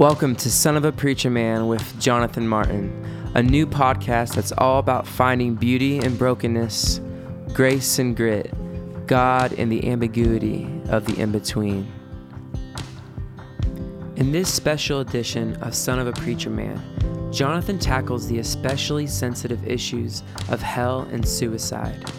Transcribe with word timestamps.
Welcome 0.00 0.34
to 0.36 0.50
Son 0.50 0.78
of 0.78 0.86
a 0.86 0.92
Preacher 0.92 1.28
Man 1.28 1.66
with 1.66 2.00
Jonathan 2.00 2.48
Martin, 2.48 2.90
a 3.34 3.42
new 3.42 3.66
podcast 3.66 4.34
that's 4.34 4.50
all 4.50 4.78
about 4.78 5.06
finding 5.06 5.54
beauty 5.54 5.98
in 5.98 6.16
brokenness, 6.16 7.02
grace 7.52 7.98
and 7.98 8.16
grit, 8.16 8.50
God 9.06 9.52
in 9.52 9.68
the 9.68 9.86
ambiguity 9.90 10.66
of 10.88 11.04
the 11.04 11.20
in 11.20 11.32
between. 11.32 11.86
In 14.16 14.32
this 14.32 14.50
special 14.50 15.00
edition 15.00 15.56
of 15.56 15.74
Son 15.74 15.98
of 15.98 16.06
a 16.06 16.12
Preacher 16.12 16.48
Man, 16.48 16.80
Jonathan 17.30 17.78
tackles 17.78 18.26
the 18.26 18.38
especially 18.38 19.06
sensitive 19.06 19.68
issues 19.68 20.22
of 20.48 20.62
hell 20.62 21.02
and 21.12 21.28
suicide. 21.28 22.10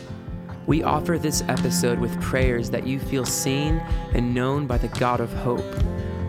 We 0.67 0.83
offer 0.83 1.17
this 1.17 1.41
episode 1.47 1.97
with 1.97 2.21
prayers 2.21 2.69
that 2.69 2.85
you 2.85 2.99
feel 2.99 3.25
seen 3.25 3.77
and 4.13 4.35
known 4.35 4.67
by 4.67 4.77
the 4.77 4.87
God 4.99 5.19
of 5.19 5.33
hope, 5.33 5.65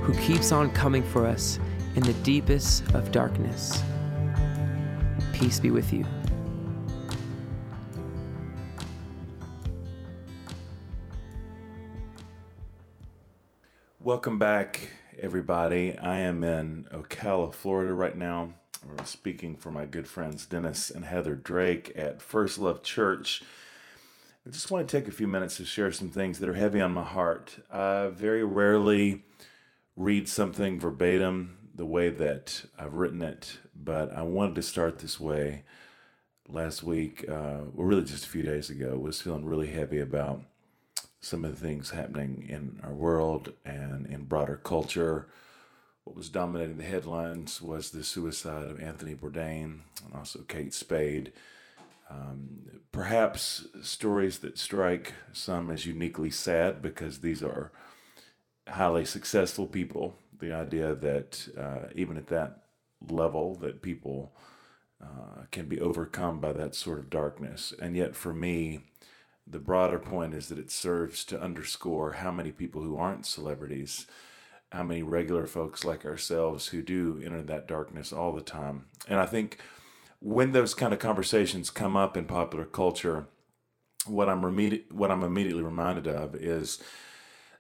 who 0.03 0.15
keeps 0.15 0.51
on 0.51 0.69
coming 0.73 1.03
for 1.03 1.25
us 1.25 1.61
in 1.95 2.03
the 2.03 2.13
deepest 2.25 2.83
of 2.93 3.13
darkness. 3.13 3.83
Peace 5.33 5.61
be 5.61 5.71
with 5.71 5.93
you. 5.93 6.05
Welcome 14.01 14.41
back, 14.41 14.91
everybody. 15.21 15.97
I 15.97 16.19
am 16.19 16.43
in 16.43 16.89
Ocala, 16.93 17.55
Florida 17.55 17.95
right 17.95 18.17
now. 18.17 18.55
We're 18.85 19.05
speaking 19.05 19.55
for 19.55 19.71
my 19.71 19.87
good 19.87 20.09
friends 20.09 20.47
Dennis 20.47 20.91
and 20.91 21.05
Heather 21.05 21.37
Drake 21.37 21.93
at 21.95 22.21
First 22.21 22.59
Love 22.59 22.83
Church. 22.83 23.45
I 24.45 24.51
just 24.51 24.73
want 24.73 24.89
to 24.89 24.99
take 24.99 25.07
a 25.07 25.13
few 25.13 25.29
minutes 25.29 25.59
to 25.59 25.65
share 25.65 25.93
some 25.93 26.09
things 26.11 26.41
that 26.41 26.49
are 26.49 26.55
heavy 26.55 26.81
on 26.81 26.93
my 26.93 27.05
heart. 27.05 27.59
Very 27.71 28.43
rarely 28.43 29.23
read 29.97 30.29
something 30.29 30.81
verbatim 30.81 31.59
the 31.75 31.87
way 31.87 32.09
that 32.09 32.65
I've 32.79 32.95
written 32.95 33.23
it, 33.23 33.59
but 33.75 34.13
I 34.15 34.23
wanted 34.23 34.55
to 34.57 34.63
start 34.63 34.99
this 34.99 35.19
way. 35.19 35.65
Last 36.49 36.83
week, 36.83 37.25
uh, 37.29 37.65
well, 37.73 37.87
really 37.87 38.05
just 38.05 38.27
a 38.27 38.29
few 38.29 38.43
days 38.43 38.69
ago, 38.69 38.99
was 38.99 39.23
feeling 39.23 39.45
really 39.45 39.69
heavy 39.69 40.01
about 40.01 40.43
some 41.21 41.45
of 41.45 41.53
the 41.53 41.67
things 41.67 41.91
happening 41.91 42.47
in 42.49 42.81
our 42.83 42.93
world 42.93 43.53
and 43.65 44.07
in 44.07 44.25
broader 44.25 44.61
culture. 44.63 45.29
What 46.05 46.17
was 46.17 46.29
dominating 46.29 46.79
the 46.79 46.85
headlines 46.85 47.63
was 47.63 47.91
the 47.91 48.03
suicide 48.03 48.69
of 48.69 48.81
Anthony 48.81 49.15
Bourdain 49.15 49.81
and 50.05 50.15
also 50.15 50.41
Kate 50.41 50.75
Spade. 50.75 51.33
Um, 52.11 52.83
perhaps 52.91 53.67
stories 53.83 54.41
that 54.41 54.59
strike 54.59 55.15
some 55.33 55.71
as 55.71 55.87
uniquely 55.87 56.31
sad 56.31 56.83
because 56.83 57.21
these 57.21 57.43
are 57.43 57.71
highly 58.73 59.05
successful 59.05 59.67
people. 59.67 60.15
The 60.41 60.53
idea 60.53 60.95
that 60.95 61.49
uh, 61.57 61.89
even 61.95 62.17
at 62.17 62.27
that 62.29 62.65
level, 63.09 63.55
that 63.57 63.83
people 63.83 64.33
uh, 65.03 65.45
can 65.51 65.67
be 65.67 65.81
overcome 65.81 66.41
by 66.41 66.53
that 66.53 66.75
sort 66.75 66.99
of 66.99 67.11
darkness, 67.11 67.73
and 67.81 67.97
yet 67.97 68.17
for 68.17 68.33
me, 68.33 68.81
the 69.47 69.59
broader 69.59 69.99
point 69.99 70.35
is 70.35 70.49
that 70.49 70.59
it 70.59 70.71
serves 70.71 71.25
to 71.25 71.41
underscore 71.41 72.13
how 72.13 72.31
many 72.31 72.53
people 72.53 72.83
who 72.83 72.97
aren't 72.97 73.27
celebrities, 73.27 74.07
how 74.71 74.85
many 74.85 75.03
regular 75.03 75.47
folks 75.47 75.85
like 75.85 76.05
ourselves 76.05 76.69
who 76.69 76.83
do 76.83 77.21
enter 77.25 77.43
that 77.43 77.69
darkness 77.69 78.13
all 78.13 78.33
the 78.33 78.41
time. 78.41 78.87
And 79.09 79.19
I 79.19 79.27
think 79.27 79.59
when 80.21 80.53
those 80.53 80.75
kind 80.75 80.93
of 80.93 81.01
conversations 81.01 81.71
come 81.71 81.97
up 81.97 82.17
in 82.17 82.25
popular 82.25 82.65
culture, 82.65 83.27
what 84.07 84.29
I'm 84.29 84.43
what 84.91 85.11
I'm 85.11 85.23
immediately 85.25 85.63
reminded 85.63 86.07
of 86.07 86.35
is 86.37 86.81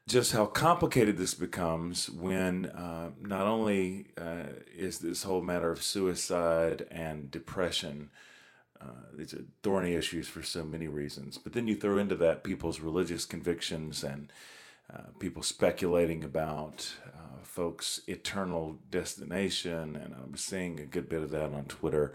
just 0.08 0.33
how 0.33 0.47
complicated 0.47 1.17
this 1.17 1.35
becomes 1.35 2.11
when 2.11 2.67
uh, 2.67 3.11
not 3.20 3.46
only 3.46 4.07
uh, 4.18 4.45
is 4.77 4.98
this 4.98 5.23
whole 5.23 5.42
matter 5.42 5.70
of 5.70 5.83
suicide 5.83 6.86
and 6.90 7.30
depression 7.30 8.11
uh, 8.83 9.07
these 9.14 9.35
are 9.35 9.45
thorny 9.62 9.95
issues 9.95 10.27
for 10.29 10.42
so 10.42 10.64
many 10.64 10.89
reasons. 10.89 11.39
But 11.39 11.52
then 11.52 11.68
you 11.68 11.77
throw 11.77 11.98
into 11.98 12.17
that 12.17 12.42
people's 12.42 12.80
religious 12.80 13.24
convictions 13.24 14.02
and 14.02 14.33
uh, 14.92 15.02
people 15.18 15.42
speculating 15.42 16.24
about 16.24 16.95
uh, 17.07 17.42
folks' 17.42 18.01
eternal 18.08 18.79
destination. 18.91 19.96
And 19.96 20.14
i'm 20.14 20.36
seeing 20.36 20.80
a 20.80 20.86
good 20.86 21.08
bit 21.08 21.23
of 21.23 21.30
that 21.30 21.52
on 21.52 21.64
Twitter. 21.67 22.12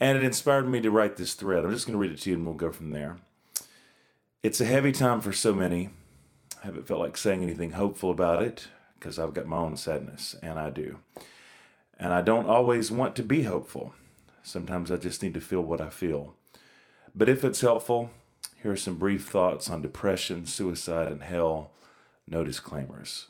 And 0.00 0.16
it 0.16 0.24
inspired 0.24 0.68
me 0.68 0.80
to 0.80 0.90
write 0.90 1.16
this 1.16 1.34
thread. 1.34 1.64
I'm 1.64 1.72
just 1.72 1.86
going 1.86 1.94
to 1.94 2.00
read 2.00 2.12
it 2.12 2.20
to 2.22 2.30
you 2.30 2.36
and 2.36 2.44
we'll 2.44 2.54
go 2.54 2.72
from 2.72 2.90
there. 2.90 3.16
It's 4.42 4.60
a 4.60 4.64
heavy 4.64 4.92
time 4.92 5.20
for 5.20 5.32
so 5.32 5.52
many. 5.54 5.90
I 6.62 6.66
haven't 6.66 6.88
felt 6.88 7.00
like 7.00 7.16
saying 7.16 7.42
anything 7.42 7.72
hopeful 7.72 8.10
about 8.10 8.42
it 8.42 8.68
because 8.98 9.18
I've 9.18 9.34
got 9.34 9.46
my 9.46 9.58
own 9.58 9.76
sadness, 9.76 10.34
and 10.42 10.58
I 10.58 10.70
do. 10.70 10.98
And 11.98 12.12
I 12.12 12.20
don't 12.20 12.48
always 12.48 12.90
want 12.90 13.14
to 13.16 13.22
be 13.22 13.44
hopeful. 13.44 13.94
Sometimes 14.42 14.90
I 14.90 14.96
just 14.96 15.22
need 15.22 15.34
to 15.34 15.40
feel 15.40 15.60
what 15.60 15.80
I 15.80 15.88
feel. 15.88 16.34
But 17.14 17.28
if 17.28 17.44
it's 17.44 17.60
helpful, 17.60 18.10
here 18.60 18.72
are 18.72 18.76
some 18.76 18.96
brief 18.96 19.28
thoughts 19.28 19.70
on 19.70 19.82
depression, 19.82 20.46
suicide, 20.46 21.12
and 21.12 21.22
hell. 21.22 21.70
No 22.26 22.44
disclaimers. 22.44 23.28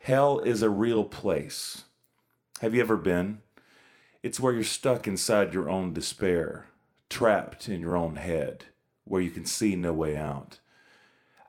Hell 0.00 0.40
is 0.40 0.62
a 0.62 0.70
real 0.70 1.04
place. 1.04 1.84
Have 2.60 2.74
you 2.74 2.80
ever 2.80 2.96
been? 2.96 3.40
It's 4.22 4.40
where 4.40 4.52
you're 4.52 4.64
stuck 4.64 5.06
inside 5.06 5.54
your 5.54 5.70
own 5.70 5.92
despair, 5.92 6.66
trapped 7.08 7.68
in 7.68 7.80
your 7.80 7.96
own 7.96 8.16
head, 8.16 8.66
where 9.04 9.20
you 9.20 9.30
can 9.30 9.44
see 9.44 9.76
no 9.76 9.92
way 9.92 10.16
out. 10.16 10.58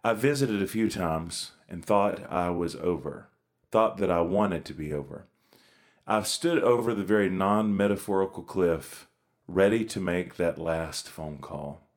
I 0.06 0.14
visited 0.14 0.62
a 0.62 0.68
few 0.68 0.90
times 0.90 1.52
and 1.70 1.84
thought 1.84 2.30
I 2.30 2.50
was 2.50 2.76
over, 2.76 3.30
thought 3.72 3.98
that 3.98 4.12
I 4.12 4.20
wanted 4.20 4.66
to 4.66 4.74
be 4.74 4.92
over. 4.92 5.28
I've 6.06 6.28
stood 6.28 6.62
over 6.62 6.94
the 6.94 7.06
very 7.06 7.30
non 7.30 7.76
metaphorical 7.76 8.44
cliff, 8.44 9.08
ready 9.48 9.86
to 9.86 10.02
make 10.02 10.36
that 10.36 10.58
last 10.58 11.08
phone 11.08 11.38
call. 11.38 11.88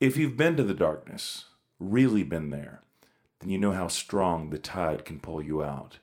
If 0.00 0.16
you've 0.16 0.38
been 0.38 0.56
to 0.56 0.64
the 0.64 0.72
darkness, 0.72 1.44
really 1.78 2.22
been 2.22 2.48
there, 2.48 2.80
then 3.40 3.50
you 3.50 3.58
know 3.58 3.72
how 3.72 3.88
strong 3.88 4.48
the 4.48 4.58
tide 4.58 5.04
can 5.04 5.20
pull 5.20 5.42
you 5.42 5.62
out. 5.62 5.98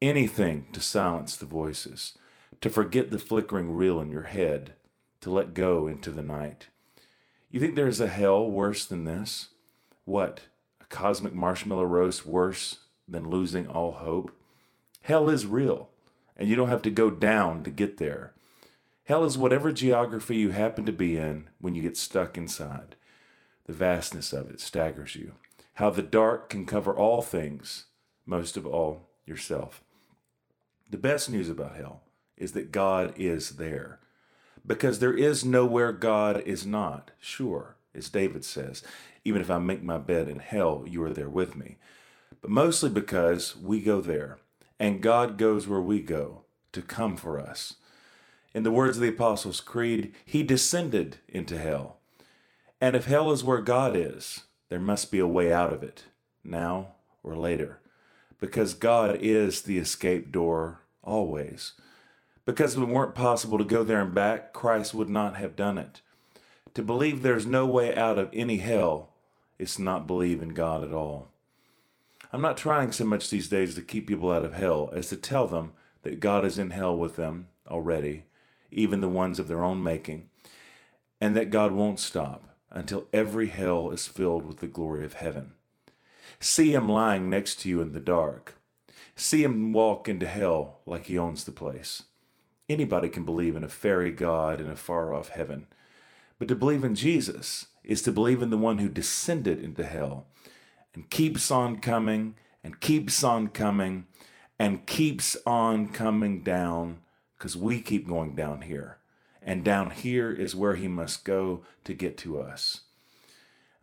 Anything 0.00 0.66
to 0.72 0.80
silence 0.80 1.36
the 1.36 1.44
voices, 1.44 2.16
to 2.60 2.70
forget 2.70 3.10
the 3.10 3.18
flickering 3.18 3.72
reel 3.74 4.00
in 4.00 4.10
your 4.10 4.22
head, 4.22 4.74
to 5.22 5.30
let 5.30 5.54
go 5.54 5.88
into 5.88 6.10
the 6.10 6.22
night. 6.22 6.68
You 7.50 7.58
think 7.58 7.74
there's 7.74 8.00
a 8.00 8.06
hell 8.06 8.48
worse 8.48 8.86
than 8.86 9.04
this? 9.04 9.48
What, 10.10 10.40
a 10.80 10.86
cosmic 10.86 11.34
marshmallow 11.34 11.84
roast 11.84 12.26
worse 12.26 12.78
than 13.06 13.30
losing 13.30 13.68
all 13.68 13.92
hope? 13.92 14.36
Hell 15.02 15.30
is 15.30 15.46
real 15.46 15.88
and 16.36 16.48
you 16.48 16.56
don't 16.56 16.68
have 16.68 16.82
to 16.82 16.90
go 16.90 17.10
down 17.10 17.62
to 17.62 17.70
get 17.70 17.98
there. 17.98 18.32
Hell 19.04 19.22
is 19.22 19.38
whatever 19.38 19.70
geography 19.70 20.36
you 20.36 20.50
happen 20.50 20.84
to 20.84 20.92
be 20.92 21.16
in 21.16 21.48
when 21.60 21.76
you 21.76 21.82
get 21.82 21.96
stuck 21.96 22.36
inside. 22.36 22.96
The 23.66 23.72
vastness 23.72 24.32
of 24.32 24.50
it 24.50 24.58
staggers 24.58 25.14
you. 25.14 25.34
How 25.74 25.90
the 25.90 26.02
dark 26.02 26.48
can 26.48 26.66
cover 26.66 26.92
all 26.92 27.22
things, 27.22 27.84
most 28.26 28.56
of 28.56 28.66
all, 28.66 29.10
yourself. 29.26 29.84
The 30.90 30.98
best 30.98 31.30
news 31.30 31.48
about 31.48 31.76
hell 31.76 32.02
is 32.36 32.50
that 32.54 32.72
God 32.72 33.14
is 33.16 33.50
there. 33.50 34.00
Because 34.66 34.98
there 34.98 35.16
is 35.16 35.44
nowhere 35.44 35.92
God 35.92 36.40
is 36.40 36.66
not, 36.66 37.12
sure, 37.20 37.76
as 37.94 38.08
David 38.08 38.44
says. 38.44 38.82
Even 39.24 39.40
if 39.40 39.50
I 39.50 39.58
make 39.58 39.82
my 39.82 39.98
bed 39.98 40.28
in 40.28 40.38
hell, 40.38 40.84
you 40.86 41.02
are 41.02 41.12
there 41.12 41.28
with 41.28 41.56
me. 41.56 41.76
But 42.40 42.50
mostly 42.50 42.90
because 42.90 43.56
we 43.56 43.80
go 43.80 44.00
there 44.00 44.38
and 44.78 45.02
God 45.02 45.36
goes 45.36 45.68
where 45.68 45.80
we 45.80 46.00
go 46.00 46.44
to 46.72 46.80
come 46.80 47.16
for 47.16 47.38
us. 47.38 47.74
In 48.54 48.62
the 48.62 48.72
words 48.72 48.96
of 48.96 49.02
the 49.02 49.10
Apostles' 49.10 49.60
Creed, 49.60 50.14
He 50.24 50.42
descended 50.42 51.18
into 51.28 51.58
hell. 51.58 51.98
And 52.80 52.96
if 52.96 53.04
hell 53.04 53.30
is 53.30 53.44
where 53.44 53.60
God 53.60 53.94
is, 53.94 54.44
there 54.70 54.80
must 54.80 55.10
be 55.10 55.18
a 55.18 55.26
way 55.26 55.52
out 55.52 55.72
of 55.72 55.82
it, 55.82 56.04
now 56.42 56.94
or 57.22 57.36
later, 57.36 57.80
because 58.40 58.72
God 58.72 59.18
is 59.20 59.62
the 59.62 59.78
escape 59.78 60.32
door 60.32 60.80
always. 61.04 61.74
Because 62.46 62.74
if 62.74 62.82
it 62.82 62.88
weren't 62.88 63.14
possible 63.14 63.58
to 63.58 63.64
go 63.64 63.84
there 63.84 64.00
and 64.00 64.14
back, 64.14 64.52
Christ 64.52 64.94
would 64.94 65.10
not 65.10 65.36
have 65.36 65.54
done 65.54 65.76
it. 65.76 66.00
To 66.74 66.82
believe 66.82 67.22
there's 67.22 67.46
no 67.46 67.66
way 67.66 67.94
out 67.94 68.18
of 68.18 68.30
any 68.32 68.56
hell 68.58 69.09
is 69.60 69.78
not 69.78 70.06
believe 70.06 70.42
in 70.42 70.50
God 70.50 70.82
at 70.82 70.92
all. 70.92 71.28
I'm 72.32 72.40
not 72.40 72.56
trying 72.56 72.92
so 72.92 73.04
much 73.04 73.28
these 73.28 73.48
days 73.48 73.74
to 73.74 73.82
keep 73.82 74.06
people 74.06 74.32
out 74.32 74.44
of 74.44 74.54
hell 74.54 74.90
as 74.94 75.08
to 75.08 75.16
tell 75.16 75.46
them 75.46 75.72
that 76.02 76.20
God 76.20 76.44
is 76.44 76.58
in 76.58 76.70
hell 76.70 76.96
with 76.96 77.16
them 77.16 77.48
already, 77.68 78.24
even 78.70 79.00
the 79.00 79.08
ones 79.08 79.38
of 79.38 79.48
their 79.48 79.62
own 79.62 79.82
making, 79.82 80.28
and 81.20 81.36
that 81.36 81.50
God 81.50 81.72
won't 81.72 82.00
stop 82.00 82.44
until 82.70 83.08
every 83.12 83.48
hell 83.48 83.90
is 83.90 84.06
filled 84.06 84.46
with 84.46 84.58
the 84.58 84.66
glory 84.66 85.04
of 85.04 85.14
heaven. 85.14 85.52
See 86.38 86.72
him 86.72 86.88
lying 86.88 87.28
next 87.28 87.60
to 87.60 87.68
you 87.68 87.82
in 87.82 87.92
the 87.92 88.00
dark. 88.00 88.54
See 89.14 89.42
him 89.42 89.72
walk 89.72 90.08
into 90.08 90.26
hell 90.26 90.80
like 90.86 91.06
he 91.06 91.18
owns 91.18 91.44
the 91.44 91.52
place. 91.52 92.04
Anybody 92.68 93.08
can 93.08 93.24
believe 93.24 93.56
in 93.56 93.64
a 93.64 93.68
fairy 93.68 94.12
God 94.12 94.60
in 94.60 94.70
a 94.70 94.76
far 94.76 95.12
off 95.12 95.30
heaven. 95.30 95.66
But 96.38 96.48
to 96.48 96.54
believe 96.54 96.84
in 96.84 96.94
Jesus 96.94 97.66
is 97.84 98.02
to 98.02 98.12
believe 98.12 98.42
in 98.42 98.50
the 98.50 98.58
one 98.58 98.78
who 98.78 98.88
descended 98.88 99.62
into 99.62 99.84
hell 99.84 100.26
and 100.94 101.10
keeps 101.10 101.50
on 101.50 101.78
coming 101.78 102.34
and 102.62 102.80
keeps 102.80 103.24
on 103.24 103.48
coming 103.48 104.06
and 104.58 104.86
keeps 104.86 105.36
on 105.46 105.88
coming 105.88 106.42
down 106.42 106.98
because 107.36 107.56
we 107.56 107.80
keep 107.80 108.06
going 108.06 108.34
down 108.34 108.62
here. 108.62 108.98
And 109.42 109.64
down 109.64 109.90
here 109.90 110.30
is 110.30 110.54
where 110.54 110.74
he 110.74 110.86
must 110.86 111.24
go 111.24 111.62
to 111.84 111.94
get 111.94 112.18
to 112.18 112.38
us. 112.38 112.82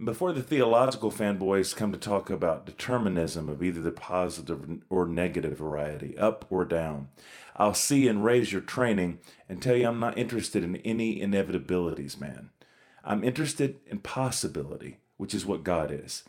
Before 0.03 0.31
the 0.31 0.43
theological 0.43 1.09
fanboys 1.09 1.75
come 1.75 1.91
to 1.91 1.97
talk 1.97 2.29
about 2.29 2.67
determinism 2.67 3.49
of 3.49 3.63
either 3.63 3.81
the 3.81 3.91
positive 3.91 4.83
or 4.91 5.07
negative 5.07 5.57
variety, 5.57 6.15
up 6.19 6.45
or 6.51 6.65
down, 6.65 7.07
I'll 7.55 7.73
see 7.73 8.07
and 8.07 8.23
raise 8.23 8.51
your 8.51 8.61
training 8.61 9.17
and 9.49 9.59
tell 9.59 9.75
you 9.75 9.87
I'm 9.87 9.99
not 9.99 10.15
interested 10.15 10.63
in 10.63 10.75
any 10.77 11.19
inevitabilities, 11.19 12.19
man. 12.19 12.51
I'm 13.07 13.23
interested 13.23 13.79
in 13.87 13.99
possibility, 13.99 14.97
which 15.15 15.33
is 15.33 15.45
what 15.45 15.63
God 15.63 15.91
is. 15.91 16.23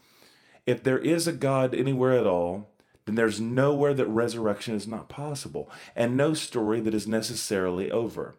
If 0.64 0.84
there 0.84 0.98
is 0.98 1.26
a 1.26 1.32
God 1.32 1.74
anywhere 1.74 2.16
at 2.16 2.26
all, 2.26 2.70
then 3.04 3.16
there's 3.16 3.40
nowhere 3.40 3.94
that 3.94 4.06
resurrection 4.06 4.76
is 4.76 4.86
not 4.86 5.08
possible, 5.08 5.68
and 5.96 6.16
no 6.16 6.34
story 6.34 6.80
that 6.80 6.94
is 6.94 7.08
necessarily 7.08 7.90
over. 7.90 8.36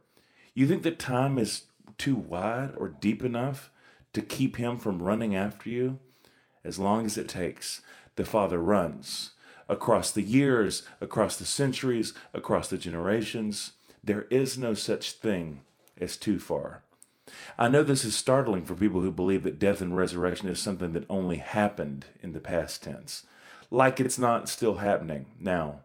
You 0.54 0.68
think 0.68 0.84
that 0.84 1.00
time 1.00 1.38
is 1.38 1.64
too 1.98 2.16
wide 2.16 2.72
or 2.78 2.88
deep 2.88 3.26
enough 3.26 3.72
to 4.14 4.22
keep 4.22 4.56
him 4.56 4.78
from 4.78 5.04
running 5.04 5.36
after 5.36 5.70
you? 5.70 6.00
As 6.64 6.80
long 6.80 7.06
as 7.06 7.18
it 7.18 7.28
takes, 7.28 7.82
the 8.16 8.24
Father 8.24 8.60
runs 8.60 9.32
across 9.68 10.12
the 10.12 10.24
years, 10.24 10.84
across 11.02 11.36
the 11.36 11.46
centuries, 11.46 12.14
across 12.34 12.70
the 12.70 12.78
generations. 12.78 13.74
There 14.02 14.28
is 14.30 14.58
no 14.58 14.74
such 14.74 15.12
thing 15.12 15.62
as 16.00 16.16
too 16.16 16.40
far. 16.40 16.84
I 17.58 17.68
know 17.68 17.84
this 17.84 18.06
is 18.06 18.16
startling 18.16 18.64
for 18.66 18.76
people 18.76 19.02
who 19.02 19.12
believe 19.12 19.44
that 19.44 19.60
death 19.60 19.82
and 19.82 19.96
resurrection 19.96 20.50
is 20.50 20.60
something 20.60 20.94
that 20.94 21.06
only 21.10 21.38
happened 21.38 22.06
in 22.22 22.34
the 22.34 22.40
past 22.40 22.84
tense, 22.84 23.26
like 23.72 24.00
it's 24.00 24.20
not 24.20 24.50
still 24.50 24.76
happening 24.76 25.28
now. 25.40 25.82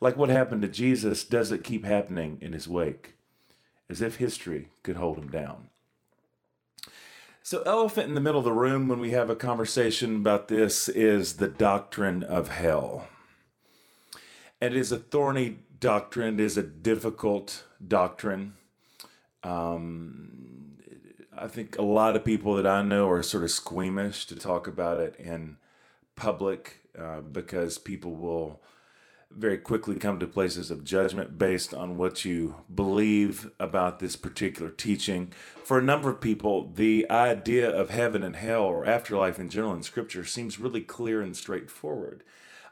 Like 0.00 0.16
what 0.16 0.28
happened 0.28 0.62
to 0.62 0.68
Jesus 0.68 1.24
does 1.24 1.50
it 1.50 1.64
keep 1.64 1.84
happening 1.84 2.38
in 2.40 2.52
his 2.52 2.68
wake, 2.68 3.14
as 3.88 4.02
if 4.02 4.16
history 4.16 4.68
could 4.82 4.96
hold 4.96 5.18
him 5.18 5.28
down. 5.28 5.68
So, 7.42 7.62
elephant 7.62 8.08
in 8.08 8.14
the 8.16 8.20
middle 8.20 8.40
of 8.40 8.44
the 8.44 8.50
room 8.50 8.88
when 8.88 8.98
we 8.98 9.12
have 9.12 9.30
a 9.30 9.36
conversation 9.36 10.16
about 10.16 10.48
this 10.48 10.88
is 10.88 11.34
the 11.34 11.46
doctrine 11.46 12.24
of 12.24 12.48
hell. 12.48 13.06
And 14.60 14.74
it 14.74 14.80
is 14.80 14.90
a 14.90 14.98
thorny 14.98 15.58
doctrine, 15.78 16.40
it 16.40 16.42
is 16.42 16.56
a 16.56 16.62
difficult 16.64 17.62
doctrine. 17.86 18.54
Um, 19.44 20.75
I 21.38 21.48
think 21.48 21.76
a 21.76 21.82
lot 21.82 22.16
of 22.16 22.24
people 22.24 22.54
that 22.54 22.66
I 22.66 22.82
know 22.82 23.08
are 23.10 23.22
sort 23.22 23.44
of 23.44 23.50
squeamish 23.50 24.26
to 24.26 24.36
talk 24.36 24.66
about 24.66 25.00
it 25.00 25.16
in 25.18 25.58
public 26.14 26.80
uh, 26.98 27.20
because 27.20 27.76
people 27.76 28.14
will 28.14 28.62
very 29.30 29.58
quickly 29.58 29.96
come 29.96 30.18
to 30.18 30.26
places 30.26 30.70
of 30.70 30.82
judgment 30.82 31.36
based 31.36 31.74
on 31.74 31.98
what 31.98 32.24
you 32.24 32.56
believe 32.74 33.50
about 33.60 33.98
this 33.98 34.16
particular 34.16 34.70
teaching. 34.70 35.30
For 35.62 35.78
a 35.78 35.82
number 35.82 36.08
of 36.08 36.22
people, 36.22 36.70
the 36.74 37.10
idea 37.10 37.68
of 37.68 37.90
heaven 37.90 38.22
and 38.22 38.36
hell 38.36 38.62
or 38.62 38.86
afterlife 38.86 39.38
in 39.38 39.50
general 39.50 39.74
in 39.74 39.82
Scripture 39.82 40.24
seems 40.24 40.58
really 40.58 40.80
clear 40.80 41.20
and 41.20 41.36
straightforward. 41.36 42.22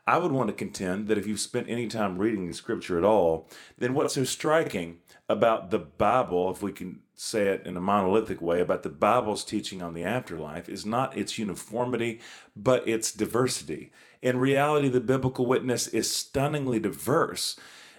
I 0.06 0.16
would 0.16 0.32
want 0.32 0.48
to 0.48 0.54
contend 0.54 1.08
that 1.08 1.18
if 1.18 1.26
you've 1.26 1.40
spent 1.40 1.68
any 1.68 1.86
time 1.86 2.18
reading 2.18 2.46
the 2.46 2.54
Scripture 2.54 2.96
at 2.96 3.04
all, 3.04 3.48
then 3.76 3.92
what's 3.92 4.14
so 4.14 4.24
striking 4.24 4.98
about 5.28 5.70
the 5.70 5.78
Bible, 5.78 6.50
if 6.50 6.62
we 6.62 6.72
can 6.72 7.00
say 7.14 7.48
it 7.48 7.66
in 7.66 7.76
a 7.76 7.80
monolithic 7.80 8.40
way, 8.40 8.60
about 8.60 8.82
the 8.82 8.88
Bible's 8.88 9.44
teaching 9.44 9.82
on 9.82 9.94
the 9.94 10.04
afterlife 10.04 10.68
is 10.68 10.84
not 10.84 11.16
its 11.16 11.38
uniformity, 11.38 12.20
but 12.56 12.86
its 12.88 13.12
diversity. 13.12 13.92
In 14.20 14.38
reality, 14.38 14.88
the 14.88 15.00
biblical 15.00 15.46
witness 15.46 15.86
is 15.88 16.14
stunningly 16.14 16.80
diverse 16.80 17.56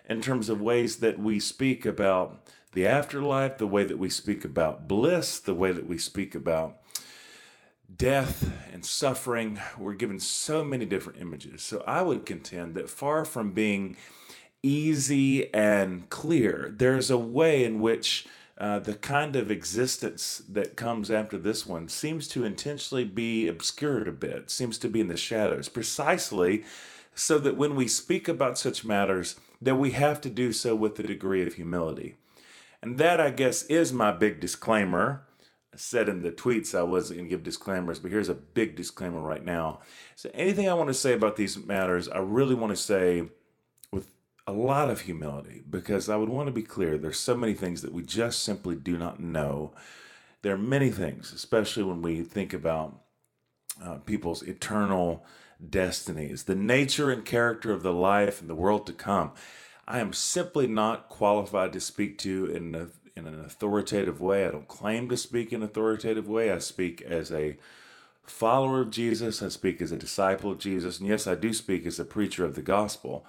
in 0.08 0.22
terms 0.22 0.50
of 0.50 0.62
ways 0.62 0.98
that 0.98 1.20
we 1.20 1.40
speak 1.40 1.86
about 1.86 2.46
the 2.74 2.86
afterlife, 2.86 3.58
the 3.58 3.68
way 3.68 3.86
that 3.86 3.98
we 3.98 4.10
speak 4.10 4.44
about 4.44 4.88
bliss, 4.88 5.40
the 5.40 5.56
way 5.56 5.72
that 5.72 5.88
we 5.88 5.98
speak 5.98 6.36
about 6.36 6.78
death 7.96 8.52
and 8.74 8.86
suffering. 8.86 9.60
We're 9.78 9.94
given 9.94 10.20
so 10.20 10.64
many 10.64 10.86
different 10.86 11.22
images. 11.22 11.62
So 11.62 11.84
I 11.88 12.02
would 12.02 12.26
contend 12.26 12.76
that 12.76 12.90
far 12.90 13.24
from 13.24 13.52
being 13.52 13.96
easy 14.62 15.54
and 15.54 16.10
clear, 16.10 16.74
there's 16.76 17.12
a 17.12 17.18
way 17.18 17.64
in 17.64 17.80
which 17.80 18.26
uh, 18.58 18.80
the 18.80 18.94
kind 18.94 19.36
of 19.36 19.52
existence 19.52 20.42
that 20.48 20.78
comes 20.78 21.12
after 21.12 21.38
this 21.38 21.66
one 21.66 21.90
seems 21.90 22.28
to 22.30 22.46
intentionally 22.46 23.04
be 23.04 23.48
obscured 23.48 24.08
a 24.08 24.14
bit, 24.14 24.50
seems 24.50 24.78
to 24.78 24.88
be 24.88 25.02
in 25.02 25.10
the 25.10 25.18
shadows, 25.18 25.68
precisely 25.68 26.64
so 27.14 27.38
that 27.40 27.58
when 27.58 27.76
we 27.76 27.88
speak 27.88 28.28
about 28.28 28.58
such 28.58 28.86
matters, 28.86 29.36
that 29.62 29.76
we 29.76 29.92
have 29.92 30.22
to 30.22 30.30
do 30.30 30.52
so 30.52 30.76
with 30.76 31.00
a 31.00 31.04
degree 31.04 31.46
of 31.46 31.56
humility. 31.56 32.18
And 32.82 32.98
that, 32.98 33.20
I 33.20 33.32
guess, 33.32 33.64
is 33.64 33.92
my 33.92 34.12
big 34.12 34.40
disclaimer. 34.40 35.24
I 35.74 35.78
said 35.78 36.08
in 36.08 36.22
the 36.22 36.32
tweets 36.32 36.78
I 36.78 36.84
wasn't 36.84 37.20
going 37.20 37.30
to 37.30 37.36
give 37.36 37.44
disclaimers, 37.44 38.00
but 38.00 38.12
here's 38.12 38.30
a 38.30 38.36
big 38.36 38.76
disclaimer 38.76 39.20
right 39.20 39.44
now. 39.44 39.80
So, 40.16 40.30
anything 40.34 40.70
I 40.70 40.74
want 40.74 40.90
to 40.90 40.94
say 40.94 41.14
about 41.14 41.36
these 41.36 41.58
matters, 41.58 42.08
I 42.08 42.20
really 42.20 42.56
want 42.56 42.72
to 42.72 42.82
say 42.82 43.24
a 44.48 44.54
lot 44.54 44.90
of 44.90 45.02
humility 45.02 45.64
because 45.68 46.08
I 46.08 46.18
would 46.18 46.30
want 46.30 46.48
to 46.48 46.54
be 46.54 46.62
clear 46.62 46.98
there's 46.98 47.20
so 47.20 47.36
many 47.36 47.54
things 47.54 47.82
that 47.82 47.94
we 47.94 48.04
just 48.04 48.44
simply 48.44 48.76
do 48.76 48.98
not 48.98 49.20
know. 49.20 49.74
There 50.44 50.54
are 50.54 50.58
many 50.58 50.92
things, 50.92 51.34
especially 51.34 51.84
when 51.84 52.02
we 52.02 52.22
think 52.22 52.54
about 52.54 53.02
uh, 53.84 53.96
people's 53.96 54.44
eternal 54.44 55.26
destinies, 55.68 56.44
the 56.44 56.56
nature 56.56 57.10
and 57.10 57.26
character 57.26 57.72
of 57.72 57.82
the 57.82 57.94
life 57.94 58.40
and 58.40 58.50
the 58.50 58.56
world 58.56 58.86
to 58.86 58.94
come. 58.94 59.32
I 59.88 60.00
am 60.00 60.14
simply 60.14 60.68
not 60.68 61.10
qualified 61.10 61.74
to 61.74 61.80
speak 61.80 62.18
to 62.20 62.46
in 62.46 62.76
a, 62.76 62.88
in 63.18 63.28
an 63.28 63.40
authoritative 63.40 64.22
way. 64.22 64.46
I 64.46 64.52
don't 64.52 64.68
claim 64.68 65.10
to 65.10 65.18
speak 65.18 65.54
in 65.54 65.62
an 65.62 65.70
authoritative 65.70 66.28
way. 66.28 66.52
I 66.52 66.60
speak 66.60 67.02
as 67.02 67.32
a 67.32 67.58
follower 68.24 68.82
of 68.82 68.92
Jesus. 68.92 69.42
I 69.42 69.50
speak 69.50 69.82
as 69.82 69.92
a 69.92 69.98
disciple 69.98 70.52
of 70.52 70.60
Jesus. 70.60 71.00
And 71.00 71.08
yes, 71.08 71.26
I 71.26 71.36
do 71.36 71.54
speak 71.54 71.86
as 71.86 72.00
a 72.00 72.06
preacher 72.06 72.46
of 72.46 72.56
the 72.56 72.62
gospel. 72.62 73.26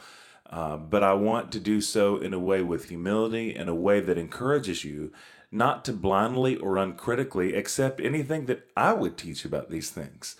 Uh, 0.48 0.76
but 0.76 1.02
I 1.02 1.12
want 1.14 1.50
to 1.52 1.60
do 1.60 1.80
so 1.80 2.18
in 2.18 2.32
a 2.32 2.38
way 2.38 2.62
with 2.62 2.88
humility, 2.88 3.54
in 3.54 3.68
a 3.68 3.74
way 3.74 4.00
that 4.00 4.18
encourages 4.18 4.84
you 4.84 5.12
not 5.50 5.84
to 5.84 5.92
blindly 5.92 6.56
or 6.56 6.76
uncritically 6.76 7.54
accept 7.54 8.00
anything 8.00 8.46
that 8.46 8.68
I 8.76 8.92
would 8.92 9.16
teach 9.16 9.44
about 9.44 9.70
these 9.70 9.90
things, 9.90 10.36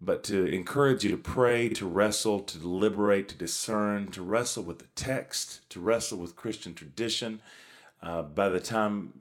but 0.00 0.22
to 0.24 0.46
encourage 0.46 1.04
you 1.04 1.10
to 1.10 1.16
pray, 1.16 1.68
to 1.70 1.86
wrestle, 1.86 2.40
to 2.40 2.58
deliberate, 2.58 3.28
to 3.28 3.34
discern, 3.34 4.10
to 4.12 4.22
wrestle 4.22 4.62
with 4.62 4.78
the 4.78 4.88
text, 4.94 5.68
to 5.70 5.80
wrestle 5.80 6.18
with 6.18 6.36
Christian 6.36 6.74
tradition. 6.74 7.40
Uh, 8.02 8.22
by 8.22 8.48
the 8.48 8.60
time 8.60 9.12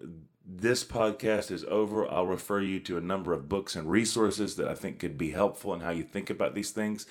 this 0.46 0.84
podcast 0.84 1.50
is 1.50 1.64
over, 1.66 2.10
I'll 2.10 2.28
refer 2.28 2.62
you 2.62 2.80
to 2.82 2.98
a 2.98 3.02
number 3.02 3.34
of 3.34 3.50
books 3.50 3.76
and 3.76 3.90
resources 3.90 4.58
that 4.58 4.68
I 4.68 4.76
think 4.76 5.00
could 5.00 5.18
be 5.18 5.32
helpful 5.32 5.74
in 5.74 5.80
how 5.80 5.92
you 5.92 6.04
think 6.04 6.30
about 6.30 6.56
these 6.56 6.72
things. 6.72 7.08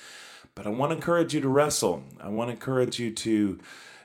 But 0.54 0.66
I 0.66 0.70
want 0.70 0.90
to 0.90 0.96
encourage 0.96 1.34
you 1.34 1.40
to 1.40 1.48
wrestle. 1.48 2.04
I 2.20 2.28
want 2.28 2.48
to 2.48 2.52
encourage 2.52 2.98
you 3.00 3.10
to 3.12 3.58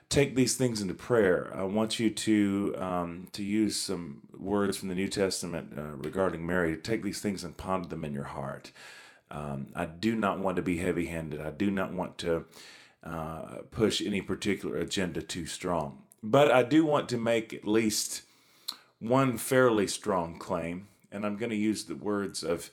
take 0.10 0.36
these 0.36 0.56
things 0.56 0.82
into 0.82 0.96
prayer. 0.96 1.53
I 1.56 1.63
want 1.63 2.00
you 2.00 2.10
to 2.10 2.75
um, 2.77 3.27
to 3.34 3.44
use 3.44 3.75
some 3.75 4.22
words 4.38 4.77
from 4.77 4.89
the 4.89 4.96
New 4.96 5.08
Testament 5.08 5.74
uh, 5.77 5.96
regarding 5.96 6.46
Mary. 6.46 6.75
Take 6.75 7.03
these 7.03 7.22
things 7.22 7.44
and 7.44 7.56
ponder 7.56 7.88
them 7.88 8.03
in 8.03 8.13
your 8.13 8.24
heart. 8.24 8.72
Um, 9.29 9.68
I 9.75 9.86
do 9.86 10.15
not 10.15 10.39
want 10.39 10.56
to 10.56 10.63
be 10.63 10.77
heavy-handed. 10.77 11.39
I 11.39 11.51
do 11.51 11.70
not 11.70 11.94
want 11.94 12.18
to 12.20 12.46
uh, 13.03 13.60
push 13.70 14.01
any 14.01 14.22
particular 14.22 14.77
agenda 14.77 15.22
too 15.22 15.46
strong. 15.46 16.00
But 16.24 16.51
I 16.51 16.63
do 16.63 16.84
want 16.84 17.08
to 17.10 17.18
make 17.18 17.53
at 17.53 17.68
least 17.68 18.24
one 19.00 19.38
fairly 19.38 19.88
strong 19.88 20.39
claim, 20.39 20.88
and 21.12 21.25
I'm 21.25 21.38
going 21.38 21.51
to 21.51 21.56
use 21.56 21.84
the 21.84 21.96
words 21.96 22.44
of 22.44 22.72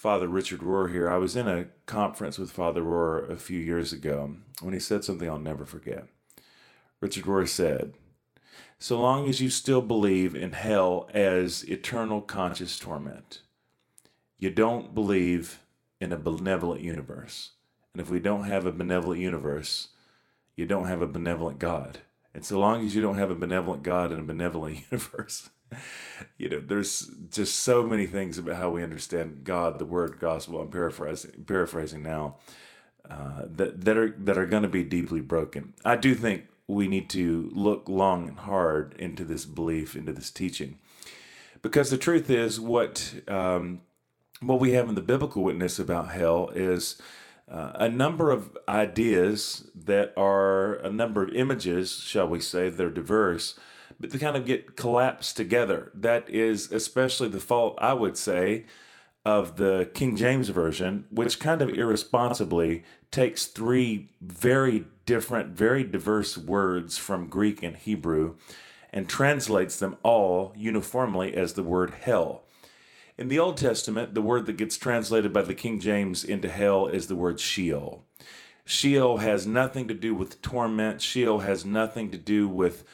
Father 0.00 0.28
Richard 0.28 0.60
Rohr 0.60 0.90
here. 0.90 1.10
I 1.10 1.18
was 1.18 1.36
in 1.36 1.46
a 1.46 1.66
conference 1.84 2.38
with 2.38 2.50
Father 2.50 2.80
Rohr 2.80 3.28
a 3.28 3.36
few 3.36 3.58
years 3.58 3.92
ago 3.92 4.36
when 4.62 4.72
he 4.72 4.80
said 4.80 5.04
something 5.04 5.28
I'll 5.28 5.38
never 5.38 5.66
forget. 5.66 6.06
Richard 7.02 7.24
Rohr 7.24 7.46
said, 7.46 7.92
So 8.78 8.98
long 8.98 9.28
as 9.28 9.42
you 9.42 9.50
still 9.50 9.82
believe 9.82 10.34
in 10.34 10.52
hell 10.52 11.06
as 11.12 11.64
eternal 11.64 12.22
conscious 12.22 12.78
torment, 12.78 13.42
you 14.38 14.48
don't 14.48 14.94
believe 14.94 15.60
in 16.00 16.12
a 16.12 16.16
benevolent 16.16 16.80
universe. 16.80 17.50
And 17.92 18.00
if 18.00 18.08
we 18.08 18.20
don't 18.20 18.44
have 18.44 18.64
a 18.64 18.72
benevolent 18.72 19.20
universe, 19.20 19.88
you 20.56 20.64
don't 20.64 20.86
have 20.86 21.02
a 21.02 21.06
benevolent 21.06 21.58
God. 21.58 21.98
And 22.32 22.42
so 22.42 22.58
long 22.58 22.86
as 22.86 22.94
you 22.94 23.02
don't 23.02 23.18
have 23.18 23.30
a 23.30 23.34
benevolent 23.34 23.82
God 23.82 24.12
and 24.12 24.20
a 24.20 24.24
benevolent 24.24 24.82
universe, 24.90 25.50
you 26.38 26.48
know, 26.48 26.60
there's 26.60 27.10
just 27.30 27.60
so 27.60 27.82
many 27.82 28.06
things 28.06 28.38
about 28.38 28.56
how 28.56 28.70
we 28.70 28.82
understand 28.82 29.44
God, 29.44 29.78
the 29.78 29.84
word 29.84 30.18
gospel. 30.20 30.60
I'm 30.60 30.68
paraphrasing, 30.68 31.44
paraphrasing 31.46 32.02
now. 32.02 32.36
Uh, 33.08 33.42
that 33.46 33.84
that 33.84 33.96
are 33.96 34.14
that 34.18 34.38
are 34.38 34.46
going 34.46 34.62
to 34.62 34.68
be 34.68 34.84
deeply 34.84 35.20
broken. 35.20 35.74
I 35.84 35.96
do 35.96 36.14
think 36.14 36.44
we 36.68 36.86
need 36.86 37.10
to 37.10 37.50
look 37.52 37.88
long 37.88 38.28
and 38.28 38.38
hard 38.38 38.94
into 38.98 39.24
this 39.24 39.44
belief, 39.44 39.96
into 39.96 40.12
this 40.12 40.30
teaching, 40.30 40.78
because 41.60 41.90
the 41.90 41.98
truth 41.98 42.30
is 42.30 42.60
what 42.60 43.14
um, 43.26 43.80
what 44.40 44.60
we 44.60 44.72
have 44.72 44.88
in 44.88 44.94
the 44.94 45.00
biblical 45.02 45.42
witness 45.42 45.78
about 45.78 46.10
hell 46.10 46.50
is 46.54 47.00
uh, 47.50 47.72
a 47.74 47.88
number 47.88 48.30
of 48.30 48.56
ideas 48.68 49.68
that 49.74 50.12
are 50.16 50.74
a 50.74 50.90
number 50.90 51.22
of 51.24 51.34
images, 51.34 51.98
shall 51.98 52.28
we 52.28 52.38
say, 52.38 52.68
they're 52.68 52.90
diverse, 52.90 53.58
but 54.00 54.10
they 54.10 54.18
kind 54.18 54.36
of 54.36 54.46
get 54.46 54.76
collapsed 54.76 55.36
together. 55.36 55.92
That 55.94 56.28
is 56.28 56.72
especially 56.72 57.28
the 57.28 57.38
fault, 57.38 57.78
I 57.78 57.92
would 57.92 58.16
say, 58.16 58.64
of 59.24 59.56
the 59.56 59.90
King 59.92 60.16
James 60.16 60.48
Version, 60.48 61.04
which 61.10 61.38
kind 61.38 61.60
of 61.60 61.68
irresponsibly 61.68 62.82
takes 63.10 63.46
three 63.46 64.08
very 64.22 64.86
different, 65.04 65.50
very 65.50 65.84
diverse 65.84 66.38
words 66.38 66.96
from 66.96 67.28
Greek 67.28 67.62
and 67.62 67.76
Hebrew 67.76 68.36
and 68.92 69.08
translates 69.08 69.78
them 69.78 69.96
all 70.02 70.52
uniformly 70.56 71.34
as 71.34 71.52
the 71.52 71.62
word 71.62 71.92
hell. 72.00 72.44
In 73.18 73.28
the 73.28 73.38
Old 73.38 73.58
Testament, 73.58 74.14
the 74.14 74.22
word 74.22 74.46
that 74.46 74.56
gets 74.56 74.78
translated 74.78 75.32
by 75.32 75.42
the 75.42 75.54
King 75.54 75.78
James 75.78 76.24
into 76.24 76.48
hell 76.48 76.86
is 76.86 77.06
the 77.06 77.14
word 77.14 77.38
Sheol. 77.38 78.04
Sheol 78.64 79.18
has 79.18 79.46
nothing 79.46 79.88
to 79.88 79.94
do 79.94 80.14
with 80.14 80.40
torment, 80.40 81.02
Sheol 81.02 81.40
has 81.40 81.64
nothing 81.64 82.10
to 82.12 82.18
do 82.18 82.48
with 82.48 82.84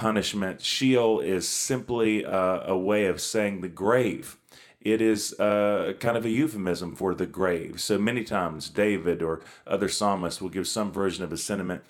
punishment. 0.00 0.62
Sheol 0.62 1.20
is 1.20 1.46
simply 1.46 2.24
a, 2.24 2.62
a 2.68 2.78
way 2.78 3.04
of 3.04 3.20
saying 3.20 3.60
the 3.60 3.68
grave. 3.68 4.38
It 4.80 5.02
is 5.02 5.38
uh, 5.38 5.92
kind 6.00 6.16
of 6.16 6.24
a 6.24 6.30
euphemism 6.30 6.96
for 6.96 7.14
the 7.14 7.26
grave. 7.26 7.82
So 7.82 7.98
many 7.98 8.24
times, 8.24 8.70
David 8.70 9.22
or 9.22 9.42
other 9.66 9.88
psalmists 9.88 10.40
will 10.40 10.48
give 10.48 10.66
some 10.66 10.90
version 10.90 11.22
of 11.22 11.32
a 11.32 11.36
sentiment. 11.36 11.82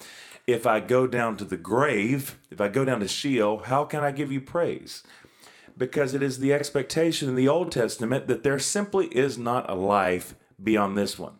If 0.46 0.66
I 0.66 0.80
go 0.80 1.06
down 1.06 1.36
to 1.36 1.44
the 1.44 1.56
grave, 1.56 2.36
if 2.50 2.60
I 2.60 2.66
go 2.66 2.84
down 2.84 2.98
to 2.98 3.06
Sheol, 3.06 3.58
how 3.66 3.84
can 3.84 4.02
I 4.02 4.10
give 4.10 4.32
you 4.32 4.40
praise? 4.40 5.04
because 5.80 6.12
it 6.12 6.22
is 6.22 6.38
the 6.38 6.52
expectation 6.52 7.28
in 7.28 7.34
the 7.34 7.48
Old 7.48 7.72
Testament 7.72 8.26
that 8.26 8.42
there 8.42 8.58
simply 8.58 9.06
is 9.06 9.38
not 9.38 9.68
a 9.68 9.74
life 9.74 10.34
beyond 10.62 10.96
this 10.96 11.18
one. 11.18 11.34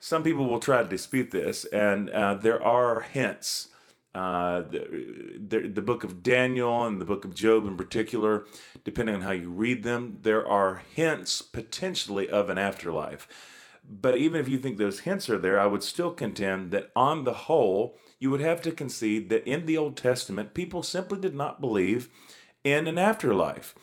Some 0.00 0.22
people 0.22 0.48
will 0.48 0.60
try 0.60 0.82
to 0.82 0.88
dispute 0.88 1.30
this, 1.30 1.66
and 1.66 2.08
uh, 2.08 2.34
there 2.34 2.60
are 2.62 3.00
hints. 3.00 3.68
Uh, 4.14 4.60
the, 4.60 5.38
the, 5.48 5.68
the, 5.68 5.80
book 5.80 6.04
of 6.04 6.22
Daniel 6.22 6.84
and 6.84 7.00
the 7.00 7.04
book 7.06 7.24
of 7.24 7.34
Job, 7.34 7.66
in 7.66 7.78
particular, 7.78 8.44
depending 8.84 9.14
on 9.14 9.22
how 9.22 9.30
you 9.30 9.50
read 9.50 9.84
them, 9.84 10.18
there 10.20 10.46
are 10.46 10.82
hints 10.94 11.40
potentially 11.40 12.28
of 12.28 12.50
an 12.50 12.58
afterlife. 12.58 13.26
But 13.88 14.18
even 14.18 14.38
if 14.38 14.48
you 14.48 14.58
think 14.58 14.76
those 14.76 15.00
hints 15.00 15.30
are 15.30 15.38
there, 15.38 15.58
I 15.58 15.66
would 15.66 15.82
still 15.82 16.12
contend 16.12 16.72
that 16.72 16.90
on 16.94 17.24
the 17.24 17.32
whole, 17.32 17.96
you 18.18 18.30
would 18.30 18.40
have 18.40 18.60
to 18.62 18.70
concede 18.70 19.30
that 19.30 19.48
in 19.48 19.64
the 19.64 19.78
Old 19.78 19.96
Testament, 19.96 20.54
people 20.54 20.82
simply 20.82 21.18
did 21.18 21.34
not 21.34 21.60
believe 21.60 22.08
in 22.64 22.86
an 22.86 22.98
afterlife. 22.98 23.74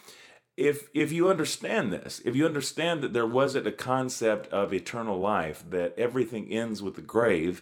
If 0.56 0.90
if 0.94 1.12
you 1.12 1.30
understand 1.30 1.92
this, 1.92 2.22
if 2.26 2.36
you 2.36 2.46
understand 2.46 3.02
that 3.02 3.14
there 3.14 3.26
wasn't 3.26 3.68
a 3.68 3.72
concept 3.72 4.48
of 4.54 4.74
eternal 4.74 5.18
life, 5.18 5.64
that 5.70 5.98
everything 5.98 6.52
ends 6.52 6.82
with 6.82 6.96
the 6.96 7.02
grave, 7.02 7.62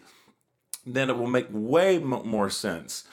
then 0.96 1.10
it 1.10 1.18
will 1.18 1.28
make 1.28 1.48
way 1.52 2.00
more 2.00 2.50
sense 2.50 3.04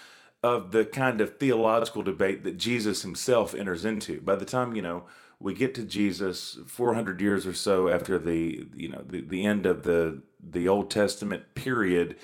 of 0.42 0.72
the 0.72 0.84
kind 0.84 1.20
of 1.20 1.38
theological 1.38 2.02
debate 2.02 2.44
that 2.44 2.58
Jesus 2.58 3.02
himself 3.02 3.54
enters 3.54 3.84
into. 3.84 4.20
By 4.20 4.36
the 4.36 4.44
time, 4.44 4.76
you 4.76 4.82
know, 4.82 5.04
we 5.40 5.54
get 5.54 5.74
to 5.74 5.82
Jesus 5.82 6.58
400 6.66 7.20
years 7.20 7.46
or 7.46 7.54
so 7.54 7.88
after 7.88 8.18
the, 8.18 8.66
you 8.74 8.88
know, 8.88 9.02
the, 9.06 9.22
the 9.22 9.44
end 9.44 9.66
of 9.66 9.82
the 9.82 10.22
the 10.46 10.68
Old 10.68 10.90
Testament 10.90 11.54
period, 11.54 12.16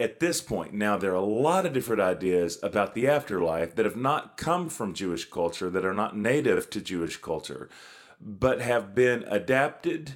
at 0.00 0.18
this 0.18 0.40
point, 0.40 0.72
now 0.72 0.96
there 0.96 1.12
are 1.12 1.14
a 1.14 1.20
lot 1.20 1.66
of 1.66 1.72
different 1.72 2.02
ideas 2.02 2.58
about 2.62 2.94
the 2.94 3.06
afterlife 3.06 3.74
that 3.74 3.84
have 3.84 3.96
not 3.96 4.36
come 4.36 4.68
from 4.68 4.94
Jewish 4.94 5.30
culture, 5.30 5.70
that 5.70 5.84
are 5.84 5.94
not 5.94 6.16
native 6.16 6.68
to 6.70 6.80
Jewish 6.80 7.18
culture, 7.18 7.68
but 8.20 8.60
have 8.60 8.94
been 8.94 9.24
adapted 9.28 10.14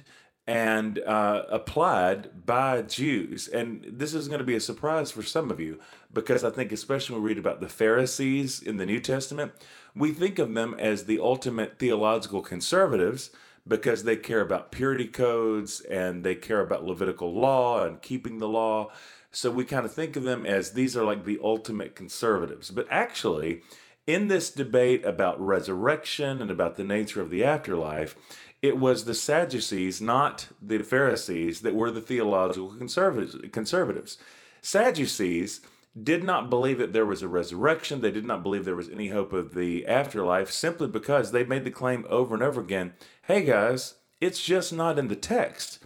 and 0.49 0.97
uh, 1.03 1.43
applied 1.49 2.43
by 2.47 2.81
Jews. 2.81 3.47
And 3.47 3.85
this 3.87 4.15
is 4.15 4.27
going 4.27 4.39
to 4.39 4.45
be 4.45 4.55
a 4.55 4.59
surprise 4.59 5.11
for 5.11 5.21
some 5.21 5.51
of 5.51 5.59
you 5.59 5.79
because 6.11 6.43
I 6.43 6.49
think, 6.49 6.71
especially 6.71 7.13
when 7.13 7.23
we 7.23 7.29
read 7.29 7.37
about 7.37 7.61
the 7.61 7.69
Pharisees 7.69 8.59
in 8.59 8.77
the 8.77 8.85
New 8.87 8.99
Testament, 8.99 9.51
we 9.93 10.11
think 10.11 10.39
of 10.39 10.51
them 10.55 10.75
as 10.79 11.05
the 11.05 11.19
ultimate 11.19 11.77
theological 11.77 12.41
conservatives 12.41 13.29
because 13.67 14.05
they 14.05 14.15
care 14.15 14.41
about 14.41 14.71
purity 14.71 15.05
codes 15.05 15.81
and 15.81 16.23
they 16.23 16.33
care 16.33 16.61
about 16.61 16.83
Levitical 16.83 17.31
law 17.31 17.85
and 17.85 18.01
keeping 18.01 18.39
the 18.39 18.49
law. 18.49 18.89
So 19.31 19.51
we 19.51 19.65
kind 19.65 19.85
of 19.85 19.93
think 19.93 20.15
of 20.15 20.23
them 20.23 20.47
as 20.47 20.71
these 20.71 20.97
are 20.97 21.05
like 21.05 21.25
the 21.25 21.39
ultimate 21.43 21.95
conservatives. 21.95 22.71
But 22.71 22.87
actually, 22.89 23.61
in 24.07 24.27
this 24.27 24.49
debate 24.49 25.05
about 25.05 25.39
resurrection 25.39 26.41
and 26.41 26.49
about 26.49 26.75
the 26.75 26.83
nature 26.83 27.21
of 27.21 27.29
the 27.29 27.43
afterlife, 27.43 28.15
it 28.61 28.77
was 28.77 29.05
the 29.05 29.13
Sadducees, 29.13 30.01
not 30.01 30.47
the 30.61 30.79
Pharisees, 30.79 31.61
that 31.61 31.75
were 31.75 31.91
the 31.91 32.01
theological 32.01 32.75
conservatives. 32.77 34.17
Sadducees 34.61 35.61
did 36.01 36.23
not 36.23 36.49
believe 36.49 36.77
that 36.77 36.93
there 36.93 37.05
was 37.05 37.21
a 37.21 37.27
resurrection. 37.27 38.01
They 38.01 38.11
did 38.11 38.25
not 38.25 38.43
believe 38.43 38.65
there 38.65 38.75
was 38.75 38.89
any 38.89 39.09
hope 39.09 39.33
of 39.33 39.53
the 39.53 39.85
afterlife 39.87 40.51
simply 40.51 40.87
because 40.87 41.31
they 41.31 41.43
made 41.43 41.63
the 41.63 41.71
claim 41.71 42.05
over 42.09 42.33
and 42.33 42.43
over 42.43 42.61
again 42.61 42.93
hey 43.23 43.43
guys, 43.43 43.93
it's 44.19 44.43
just 44.43 44.73
not 44.73 44.97
in 44.97 45.07
the 45.07 45.15
text. 45.15 45.77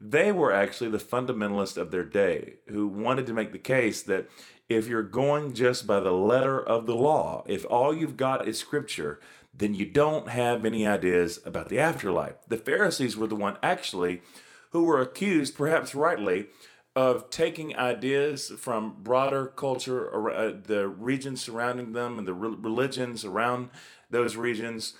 They 0.00 0.30
were 0.30 0.52
actually 0.52 0.90
the 0.90 0.98
fundamentalists 0.98 1.76
of 1.76 1.90
their 1.90 2.04
day 2.04 2.54
who 2.68 2.86
wanted 2.86 3.26
to 3.26 3.32
make 3.32 3.50
the 3.50 3.58
case 3.58 4.00
that 4.04 4.28
if 4.68 4.86
you're 4.86 5.02
going 5.02 5.54
just 5.54 5.86
by 5.86 5.98
the 5.98 6.12
letter 6.12 6.60
of 6.60 6.86
the 6.86 6.94
law, 6.94 7.42
if 7.48 7.66
all 7.68 7.92
you've 7.92 8.16
got 8.16 8.46
is 8.46 8.58
scripture, 8.58 9.18
then 9.56 9.74
you 9.74 9.86
don't 9.86 10.28
have 10.28 10.64
any 10.64 10.86
ideas 10.86 11.40
about 11.44 11.68
the 11.68 11.78
afterlife. 11.78 12.34
The 12.48 12.56
Pharisees 12.56 13.16
were 13.16 13.26
the 13.26 13.36
one 13.36 13.56
actually 13.62 14.22
who 14.70 14.84
were 14.84 15.00
accused, 15.00 15.56
perhaps 15.56 15.94
rightly, 15.94 16.48
of 16.96 17.30
taking 17.30 17.76
ideas 17.76 18.52
from 18.58 18.96
broader 19.02 19.46
culture, 19.46 20.30
uh, 20.30 20.52
the 20.62 20.88
regions 20.88 21.40
surrounding 21.40 21.92
them, 21.92 22.18
and 22.18 22.26
the 22.26 22.34
religions 22.34 23.24
around 23.24 23.70
those 24.10 24.36
regions 24.36 24.94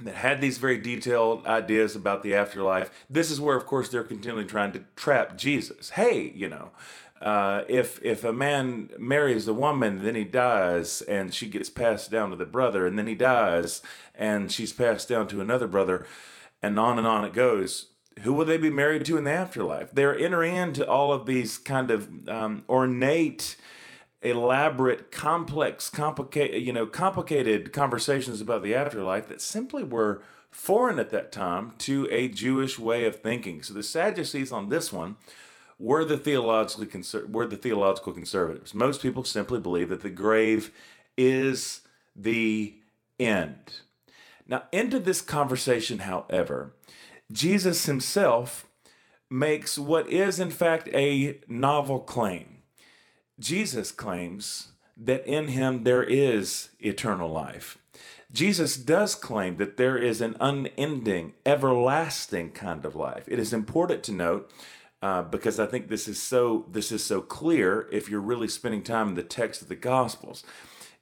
that 0.00 0.16
had 0.16 0.40
these 0.40 0.58
very 0.58 0.78
detailed 0.78 1.46
ideas 1.46 1.94
about 1.94 2.22
the 2.24 2.34
afterlife. 2.34 2.90
This 3.08 3.30
is 3.30 3.40
where, 3.40 3.56
of 3.56 3.64
course, 3.64 3.88
they're 3.88 4.02
continually 4.02 4.44
trying 4.44 4.72
to 4.72 4.84
trap 4.96 5.36
Jesus. 5.36 5.90
Hey, 5.90 6.32
you 6.34 6.48
know, 6.48 6.70
uh, 7.24 7.64
if 7.68 8.04
if 8.04 8.22
a 8.22 8.34
man 8.34 8.90
marries 8.98 9.48
a 9.48 9.54
woman, 9.54 10.04
then 10.04 10.14
he 10.14 10.24
dies, 10.24 11.00
and 11.02 11.32
she 11.32 11.48
gets 11.48 11.70
passed 11.70 12.10
down 12.10 12.28
to 12.28 12.36
the 12.36 12.44
brother, 12.44 12.86
and 12.86 12.98
then 12.98 13.06
he 13.06 13.14
dies, 13.14 13.80
and 14.14 14.52
she's 14.52 14.74
passed 14.74 15.08
down 15.08 15.26
to 15.28 15.40
another 15.40 15.66
brother, 15.66 16.06
and 16.62 16.78
on 16.78 16.98
and 16.98 17.06
on 17.06 17.24
it 17.24 17.32
goes. 17.32 17.86
Who 18.20 18.34
will 18.34 18.44
they 18.44 18.58
be 18.58 18.70
married 18.70 19.04
to 19.06 19.16
in 19.16 19.24
the 19.24 19.32
afterlife? 19.32 19.90
They're 19.90 20.16
entering 20.16 20.54
into 20.54 20.86
all 20.86 21.12
of 21.12 21.26
these 21.26 21.58
kind 21.58 21.90
of 21.90 22.28
um, 22.28 22.62
ornate 22.68 23.56
elaborate, 24.24 25.10
complex, 25.10 25.90
complicated, 25.90 26.62
you 26.62 26.72
know, 26.72 26.86
complicated 26.86 27.72
conversations 27.72 28.40
about 28.40 28.62
the 28.62 28.74
afterlife 28.74 29.28
that 29.28 29.40
simply 29.40 29.82
were 29.82 30.22
foreign 30.50 30.98
at 30.98 31.10
that 31.10 31.32
time 31.32 31.72
to 31.78 32.08
a 32.10 32.28
Jewish 32.28 32.78
way 32.78 33.04
of 33.04 33.16
thinking. 33.16 33.62
So 33.62 33.74
the 33.74 33.82
Sadducees 33.82 34.52
on 34.52 34.68
this 34.68 34.92
one 34.92 35.16
were 35.78 36.04
the 36.04 36.18
theologically 36.18 36.86
conser- 36.86 37.28
were 37.28 37.46
the 37.46 37.56
theological 37.56 38.12
conservatives. 38.12 38.74
Most 38.74 39.02
people 39.02 39.24
simply 39.24 39.60
believe 39.60 39.88
that 39.88 40.02
the 40.02 40.10
grave 40.10 40.70
is 41.16 41.80
the 42.14 42.74
end. 43.18 43.80
Now, 44.46 44.64
into 44.72 44.98
this 44.98 45.20
conversation, 45.20 46.00
however, 46.00 46.74
Jesus 47.32 47.86
himself 47.86 48.66
makes 49.30 49.78
what 49.78 50.08
is 50.08 50.38
in 50.38 50.50
fact 50.50 50.88
a 50.92 51.40
novel 51.48 52.00
claim. 52.00 52.58
Jesus 53.40 53.90
claims 53.90 54.68
that 54.96 55.26
in 55.26 55.48
him 55.48 55.84
there 55.84 56.04
is 56.04 56.68
eternal 56.78 57.28
life. 57.28 57.78
Jesus 58.32 58.76
does 58.76 59.14
claim 59.14 59.56
that 59.56 59.76
there 59.76 59.96
is 59.96 60.20
an 60.20 60.36
unending, 60.40 61.34
everlasting 61.46 62.50
kind 62.50 62.84
of 62.84 62.96
life. 62.96 63.24
It 63.28 63.38
is 63.38 63.52
important 63.52 64.02
to 64.04 64.12
note 64.12 64.50
uh, 65.04 65.20
because 65.20 65.60
I 65.60 65.66
think 65.66 65.88
this 65.88 66.08
is 66.08 66.20
so 66.22 66.64
this 66.70 66.90
is 66.90 67.04
so 67.04 67.20
clear 67.20 67.86
if 67.92 68.08
you're 68.08 68.20
really 68.20 68.48
spending 68.48 68.82
time 68.82 69.08
in 69.08 69.14
the 69.16 69.22
text 69.22 69.60
of 69.60 69.68
the 69.68 69.76
Gospels, 69.76 70.42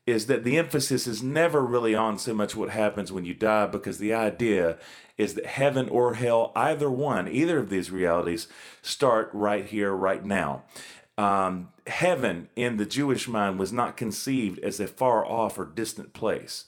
is 0.08 0.26
that 0.26 0.42
the 0.42 0.58
emphasis 0.58 1.06
is 1.06 1.22
never 1.22 1.64
really 1.64 1.94
on 1.94 2.18
so 2.18 2.34
much 2.34 2.56
what 2.56 2.70
happens 2.70 3.12
when 3.12 3.24
you 3.24 3.32
die, 3.32 3.66
because 3.66 3.98
the 3.98 4.12
idea 4.12 4.76
is 5.16 5.34
that 5.34 5.46
heaven 5.46 5.88
or 5.88 6.14
hell, 6.14 6.50
either 6.56 6.90
one, 6.90 7.28
either 7.28 7.60
of 7.60 7.70
these 7.70 7.92
realities, 7.92 8.48
start 8.82 9.30
right 9.32 9.66
here, 9.66 9.92
right 9.92 10.24
now. 10.24 10.64
Um, 11.16 11.68
heaven 11.86 12.48
in 12.56 12.78
the 12.78 12.86
Jewish 12.86 13.28
mind 13.28 13.56
was 13.56 13.72
not 13.72 13.96
conceived 13.96 14.58
as 14.64 14.80
a 14.80 14.88
far 14.88 15.24
off 15.24 15.56
or 15.60 15.64
distant 15.64 16.12
place, 16.12 16.64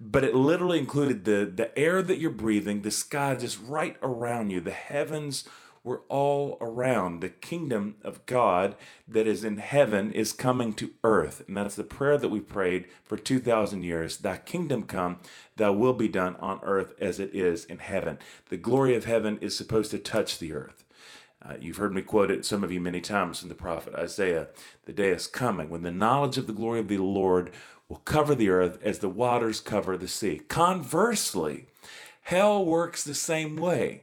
but 0.00 0.22
it 0.22 0.36
literally 0.36 0.78
included 0.78 1.24
the, 1.24 1.50
the 1.52 1.76
air 1.76 2.00
that 2.00 2.18
you're 2.18 2.30
breathing, 2.30 2.82
the 2.82 2.92
sky 2.92 3.34
just 3.34 3.58
right 3.66 3.96
around 4.04 4.50
you. 4.50 4.60
The 4.60 4.70
heavens 4.70 5.48
were 5.86 6.02
all 6.08 6.58
around. 6.60 7.20
The 7.20 7.28
kingdom 7.28 7.94
of 8.02 8.26
God 8.26 8.74
that 9.06 9.28
is 9.28 9.44
in 9.44 9.58
heaven 9.58 10.12
is 10.12 10.32
coming 10.32 10.74
to 10.74 10.90
earth. 11.04 11.44
And 11.46 11.56
that's 11.56 11.76
the 11.76 11.84
prayer 11.84 12.18
that 12.18 12.28
we 12.28 12.40
prayed 12.40 12.86
for 13.04 13.16
2,000 13.16 13.84
years. 13.84 14.16
Thy 14.16 14.36
kingdom 14.38 14.82
come, 14.82 15.20
thy 15.54 15.70
will 15.70 15.92
be 15.92 16.08
done 16.08 16.34
on 16.40 16.58
earth 16.64 16.92
as 17.00 17.20
it 17.20 17.32
is 17.32 17.64
in 17.64 17.78
heaven. 17.78 18.18
The 18.50 18.56
glory 18.56 18.96
of 18.96 19.04
heaven 19.04 19.38
is 19.40 19.56
supposed 19.56 19.92
to 19.92 19.98
touch 19.98 20.40
the 20.40 20.52
earth. 20.52 20.82
Uh, 21.40 21.54
you've 21.60 21.76
heard 21.76 21.94
me 21.94 22.02
quote 22.02 22.32
it, 22.32 22.44
some 22.44 22.64
of 22.64 22.72
you, 22.72 22.80
many 22.80 23.00
times 23.00 23.38
from 23.38 23.48
the 23.48 23.54
prophet 23.54 23.94
Isaiah. 23.94 24.48
The 24.86 24.92
day 24.92 25.10
is 25.10 25.28
coming 25.28 25.70
when 25.70 25.82
the 25.82 25.92
knowledge 25.92 26.36
of 26.36 26.48
the 26.48 26.52
glory 26.52 26.80
of 26.80 26.88
the 26.88 26.98
Lord 26.98 27.52
will 27.88 27.98
cover 27.98 28.34
the 28.34 28.50
earth 28.50 28.80
as 28.82 28.98
the 28.98 29.08
waters 29.08 29.60
cover 29.60 29.96
the 29.96 30.08
sea. 30.08 30.40
Conversely, 30.48 31.66
hell 32.22 32.64
works 32.64 33.04
the 33.04 33.14
same 33.14 33.54
way. 33.54 34.02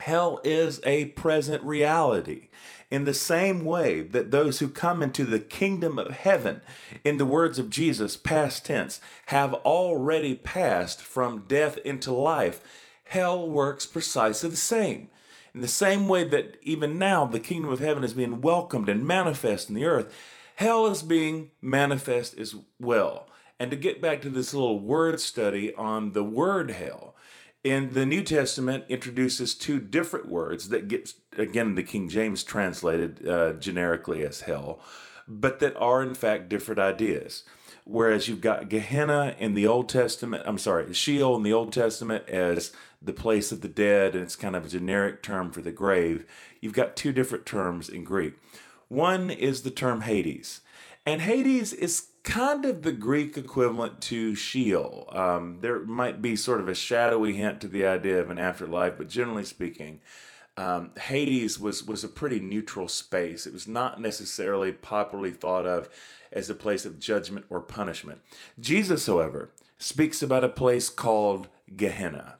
Hell 0.00 0.40
is 0.44 0.80
a 0.84 1.06
present 1.06 1.62
reality. 1.62 2.48
In 2.90 3.04
the 3.04 3.14
same 3.14 3.64
way 3.64 4.02
that 4.02 4.30
those 4.30 4.60
who 4.60 4.68
come 4.68 5.02
into 5.02 5.24
the 5.24 5.40
kingdom 5.40 5.98
of 5.98 6.10
heaven, 6.12 6.60
in 7.02 7.16
the 7.16 7.26
words 7.26 7.58
of 7.58 7.70
Jesus, 7.70 8.16
past 8.16 8.66
tense, 8.66 9.00
have 9.26 9.54
already 9.54 10.34
passed 10.36 11.02
from 11.02 11.44
death 11.48 11.78
into 11.78 12.12
life, 12.12 12.60
hell 13.04 13.48
works 13.48 13.86
precisely 13.86 14.50
the 14.50 14.56
same. 14.56 15.08
In 15.52 15.62
the 15.62 15.68
same 15.68 16.06
way 16.06 16.22
that 16.24 16.58
even 16.62 16.98
now 16.98 17.24
the 17.24 17.40
kingdom 17.40 17.72
of 17.72 17.80
heaven 17.80 18.04
is 18.04 18.14
being 18.14 18.40
welcomed 18.40 18.88
and 18.88 19.06
manifest 19.06 19.68
in 19.68 19.74
the 19.74 19.86
earth, 19.86 20.14
hell 20.56 20.86
is 20.86 21.02
being 21.02 21.50
manifest 21.60 22.38
as 22.38 22.54
well. 22.78 23.28
And 23.58 23.70
to 23.70 23.76
get 23.76 24.02
back 24.02 24.20
to 24.22 24.30
this 24.30 24.52
little 24.52 24.78
word 24.78 25.18
study 25.18 25.74
on 25.74 26.12
the 26.12 26.22
word 26.22 26.70
hell, 26.70 27.15
in 27.66 27.94
the 27.94 28.06
New 28.06 28.22
Testament 28.22 28.84
introduces 28.88 29.52
two 29.52 29.80
different 29.80 30.28
words 30.28 30.68
that 30.68 30.86
get 30.86 31.14
again 31.36 31.74
the 31.74 31.82
King 31.82 32.08
James 32.08 32.44
translated 32.44 33.26
uh, 33.26 33.54
generically 33.54 34.24
as 34.24 34.42
hell, 34.42 34.78
but 35.26 35.58
that 35.58 35.74
are 35.76 36.00
in 36.00 36.14
fact 36.14 36.48
different 36.48 36.78
ideas. 36.78 37.42
Whereas 37.84 38.28
you've 38.28 38.40
got 38.40 38.68
Gehenna 38.68 39.34
in 39.38 39.54
the 39.54 39.66
Old 39.66 39.88
Testament, 39.88 40.44
I'm 40.46 40.58
sorry, 40.58 40.92
Sheol 40.94 41.36
in 41.36 41.42
the 41.42 41.52
Old 41.52 41.72
Testament 41.72 42.28
as 42.28 42.72
the 43.02 43.12
place 43.12 43.50
of 43.50 43.62
the 43.62 43.68
dead, 43.68 44.14
and 44.14 44.22
it's 44.22 44.36
kind 44.36 44.54
of 44.54 44.66
a 44.66 44.68
generic 44.68 45.22
term 45.22 45.50
for 45.50 45.60
the 45.60 45.72
grave. 45.72 46.24
You've 46.60 46.72
got 46.72 46.94
two 46.94 47.12
different 47.12 47.46
terms 47.46 47.88
in 47.88 48.04
Greek. 48.04 48.34
One 48.86 49.28
is 49.28 49.62
the 49.62 49.72
term 49.72 50.02
Hades, 50.02 50.60
and 51.04 51.20
Hades 51.20 51.72
is 51.72 52.10
kind 52.26 52.64
of 52.64 52.82
the 52.82 52.92
Greek 52.92 53.38
equivalent 53.38 54.00
to 54.02 54.34
Sheol. 54.34 55.08
Um, 55.12 55.58
there 55.60 55.78
might 55.84 56.20
be 56.20 56.34
sort 56.34 56.60
of 56.60 56.68
a 56.68 56.74
shadowy 56.74 57.34
hint 57.34 57.60
to 57.60 57.68
the 57.68 57.86
idea 57.86 58.20
of 58.20 58.30
an 58.30 58.38
afterlife, 58.38 58.98
but 58.98 59.08
generally 59.08 59.44
speaking, 59.44 60.00
um, 60.56 60.90
Hades 60.98 61.60
was 61.60 61.84
was 61.84 62.02
a 62.02 62.08
pretty 62.08 62.40
neutral 62.40 62.88
space. 62.88 63.46
It 63.46 63.52
was 63.52 63.68
not 63.68 64.00
necessarily 64.00 64.72
popularly 64.72 65.30
thought 65.30 65.66
of 65.66 65.88
as 66.32 66.50
a 66.50 66.54
place 66.54 66.84
of 66.84 66.98
judgment 66.98 67.46
or 67.48 67.60
punishment. 67.60 68.20
Jesus, 68.58 69.06
however, 69.06 69.50
speaks 69.78 70.20
about 70.20 70.44
a 70.44 70.48
place 70.48 70.88
called 70.88 71.48
Gehenna. 71.76 72.38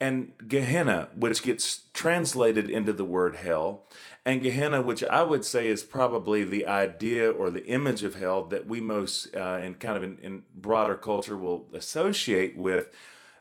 And 0.00 0.32
Gehenna, 0.46 1.08
which 1.16 1.42
gets 1.42 1.82
translated 1.92 2.70
into 2.70 2.92
the 2.92 3.04
word 3.04 3.36
hell, 3.36 3.82
and 4.28 4.42
Gehenna, 4.42 4.82
which 4.82 5.02
I 5.02 5.22
would 5.22 5.42
say 5.42 5.68
is 5.68 5.82
probably 5.82 6.44
the 6.44 6.66
idea 6.66 7.30
or 7.30 7.48
the 7.48 7.64
image 7.64 8.02
of 8.02 8.16
hell 8.16 8.44
that 8.44 8.66
we 8.66 8.78
most, 8.78 9.34
uh, 9.34 9.58
in 9.62 9.76
kind 9.76 9.96
of 9.96 10.02
in, 10.02 10.18
in, 10.18 10.42
broader 10.54 10.96
culture, 10.96 11.34
will 11.34 11.66
associate 11.72 12.54
with. 12.54 12.94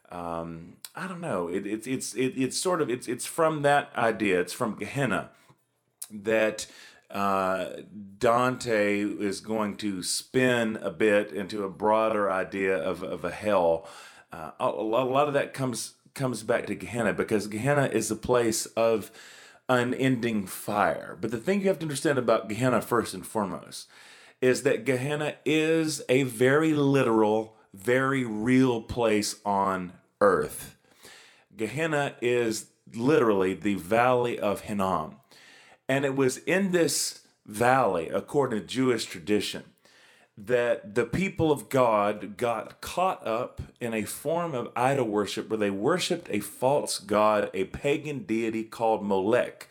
Um, 0.09 0.77
I 0.95 1.09
don't 1.09 1.19
know. 1.19 1.49
It, 1.49 1.67
it, 1.67 1.85
it's 1.87 2.13
it, 2.13 2.37
it's 2.37 2.57
sort 2.57 2.81
of 2.81 2.89
it's 2.89 3.05
it's 3.09 3.25
from 3.25 3.63
that 3.63 3.91
idea. 3.97 4.39
It's 4.39 4.53
from 4.53 4.75
Gehenna 4.75 5.31
that 6.09 6.67
uh, 7.11 7.65
Dante 8.17 9.01
is 9.01 9.41
going 9.41 9.75
to 9.77 10.01
spin 10.03 10.77
a 10.77 10.89
bit 10.89 11.33
into 11.33 11.65
a 11.65 11.69
broader 11.69 12.31
idea 12.31 12.77
of, 12.77 13.03
of 13.03 13.25
a 13.25 13.31
hell. 13.31 13.89
Uh, 14.31 14.51
a, 14.57 14.69
a 14.69 15.03
lot 15.03 15.27
of 15.27 15.33
that 15.33 15.53
comes 15.53 15.95
comes 16.13 16.43
back 16.43 16.65
to 16.67 16.75
Gehenna 16.75 17.11
because 17.11 17.47
Gehenna 17.47 17.87
is 17.87 18.09
a 18.09 18.15
place 18.15 18.67
of 18.67 19.11
unending 19.69 20.45
fire. 20.47 21.17
But 21.19 21.31
the 21.31 21.37
thing 21.37 21.61
you 21.61 21.67
have 21.67 21.79
to 21.79 21.85
understand 21.85 22.17
about 22.17 22.49
Gehenna, 22.49 22.81
first 22.81 23.13
and 23.13 23.25
foremost, 23.25 23.87
is 24.41 24.63
that 24.63 24.85
Gehenna 24.85 25.35
is 25.45 26.01
a 26.09 26.23
very 26.23 26.73
literal, 26.73 27.55
very 27.73 28.23
real 28.23 28.81
place 28.81 29.35
on 29.45 29.93
earth. 30.21 30.77
Gehenna 31.55 32.15
is 32.21 32.67
literally 32.93 33.53
the 33.53 33.75
valley 33.75 34.39
of 34.39 34.61
Hinnom. 34.61 35.15
And 35.89 36.05
it 36.05 36.15
was 36.15 36.37
in 36.37 36.71
this 36.71 37.21
valley, 37.45 38.09
according 38.09 38.59
to 38.59 38.65
Jewish 38.65 39.05
tradition, 39.05 39.63
that 40.37 40.93
the 40.93 41.05
people 41.05 41.51
of 41.51 41.67
God 41.67 42.37
got 42.37 42.79
caught 42.79 43.25
up 43.25 43.59
in 43.81 43.95
a 43.95 44.03
form 44.03 44.53
of 44.53 44.71
idol 44.75 45.07
worship 45.07 45.49
where 45.49 45.57
they 45.57 45.71
worshiped 45.71 46.27
a 46.29 46.39
false 46.39 46.99
god, 46.99 47.49
a 47.55 47.63
pagan 47.65 48.19
deity 48.19 48.63
called 48.63 49.03
Molech. 49.03 49.67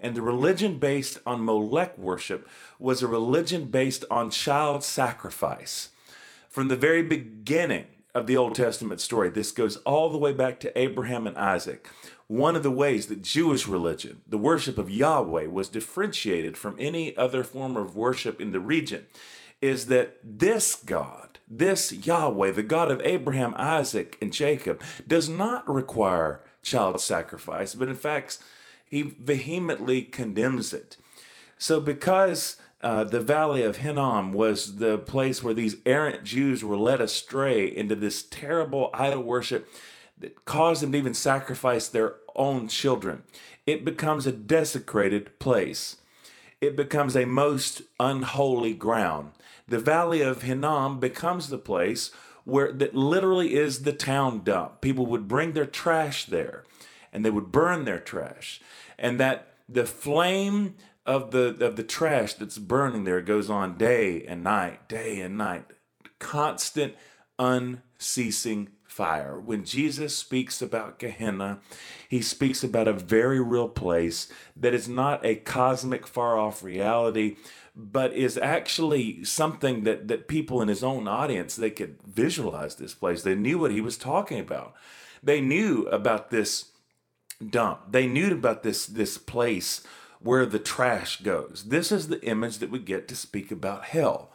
And 0.00 0.16
the 0.16 0.22
religion 0.22 0.78
based 0.78 1.18
on 1.24 1.44
Molech 1.44 1.96
worship 1.96 2.48
was 2.80 3.02
a 3.02 3.06
religion 3.06 3.66
based 3.66 4.04
on 4.10 4.30
child 4.30 4.82
sacrifice. 4.82 5.90
From 6.48 6.66
the 6.66 6.76
very 6.76 7.04
beginning 7.04 7.86
of 8.12 8.26
the 8.26 8.36
Old 8.36 8.56
Testament 8.56 9.00
story, 9.00 9.28
this 9.28 9.52
goes 9.52 9.76
all 9.78 10.10
the 10.10 10.18
way 10.18 10.32
back 10.32 10.58
to 10.60 10.76
Abraham 10.76 11.28
and 11.28 11.38
Isaac. 11.38 11.88
One 12.26 12.56
of 12.56 12.64
the 12.64 12.70
ways 12.70 13.06
that 13.06 13.22
Jewish 13.22 13.68
religion, 13.68 14.22
the 14.26 14.38
worship 14.38 14.78
of 14.78 14.90
Yahweh, 14.90 15.46
was 15.46 15.68
differentiated 15.68 16.56
from 16.56 16.74
any 16.80 17.16
other 17.16 17.44
form 17.44 17.76
of 17.76 17.94
worship 17.94 18.40
in 18.40 18.50
the 18.50 18.60
region 18.60 19.06
is 19.60 19.86
that 19.86 20.18
this 20.22 20.74
God, 20.74 21.38
this 21.48 21.92
Yahweh, 21.92 22.52
the 22.52 22.62
God 22.62 22.90
of 22.90 23.00
Abraham, 23.02 23.54
Isaac, 23.56 24.16
and 24.20 24.32
Jacob, 24.32 24.82
does 25.06 25.28
not 25.28 25.68
require 25.68 26.40
child 26.62 27.00
sacrifice, 27.00 27.74
but 27.74 27.88
in 27.88 27.94
fact, 27.94 28.38
he 28.84 29.02
vehemently 29.02 30.02
condemns 30.02 30.72
it. 30.72 30.96
So, 31.58 31.80
because 31.80 32.56
uh, 32.82 33.04
the 33.04 33.20
valley 33.20 33.62
of 33.62 33.78
Hinnom 33.78 34.32
was 34.32 34.76
the 34.76 34.98
place 34.98 35.42
where 35.42 35.54
these 35.54 35.76
errant 35.84 36.24
Jews 36.24 36.64
were 36.64 36.78
led 36.78 37.00
astray 37.00 37.64
into 37.66 37.94
this 37.94 38.22
terrible 38.22 38.90
idol 38.94 39.22
worship 39.22 39.68
that 40.18 40.44
caused 40.44 40.82
them 40.82 40.92
to 40.92 40.98
even 40.98 41.14
sacrifice 41.14 41.88
their 41.88 42.16
own 42.34 42.68
children. 42.68 43.22
It 43.66 43.84
becomes 43.84 44.26
a 44.26 44.32
desecrated 44.32 45.38
place. 45.38 45.98
It 46.60 46.76
becomes 46.76 47.16
a 47.16 47.26
most 47.26 47.82
unholy 47.98 48.74
ground 48.74 49.32
the 49.70 49.78
valley 49.78 50.20
of 50.20 50.42
Hinnom 50.42 50.98
becomes 51.00 51.48
the 51.48 51.58
place 51.58 52.10
where 52.44 52.72
that 52.72 52.94
literally 52.94 53.54
is 53.54 53.82
the 53.82 53.92
town 53.92 54.42
dump. 54.42 54.80
People 54.80 55.06
would 55.06 55.28
bring 55.28 55.52
their 55.52 55.66
trash 55.66 56.26
there 56.26 56.64
and 57.12 57.24
they 57.24 57.30
would 57.30 57.52
burn 57.52 57.84
their 57.84 58.00
trash. 58.00 58.60
And 58.98 59.18
that 59.20 59.54
the 59.68 59.86
flame 59.86 60.74
of 61.06 61.30
the 61.30 61.56
of 61.64 61.76
the 61.76 61.84
trash 61.84 62.34
that's 62.34 62.58
burning 62.58 63.04
there 63.04 63.20
goes 63.20 63.48
on 63.48 63.78
day 63.78 64.24
and 64.26 64.42
night, 64.42 64.88
day 64.88 65.20
and 65.20 65.38
night. 65.38 65.66
Constant, 66.18 66.94
unceasing 67.38 68.70
fire. 68.90 69.38
When 69.38 69.64
Jesus 69.64 70.16
speaks 70.16 70.60
about 70.60 70.98
Gehenna, 70.98 71.60
he 72.08 72.20
speaks 72.20 72.64
about 72.64 72.88
a 72.88 72.92
very 72.92 73.40
real 73.40 73.68
place 73.68 74.28
that 74.56 74.74
is 74.74 74.88
not 74.88 75.24
a 75.24 75.36
cosmic 75.36 76.06
far 76.06 76.38
off 76.38 76.62
reality, 76.62 77.36
but 77.80 78.12
is 78.12 78.36
actually 78.36 79.24
something 79.24 79.84
that 79.84 80.08
that 80.08 80.28
people 80.28 80.60
in 80.60 80.68
his 80.68 80.84
own 80.84 81.08
audience 81.08 81.56
they 81.56 81.70
could 81.70 81.96
visualize 82.02 82.76
this 82.76 82.94
place. 82.94 83.22
They 83.22 83.34
knew 83.34 83.58
what 83.58 83.72
he 83.72 83.80
was 83.80 83.96
talking 83.96 84.38
about. 84.38 84.74
They 85.22 85.40
knew 85.40 85.86
about 85.86 86.30
this 86.30 86.70
dump. 87.48 87.92
They 87.92 88.06
knew 88.06 88.32
about 88.32 88.62
this 88.62 88.86
this 88.86 89.18
place 89.18 89.82
where 90.20 90.44
the 90.44 90.58
trash 90.58 91.22
goes. 91.22 91.64
This 91.68 91.90
is 91.90 92.08
the 92.08 92.22
image 92.24 92.58
that 92.58 92.70
we 92.70 92.78
get 92.78 93.08
to 93.08 93.16
speak 93.16 93.50
about 93.50 93.86
hell. 93.86 94.30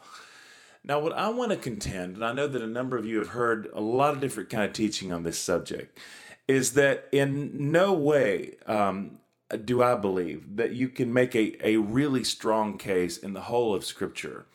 Now, 0.82 1.00
what 1.00 1.12
I 1.12 1.28
want 1.30 1.50
to 1.50 1.56
contend, 1.56 2.16
and 2.16 2.24
I 2.24 2.32
know 2.32 2.46
that 2.46 2.62
a 2.62 2.66
number 2.66 2.96
of 2.96 3.06
you 3.06 3.18
have 3.18 3.28
heard 3.28 3.68
a 3.72 3.80
lot 3.80 4.14
of 4.14 4.20
different 4.20 4.50
kind 4.50 4.64
of 4.64 4.72
teaching 4.72 5.12
on 5.12 5.24
this 5.24 5.38
subject, 5.38 5.98
is 6.46 6.74
that 6.74 7.08
in 7.10 7.72
no 7.72 7.92
way 7.92 8.54
um, 8.66 9.18
do 9.64 9.82
I 9.82 9.94
believe 9.94 10.56
that 10.56 10.72
you 10.72 10.88
can 10.88 11.12
make 11.12 11.34
a, 11.34 11.56
a 11.66 11.76
really 11.76 12.24
strong 12.24 12.78
case 12.78 13.16
in 13.16 13.32
the 13.32 13.42
whole 13.42 13.74
of 13.74 13.84
Scripture 13.84 14.46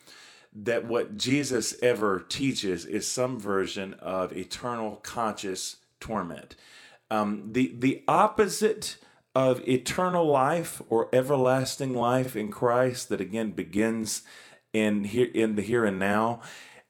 that 0.54 0.86
what 0.86 1.16
Jesus 1.16 1.74
ever 1.82 2.20
teaches 2.20 2.84
is 2.84 3.06
some 3.06 3.40
version 3.40 3.94
of 3.94 4.32
eternal 4.36 4.96
conscious 4.96 5.76
torment. 5.98 6.56
Um, 7.10 7.52
the, 7.52 7.74
the 7.78 8.02
opposite 8.06 8.96
of 9.34 9.66
eternal 9.66 10.26
life 10.26 10.82
or 10.90 11.08
everlasting 11.12 11.94
life 11.94 12.36
in 12.36 12.50
Christ, 12.50 13.08
that 13.08 13.20
again 13.20 13.52
begins 13.52 14.22
in 14.72 15.04
here 15.04 15.30
in 15.32 15.56
the 15.56 15.62
here 15.62 15.84
and 15.86 15.98
now, 15.98 16.40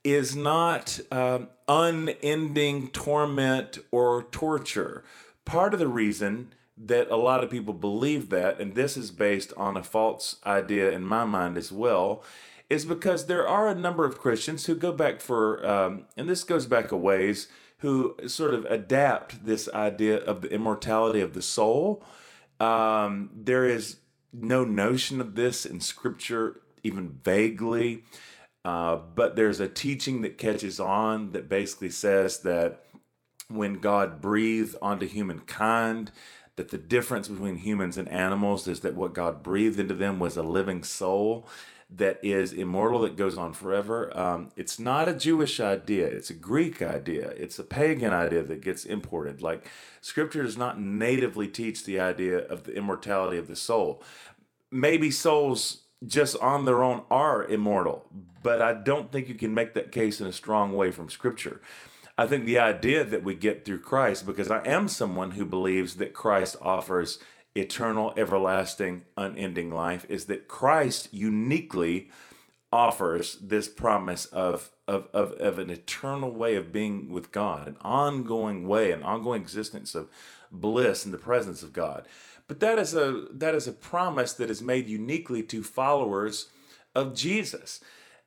is 0.02 0.34
not 0.34 0.98
um, 1.12 1.48
unending 1.68 2.88
torment 2.88 3.78
or 3.92 4.24
torture. 4.24 5.04
Part 5.44 5.72
of 5.72 5.78
the 5.78 5.88
reason 5.88 6.52
that 6.86 7.10
a 7.10 7.16
lot 7.16 7.44
of 7.44 7.50
people 7.50 7.74
believe 7.74 8.28
that, 8.30 8.60
and 8.60 8.74
this 8.74 8.96
is 8.96 9.10
based 9.10 9.52
on 9.56 9.76
a 9.76 9.82
false 9.82 10.36
idea 10.44 10.90
in 10.90 11.04
my 11.04 11.24
mind 11.24 11.56
as 11.56 11.70
well, 11.70 12.24
is 12.68 12.84
because 12.84 13.26
there 13.26 13.46
are 13.46 13.68
a 13.68 13.74
number 13.74 14.04
of 14.04 14.18
Christians 14.18 14.66
who 14.66 14.74
go 14.74 14.92
back 14.92 15.20
for, 15.20 15.64
um, 15.66 16.04
and 16.16 16.28
this 16.28 16.44
goes 16.44 16.66
back 16.66 16.90
a 16.90 16.96
ways, 16.96 17.48
who 17.78 18.16
sort 18.26 18.54
of 18.54 18.64
adapt 18.66 19.44
this 19.44 19.68
idea 19.74 20.16
of 20.16 20.40
the 20.40 20.52
immortality 20.52 21.20
of 21.20 21.34
the 21.34 21.42
soul. 21.42 22.04
Um, 22.60 23.30
there 23.34 23.64
is 23.64 23.98
no 24.32 24.64
notion 24.64 25.20
of 25.20 25.34
this 25.34 25.66
in 25.66 25.80
Scripture, 25.80 26.60
even 26.82 27.18
vaguely. 27.22 28.04
Uh, 28.64 28.96
but 28.96 29.34
there's 29.34 29.60
a 29.60 29.68
teaching 29.68 30.22
that 30.22 30.38
catches 30.38 30.78
on 30.78 31.32
that 31.32 31.48
basically 31.48 31.90
says 31.90 32.38
that 32.40 32.84
when 33.48 33.80
God 33.80 34.20
breathed 34.20 34.76
onto 34.80 35.06
humankind, 35.06 36.12
that 36.56 36.70
the 36.70 36.78
difference 36.78 37.28
between 37.28 37.56
humans 37.56 37.96
and 37.96 38.08
animals 38.08 38.68
is 38.68 38.80
that 38.80 38.94
what 38.94 39.14
God 39.14 39.42
breathed 39.42 39.80
into 39.80 39.94
them 39.94 40.18
was 40.18 40.36
a 40.36 40.42
living 40.42 40.82
soul 40.82 41.48
that 41.94 42.18
is 42.22 42.52
immortal, 42.52 43.00
that 43.00 43.16
goes 43.16 43.36
on 43.36 43.52
forever. 43.52 44.16
Um, 44.16 44.50
it's 44.56 44.78
not 44.78 45.08
a 45.08 45.14
Jewish 45.14 45.60
idea, 45.60 46.06
it's 46.06 46.30
a 46.30 46.34
Greek 46.34 46.80
idea, 46.80 47.28
it's 47.30 47.58
a 47.58 47.64
pagan 47.64 48.12
idea 48.12 48.42
that 48.42 48.62
gets 48.62 48.84
imported. 48.84 49.42
Like, 49.42 49.68
scripture 50.00 50.42
does 50.42 50.56
not 50.56 50.80
natively 50.80 51.48
teach 51.48 51.84
the 51.84 52.00
idea 52.00 52.38
of 52.38 52.64
the 52.64 52.74
immortality 52.74 53.36
of 53.36 53.48
the 53.48 53.56
soul. 53.56 54.02
Maybe 54.70 55.10
souls 55.10 55.82
just 56.06 56.36
on 56.38 56.64
their 56.64 56.82
own 56.82 57.02
are 57.10 57.44
immortal, 57.44 58.06
but 58.42 58.62
I 58.62 58.72
don't 58.72 59.12
think 59.12 59.28
you 59.28 59.34
can 59.34 59.54
make 59.54 59.74
that 59.74 59.92
case 59.92 60.20
in 60.20 60.26
a 60.26 60.32
strong 60.32 60.72
way 60.72 60.90
from 60.90 61.10
scripture. 61.10 61.60
I 62.16 62.26
think 62.26 62.44
the 62.44 62.58
idea 62.58 63.04
that 63.04 63.24
we 63.24 63.34
get 63.34 63.64
through 63.64 63.80
Christ, 63.80 64.26
because 64.26 64.50
I 64.50 64.62
am 64.66 64.88
someone 64.88 65.32
who 65.32 65.44
believes 65.44 65.96
that 65.96 66.12
Christ 66.12 66.56
offers 66.60 67.18
eternal, 67.54 68.12
everlasting, 68.16 69.02
unending 69.16 69.70
life, 69.70 70.06
is 70.08 70.26
that 70.26 70.48
Christ 70.48 71.08
uniquely 71.12 72.10
offers 72.72 73.36
this 73.36 73.68
promise 73.68 74.26
of, 74.26 74.70
of, 74.88 75.08
of, 75.12 75.32
of 75.32 75.58
an 75.58 75.70
eternal 75.70 76.30
way 76.30 76.54
of 76.54 76.72
being 76.72 77.10
with 77.10 77.30
God, 77.30 77.68
an 77.68 77.76
ongoing 77.82 78.66
way, 78.66 78.92
an 78.92 79.02
ongoing 79.02 79.42
existence 79.42 79.94
of 79.94 80.08
bliss 80.50 81.04
in 81.04 81.12
the 81.12 81.18
presence 81.18 81.62
of 81.62 81.72
God. 81.72 82.06
But 82.48 82.60
that 82.60 82.78
is 82.78 82.94
a 82.94 83.26
that 83.32 83.54
is 83.54 83.66
a 83.66 83.72
promise 83.72 84.32
that 84.34 84.50
is 84.50 84.60
made 84.60 84.86
uniquely 84.86 85.42
to 85.44 85.62
followers 85.62 86.48
of 86.94 87.14
Jesus. 87.14 87.80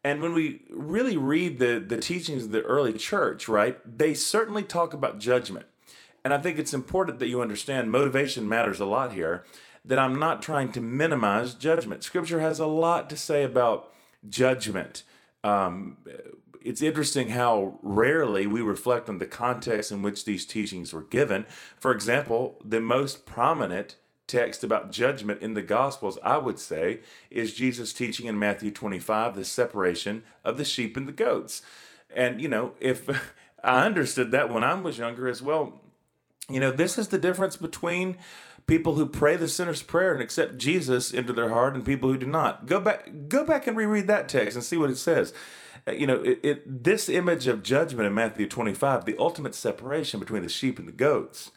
And 0.06 0.22
when 0.22 0.36
we 0.36 0.62
really 0.70 1.18
read 1.18 1.58
the, 1.58 1.84
the 1.86 1.98
teachings 1.98 2.44
of 2.44 2.52
the 2.52 2.62
early 2.62 2.94
church, 2.94 3.48
right, 3.48 3.80
they 3.98 4.14
certainly 4.14 4.62
talk 4.62 4.94
about 4.94 5.18
judgment. 5.18 5.66
And 6.24 6.32
I 6.32 6.38
think 6.38 6.60
it's 6.60 6.76
important 6.76 7.18
that 7.18 7.28
you 7.28 7.42
understand 7.42 7.92
motivation 7.92 8.48
matters 8.48 8.80
a 8.80 8.86
lot 8.86 9.14
here, 9.14 9.46
that 9.84 9.98
I'm 9.98 10.20
not 10.20 10.44
trying 10.44 10.72
to 10.74 10.80
minimize 10.80 11.56
judgment. 11.56 12.04
Scripture 12.04 12.40
has 12.40 12.60
a 12.60 12.68
lot 12.68 13.10
to 13.10 13.18
say 13.18 13.42
about 13.42 13.92
judgment. 14.30 15.02
Um, 15.44 15.98
it's 16.62 16.84
interesting 16.84 17.30
how 17.30 17.80
rarely 17.82 18.46
we 18.46 18.62
reflect 18.62 19.10
on 19.10 19.18
the 19.18 19.26
context 19.26 19.92
in 19.92 20.04
which 20.04 20.24
these 20.24 20.46
teachings 20.46 20.94
were 20.94 21.02
given. 21.02 21.48
For 21.80 21.92
example, 21.92 22.62
the 22.64 22.80
most 22.80 23.26
prominent 23.26 23.96
text 24.28 24.64
about 24.64 24.92
judgment 24.92 25.42
in 25.42 25.54
the 25.54 25.62
Gospels, 25.62 26.18
I 26.24 26.38
would 26.38 26.60
say, 26.60 27.00
is 27.30 27.54
Jesus 27.54 27.94
teaching 27.94 28.26
in 28.26 28.40
Matthew 28.40 28.72
25 28.72 29.36
the 29.36 29.46
separation 29.46 30.24
of 30.44 30.58
the 30.58 30.66
sheep 30.66 30.98
and 30.98 31.08
the 31.08 31.12
goats. 31.12 31.62
And, 32.14 32.42
you 32.42 32.48
know, 32.48 32.74
if 32.80 33.10
I 33.64 33.86
understood 33.86 34.32
that 34.32 34.52
when 34.52 34.64
I 34.64 34.74
was 34.76 34.98
younger 34.98 35.28
as 35.28 35.42
well, 35.42 35.82
you 36.50 36.60
know, 36.60 36.72
this 36.72 36.98
is 36.98 37.08
the 37.10 37.18
difference 37.18 37.58
between 37.58 38.18
people 38.68 38.96
who 38.96 39.06
pray 39.06 39.36
the 39.36 39.48
sinner's 39.48 39.84
prayer 39.84 40.14
and 40.14 40.22
accept 40.22 40.58
Jesus 40.58 41.12
into 41.12 41.34
their 41.34 41.50
heart 41.50 41.76
and 41.76 41.86
people 41.86 42.12
who 42.12 42.18
do 42.18 42.28
not. 42.28 42.66
Go 42.66 42.80
back 42.80 43.10
go 43.28 43.44
back 43.44 43.68
and 43.68 43.78
reread 43.78 44.08
that 44.08 44.30
text 44.30 44.56
and 44.56 44.64
see 44.64 44.78
what 44.78 44.90
it 44.90 44.98
says. 44.98 45.34
Uh, 45.88 45.92
you 45.92 46.08
know, 46.08 46.22
it, 46.22 46.40
it 46.44 46.84
this 46.84 47.10
image 47.10 47.48
of 47.48 47.64
judgment 47.64 48.08
in 48.08 48.14
Matthew 48.14 48.48
25, 48.48 49.06
the 49.06 49.18
ultimate 49.18 49.56
separation 49.56 50.20
between 50.20 50.44
the 50.44 50.50
sheep 50.50 50.80
and 50.80 50.88
the 50.88 50.92
goats 50.92 51.52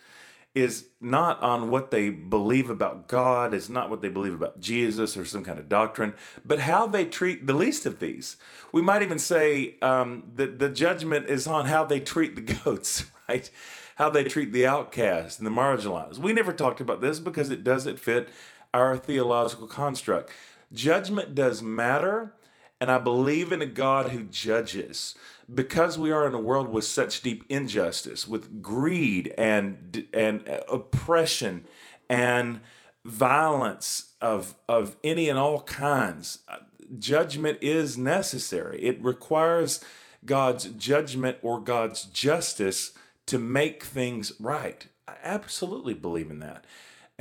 is 0.54 0.87
not 1.00 1.40
on 1.42 1.70
what 1.70 1.90
they 1.90 2.11
believe 2.11 2.70
about 2.70 3.06
God, 3.06 3.54
it's 3.54 3.68
not 3.68 3.90
what 3.90 4.02
they 4.02 4.08
believe 4.08 4.34
about 4.34 4.61
Jesus 4.61 5.16
or 5.16 5.24
some 5.24 5.44
kind 5.44 5.58
of 5.58 5.68
doctrine, 5.68 6.14
but 6.44 6.61
how 6.61 6.87
they 6.87 7.04
treat 7.04 7.46
the 7.46 7.54
least 7.54 7.87
of 7.87 8.00
these. 8.00 8.37
We 8.72 8.82
might 8.82 9.02
even 9.02 9.18
say 9.18 9.76
um, 9.82 10.24
that 10.34 10.58
the 10.58 10.68
judgment 10.68 11.28
is 11.28 11.46
on 11.46 11.66
how 11.66 11.84
they 11.84 12.00
treat 12.00 12.34
the 12.34 12.54
goats, 12.64 13.06
right? 13.28 13.50
How 13.96 14.11
they 14.11 14.24
treat 14.24 14.52
the 14.52 14.66
outcast 14.66 15.38
and 15.38 15.46
the 15.46 15.50
marginalized. 15.50 16.18
We 16.18 16.32
never 16.32 16.52
talked 16.52 16.80
about 16.80 17.00
this 17.00 17.20
because 17.20 17.50
it 17.50 17.62
doesn't 17.62 18.00
fit 18.00 18.28
our 18.72 18.96
theological 18.96 19.66
construct. 19.66 20.30
Judgment 20.72 21.34
does 21.34 21.62
matter, 21.62 22.34
and 22.80 22.90
I 22.90 22.98
believe 22.98 23.52
in 23.52 23.62
a 23.62 23.66
God 23.66 24.11
who 24.11 24.24
judges 24.24 25.14
because 25.52 25.98
we 25.98 26.11
are 26.11 26.26
in 26.26 26.34
a 26.34 26.40
world 26.40 26.68
with 26.68 26.84
such 26.84 27.22
deep 27.22 27.44
injustice, 27.48 28.28
with 28.28 28.62
greed 28.62 29.32
and 29.38 30.06
and 30.12 30.46
oppression 30.68 31.64
and 32.08 32.61
violence 33.04 34.12
of 34.20 34.54
of 34.68 34.96
any 35.02 35.28
and 35.28 35.38
all 35.38 35.62
kinds, 35.62 36.40
judgment 36.98 37.58
is 37.61 37.96
necessary. 37.96 38.80
It 38.82 39.02
requires 39.02 39.82
God's 40.24 40.64
judgment 40.64 41.38
or 41.42 41.61
God's 41.61 42.04
justice 42.04 42.92
to 43.26 43.38
make 43.38 43.84
things 43.84 44.32
right. 44.40 44.87
I 45.06 45.14
absolutely 45.22 45.94
believe 45.94 46.30
in 46.30 46.40
that. 46.40 46.64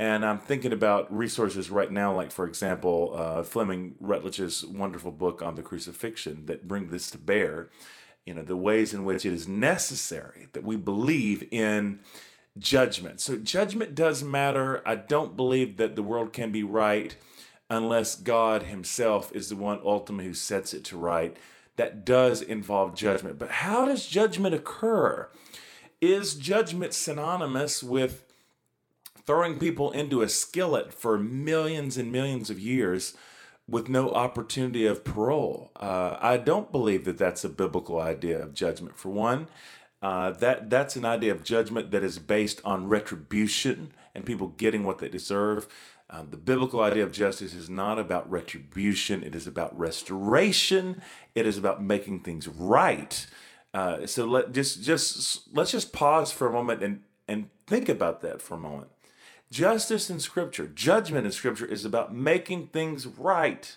And 0.00 0.24
I'm 0.24 0.38
thinking 0.38 0.72
about 0.72 1.14
resources 1.14 1.70
right 1.70 1.90
now, 1.90 2.14
like, 2.14 2.30
for 2.30 2.46
example, 2.46 3.14
uh, 3.16 3.42
Fleming 3.42 3.96
Rutledge's 3.98 4.64
wonderful 4.64 5.10
book 5.10 5.42
on 5.42 5.56
the 5.56 5.62
crucifixion 5.62 6.46
that 6.46 6.68
bring 6.68 6.88
this 6.88 7.10
to 7.10 7.18
bear 7.18 7.70
you 8.28 8.34
know, 8.34 8.42
the 8.42 8.58
ways 8.58 8.92
in 8.92 9.06
which 9.06 9.24
it 9.24 9.32
is 9.32 9.48
necessary 9.48 10.48
that 10.52 10.62
we 10.62 10.76
believe 10.76 11.48
in 11.50 11.98
judgment. 12.58 13.22
So 13.22 13.38
judgment 13.38 13.94
does 13.94 14.22
matter. 14.22 14.82
I 14.84 14.96
don't 14.96 15.34
believe 15.34 15.78
that 15.78 15.96
the 15.96 16.02
world 16.02 16.34
can 16.34 16.52
be 16.52 16.62
right 16.62 17.16
unless 17.70 18.16
God 18.16 18.64
himself 18.64 19.34
is 19.34 19.48
the 19.48 19.56
one 19.56 19.80
ultimately 19.82 20.26
who 20.26 20.34
sets 20.34 20.74
it 20.74 20.84
to 20.84 20.98
right. 20.98 21.38
That 21.76 22.04
does 22.04 22.42
involve 22.42 22.94
judgment. 22.94 23.38
But 23.38 23.48
how 23.48 23.86
does 23.86 24.06
judgment 24.06 24.54
occur? 24.54 25.30
Is 26.02 26.34
judgment 26.34 26.92
synonymous 26.92 27.82
with 27.82 28.24
throwing 29.24 29.58
people 29.58 29.90
into 29.92 30.20
a 30.20 30.28
skillet 30.28 30.92
for 30.92 31.16
millions 31.16 31.96
and 31.96 32.12
millions 32.12 32.50
of 32.50 32.60
years 32.60 33.16
with 33.68 33.88
no 33.88 34.10
opportunity 34.10 34.86
of 34.86 35.04
parole. 35.04 35.70
Uh, 35.76 36.16
I 36.20 36.38
don't 36.38 36.72
believe 36.72 37.04
that 37.04 37.18
that's 37.18 37.44
a 37.44 37.48
biblical 37.48 38.00
idea 38.00 38.42
of 38.42 38.54
judgment. 38.54 38.96
For 38.96 39.10
one, 39.10 39.48
uh, 40.00 40.30
that 40.30 40.70
that's 40.70 40.96
an 40.96 41.04
idea 41.04 41.32
of 41.32 41.44
judgment 41.44 41.90
that 41.90 42.02
is 42.02 42.18
based 42.18 42.60
on 42.64 42.88
retribution 42.88 43.92
and 44.14 44.24
people 44.24 44.48
getting 44.48 44.84
what 44.84 44.98
they 44.98 45.08
deserve. 45.08 45.68
Uh, 46.10 46.22
the 46.28 46.38
biblical 46.38 46.80
idea 46.80 47.02
of 47.02 47.12
justice 47.12 47.52
is 47.52 47.68
not 47.68 47.98
about 47.98 48.30
retribution; 48.30 49.22
it 49.22 49.34
is 49.34 49.46
about 49.46 49.78
restoration. 49.78 51.02
It 51.34 51.46
is 51.46 51.58
about 51.58 51.82
making 51.82 52.20
things 52.20 52.48
right. 52.48 53.26
Uh, 53.74 54.06
so 54.06 54.24
let 54.24 54.52
just 54.52 54.82
just 54.82 55.54
let's 55.54 55.72
just 55.72 55.92
pause 55.92 56.32
for 56.32 56.46
a 56.46 56.52
moment 56.52 56.82
and 56.82 57.02
and 57.26 57.50
think 57.66 57.90
about 57.90 58.22
that 58.22 58.40
for 58.40 58.54
a 58.54 58.58
moment. 58.58 58.90
Justice 59.50 60.10
in 60.10 60.20
Scripture, 60.20 60.66
judgment 60.66 61.24
in 61.24 61.32
Scripture 61.32 61.64
is 61.64 61.84
about 61.84 62.14
making 62.14 62.66
things 62.66 63.06
right. 63.06 63.76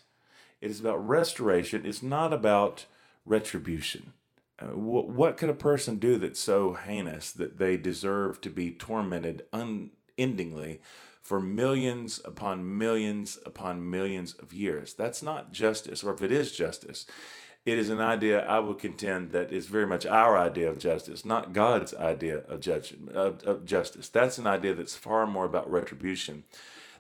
It 0.60 0.70
is 0.70 0.80
about 0.80 1.08
restoration. 1.08 1.86
It's 1.86 2.04
not 2.04 2.34
about 2.34 2.86
retribution. 3.26 4.14
Uh, 4.60 4.76
what, 4.76 5.08
what 5.08 5.38
could 5.38 5.50
a 5.50 5.54
person 5.54 5.98
do 5.98 6.18
that's 6.18 6.40
so 6.40 6.74
heinous 6.74 7.32
that 7.32 7.58
they 7.58 7.78
deserve 7.78 8.42
to 8.42 8.50
be 8.50 8.72
tormented 8.72 9.44
unendingly 9.54 10.82
for 11.22 11.40
millions 11.40 12.20
upon 12.26 12.78
millions 12.78 13.40
upon 13.46 13.90
millions 13.90 14.34
of 14.34 14.52
years? 14.52 14.94
That's 14.94 15.24
not 15.24 15.54
justice, 15.54 16.04
or 16.04 16.14
if 16.14 16.22
it 16.22 16.34
is 16.34 16.52
justice, 16.52 17.06
it 17.65 17.78
is 17.78 17.89
an 17.89 18.02
idea 18.02 18.45
I 18.45 18.60
would 18.60 18.80
contend 18.80 19.32
that 19.32 19.52
is 19.52 19.67
very 19.67 19.86
much 19.86 20.06
our 20.06 20.38
idea 20.38 20.69
of 20.69 20.80
justice, 20.80 21.24
not 21.24 21.54
God's 21.54 21.93
idea 21.93 22.39
of, 22.47 22.60
judgment, 22.60 23.15
of, 23.15 23.43
of 23.43 23.65
justice. 23.65 24.10
That's 24.10 24.38
an 24.38 24.47
idea 24.47 24.74
that's 24.74 24.95
far 24.95 25.28
more 25.28 25.45
about 25.45 25.69
retribution 25.69 26.43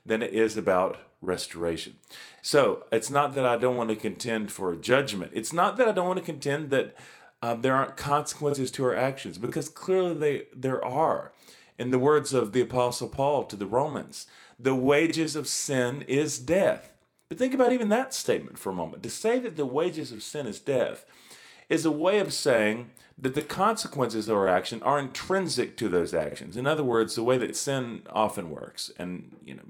than 0.05 0.21
it 0.21 0.33
is 0.33 0.57
about 0.57 0.97
restoration. 1.21 1.95
So 2.41 2.85
it's 2.91 3.09
not 3.09 3.33
that 3.35 3.45
I 3.45 3.57
don't 3.57 3.77
want 3.77 3.89
to 3.89 3.95
contend 3.95 4.51
for 4.51 4.75
judgment. 4.75 5.31
It's 5.33 5.53
not 5.53 5.77
that 5.77 5.87
I 5.87 5.91
don't 5.91 6.07
want 6.07 6.19
to 6.19 6.25
contend 6.25 6.69
that 6.69 6.95
uh, 7.41 7.55
there 7.55 7.75
aren't 7.75 7.97
consequences 7.97 8.69
to 8.71 8.85
our 8.85 8.95
actions, 8.95 9.39
because 9.39 9.67
clearly 9.67 10.13
they, 10.13 10.43
there 10.55 10.83
are. 10.83 11.31
In 11.79 11.89
the 11.89 11.99
words 11.99 12.33
of 12.33 12.51
the 12.51 12.61
Apostle 12.61 13.09
Paul 13.09 13.45
to 13.45 13.55
the 13.55 13.65
Romans, 13.65 14.27
the 14.59 14.75
wages 14.75 15.35
of 15.35 15.47
sin 15.47 16.03
is 16.07 16.37
death. 16.37 16.90
But 17.31 17.37
think 17.37 17.53
about 17.53 17.71
even 17.71 17.87
that 17.87 18.13
statement 18.13 18.59
for 18.59 18.71
a 18.71 18.75
moment. 18.75 19.03
To 19.03 19.09
say 19.09 19.39
that 19.39 19.55
the 19.55 19.65
wages 19.65 20.11
of 20.11 20.21
sin 20.21 20.47
is 20.47 20.59
death 20.59 21.05
is 21.69 21.85
a 21.85 21.89
way 21.89 22.19
of 22.19 22.33
saying 22.33 22.89
that 23.17 23.35
the 23.35 23.41
consequences 23.41 24.27
of 24.27 24.35
our 24.35 24.49
action 24.49 24.83
are 24.83 24.99
intrinsic 24.99 25.77
to 25.77 25.87
those 25.87 26.13
actions. 26.13 26.57
In 26.57 26.67
other 26.67 26.83
words, 26.83 27.15
the 27.15 27.23
way 27.23 27.37
that 27.37 27.55
sin 27.55 28.01
often 28.09 28.49
works, 28.49 28.91
and 28.99 29.37
you 29.45 29.55
know, 29.55 29.63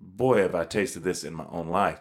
boy, 0.00 0.38
have 0.38 0.54
I 0.54 0.64
tasted 0.64 1.02
this 1.02 1.24
in 1.24 1.34
my 1.34 1.44
own 1.50 1.68
life. 1.68 2.00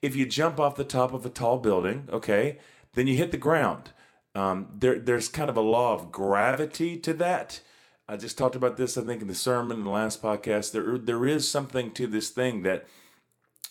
If 0.00 0.16
you 0.16 0.24
jump 0.24 0.58
off 0.58 0.76
the 0.76 0.84
top 0.84 1.12
of 1.12 1.26
a 1.26 1.28
tall 1.28 1.58
building, 1.58 2.08
okay, 2.10 2.56
then 2.94 3.06
you 3.06 3.18
hit 3.18 3.32
the 3.32 3.36
ground. 3.36 3.90
Um, 4.34 4.68
there, 4.74 4.98
there's 4.98 5.28
kind 5.28 5.50
of 5.50 5.58
a 5.58 5.60
law 5.60 5.92
of 5.92 6.10
gravity 6.10 6.96
to 7.00 7.12
that. 7.12 7.60
I 8.08 8.16
just 8.16 8.38
talked 8.38 8.56
about 8.56 8.78
this, 8.78 8.96
I 8.96 9.02
think, 9.02 9.20
in 9.20 9.28
the 9.28 9.34
sermon 9.34 9.76
in 9.76 9.84
the 9.84 9.90
last 9.90 10.22
podcast. 10.22 10.72
There, 10.72 10.96
there 10.96 11.26
is 11.26 11.46
something 11.46 11.90
to 11.90 12.06
this 12.06 12.30
thing 12.30 12.62
that 12.62 12.86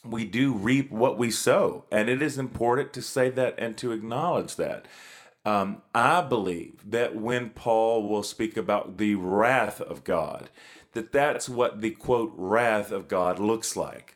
we 0.03 0.25
do 0.25 0.53
reap 0.53 0.91
what 0.91 1.17
we 1.17 1.31
sow. 1.31 1.85
And 1.91 2.09
it 2.09 2.21
is 2.21 2.37
important 2.37 2.93
to 2.93 3.01
say 3.01 3.29
that 3.29 3.55
and 3.57 3.77
to 3.77 3.91
acknowledge 3.91 4.55
that. 4.55 4.87
Um, 5.43 5.81
I 5.95 6.21
believe 6.21 6.91
that 6.91 7.15
when 7.15 7.49
Paul 7.49 8.07
will 8.07 8.23
speak 8.23 8.57
about 8.57 8.97
the 8.97 9.15
wrath 9.15 9.81
of 9.81 10.03
God, 10.03 10.49
that 10.93 11.11
that's 11.11 11.49
what 11.49 11.81
the 11.81 11.91
quote 11.91 12.33
wrath 12.35 12.91
of 12.91 13.07
God 13.07 13.39
looks 13.39 13.75
like 13.75 14.15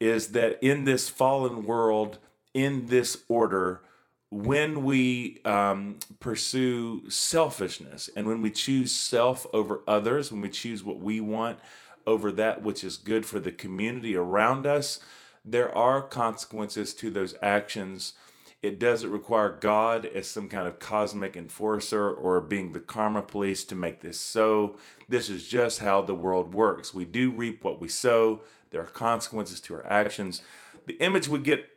is 0.00 0.28
that 0.28 0.58
in 0.62 0.84
this 0.84 1.08
fallen 1.08 1.64
world, 1.64 2.18
in 2.52 2.86
this 2.86 3.22
order, 3.28 3.82
when 4.30 4.82
we 4.82 5.40
um, 5.44 5.98
pursue 6.18 7.08
selfishness 7.08 8.10
and 8.16 8.26
when 8.26 8.42
we 8.42 8.50
choose 8.50 8.90
self 8.90 9.46
over 9.52 9.80
others, 9.86 10.32
when 10.32 10.40
we 10.40 10.48
choose 10.48 10.82
what 10.82 10.98
we 10.98 11.20
want 11.20 11.58
over 12.06 12.32
that 12.32 12.62
which 12.62 12.82
is 12.82 12.96
good 12.96 13.24
for 13.24 13.38
the 13.38 13.52
community 13.52 14.16
around 14.16 14.66
us, 14.66 14.98
there 15.44 15.74
are 15.76 16.00
consequences 16.00 16.94
to 16.94 17.10
those 17.10 17.34
actions. 17.42 18.14
It 18.62 18.78
doesn't 18.78 19.10
require 19.10 19.50
God 19.60 20.06
as 20.06 20.26
some 20.26 20.48
kind 20.48 20.66
of 20.66 20.78
cosmic 20.78 21.36
enforcer 21.36 22.10
or 22.10 22.40
being 22.40 22.72
the 22.72 22.80
karma 22.80 23.20
police 23.20 23.62
to 23.64 23.74
make 23.74 24.00
this 24.00 24.18
so. 24.18 24.76
This 25.08 25.28
is 25.28 25.46
just 25.46 25.80
how 25.80 26.00
the 26.00 26.14
world 26.14 26.54
works. 26.54 26.94
We 26.94 27.04
do 27.04 27.30
reap 27.30 27.62
what 27.62 27.80
we 27.80 27.88
sow. 27.88 28.40
There 28.70 28.80
are 28.80 28.86
consequences 28.86 29.60
to 29.60 29.74
our 29.74 29.86
actions. 29.86 30.40
The 30.86 30.94
image 30.94 31.28
we 31.28 31.40
get 31.40 31.68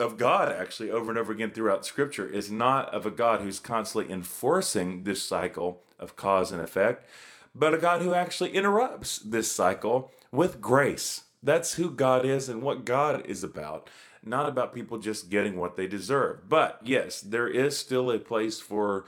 of 0.00 0.16
God, 0.16 0.52
actually, 0.52 0.90
over 0.90 1.10
and 1.10 1.18
over 1.18 1.32
again 1.32 1.50
throughout 1.50 1.86
Scripture, 1.86 2.28
is 2.28 2.50
not 2.50 2.92
of 2.94 3.06
a 3.06 3.10
God 3.10 3.40
who's 3.40 3.60
constantly 3.60 4.12
enforcing 4.12 5.04
this 5.04 5.22
cycle 5.22 5.82
of 5.98 6.16
cause 6.16 6.52
and 6.52 6.60
effect, 6.60 7.08
but 7.54 7.74
a 7.74 7.78
God 7.78 8.02
who 8.02 8.14
actually 8.14 8.50
interrupts 8.50 9.18
this 9.18 9.50
cycle 9.50 10.12
with 10.30 10.60
grace. 10.60 11.24
That's 11.42 11.74
who 11.74 11.90
God 11.90 12.24
is 12.24 12.48
and 12.48 12.62
what 12.62 12.84
God 12.84 13.24
is 13.26 13.44
about, 13.44 13.88
not 14.24 14.48
about 14.48 14.74
people 14.74 14.98
just 14.98 15.30
getting 15.30 15.56
what 15.56 15.76
they 15.76 15.86
deserve. 15.86 16.48
But 16.48 16.80
yes, 16.82 17.20
there 17.20 17.48
is 17.48 17.78
still 17.78 18.10
a 18.10 18.18
place 18.18 18.60
for 18.60 19.04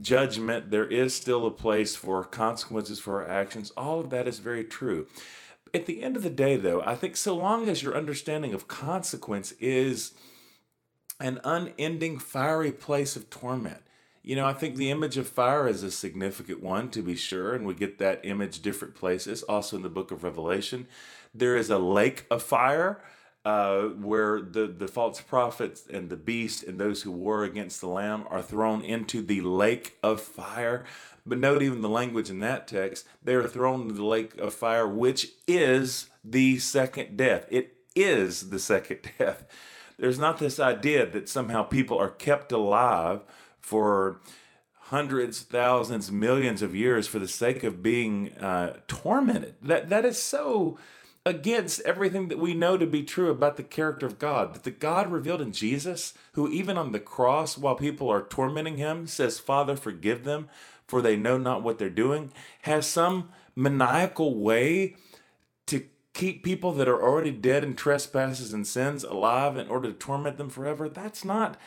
judgment, 0.00 0.70
there 0.70 0.86
is 0.86 1.14
still 1.14 1.46
a 1.46 1.50
place 1.50 1.96
for 1.96 2.24
consequences 2.24 3.00
for 3.00 3.22
our 3.22 3.28
actions. 3.28 3.72
All 3.76 4.00
of 4.00 4.10
that 4.10 4.28
is 4.28 4.38
very 4.38 4.64
true. 4.64 5.06
At 5.74 5.86
the 5.86 6.02
end 6.02 6.16
of 6.16 6.22
the 6.22 6.30
day, 6.30 6.56
though, 6.56 6.82
I 6.82 6.94
think 6.94 7.16
so 7.16 7.36
long 7.36 7.68
as 7.68 7.82
your 7.82 7.96
understanding 7.96 8.54
of 8.54 8.68
consequence 8.68 9.52
is 9.60 10.12
an 11.20 11.40
unending 11.44 12.18
fiery 12.18 12.72
place 12.72 13.16
of 13.16 13.28
torment. 13.28 13.82
You 14.22 14.36
know, 14.36 14.46
I 14.46 14.52
think 14.52 14.76
the 14.76 14.90
image 14.90 15.16
of 15.16 15.26
fire 15.26 15.66
is 15.66 15.82
a 15.82 15.90
significant 15.90 16.62
one 16.62 16.90
to 16.90 17.02
be 17.02 17.16
sure, 17.16 17.54
and 17.54 17.66
we 17.66 17.74
get 17.74 17.98
that 17.98 18.20
image 18.24 18.62
different 18.62 18.94
places. 18.94 19.42
Also 19.42 19.76
in 19.76 19.82
the 19.82 19.88
book 19.88 20.10
of 20.10 20.22
Revelation, 20.22 20.86
there 21.34 21.56
is 21.56 21.70
a 21.70 21.78
lake 21.78 22.26
of 22.30 22.42
fire 22.42 23.00
uh, 23.44 23.82
where 23.84 24.40
the, 24.40 24.66
the 24.66 24.88
false 24.88 25.20
prophets 25.20 25.86
and 25.90 26.10
the 26.10 26.16
beast 26.16 26.62
and 26.62 26.78
those 26.78 27.02
who 27.02 27.10
war 27.10 27.44
against 27.44 27.80
the 27.80 27.88
Lamb 27.88 28.24
are 28.28 28.42
thrown 28.42 28.82
into 28.82 29.22
the 29.22 29.40
lake 29.40 29.96
of 30.02 30.20
fire. 30.20 30.84
But 31.24 31.38
note 31.38 31.62
even 31.62 31.80
the 31.80 31.88
language 31.88 32.30
in 32.30 32.40
that 32.40 32.68
text, 32.68 33.06
they 33.22 33.34
are 33.34 33.48
thrown 33.48 33.82
into 33.82 33.94
the 33.94 34.04
lake 34.04 34.36
of 34.38 34.52
fire, 34.54 34.86
which 34.86 35.28
is 35.46 36.10
the 36.24 36.58
second 36.58 37.16
death. 37.16 37.46
It 37.50 37.76
is 37.94 38.50
the 38.50 38.58
second 38.58 39.10
death. 39.18 39.44
There's 39.98 40.18
not 40.18 40.38
this 40.38 40.60
idea 40.60 41.06
that 41.06 41.28
somehow 41.28 41.62
people 41.62 41.98
are 41.98 42.10
kept 42.10 42.52
alive 42.52 43.22
for 43.60 44.20
hundreds, 44.74 45.42
thousands, 45.42 46.10
millions 46.10 46.62
of 46.62 46.74
years 46.74 47.06
for 47.06 47.18
the 47.18 47.28
sake 47.28 47.62
of 47.64 47.82
being 47.82 48.32
uh, 48.34 48.76
tormented. 48.86 49.54
That 49.60 49.88
that 49.90 50.04
is 50.04 50.20
so 50.20 50.78
against 51.28 51.82
everything 51.82 52.28
that 52.28 52.38
we 52.38 52.54
know 52.54 52.78
to 52.78 52.86
be 52.86 53.02
true 53.02 53.30
about 53.30 53.58
the 53.58 53.62
character 53.62 54.06
of 54.06 54.18
God. 54.18 54.54
That 54.54 54.64
the 54.64 54.70
God 54.70 55.12
revealed 55.12 55.42
in 55.42 55.52
Jesus, 55.52 56.14
who 56.32 56.48
even 56.48 56.78
on 56.78 56.92
the 56.92 56.98
cross, 56.98 57.58
while 57.58 57.74
people 57.74 58.08
are 58.08 58.22
tormenting 58.22 58.78
him, 58.78 59.06
says, 59.06 59.38
Father, 59.38 59.76
forgive 59.76 60.24
them, 60.24 60.48
for 60.86 61.02
they 61.02 61.16
know 61.16 61.36
not 61.36 61.62
what 61.62 61.78
they're 61.78 61.90
doing, 61.90 62.32
has 62.62 62.86
some 62.86 63.28
maniacal 63.54 64.40
way 64.40 64.96
to 65.66 65.84
keep 66.14 66.42
people 66.42 66.72
that 66.72 66.88
are 66.88 67.02
already 67.02 67.30
dead 67.30 67.62
in 67.62 67.76
trespasses 67.76 68.54
and 68.54 68.66
sins 68.66 69.04
alive 69.04 69.58
in 69.58 69.68
order 69.68 69.88
to 69.88 69.98
torment 69.98 70.38
them 70.38 70.48
forever. 70.48 70.88
That's 70.88 71.26
not 71.26 71.58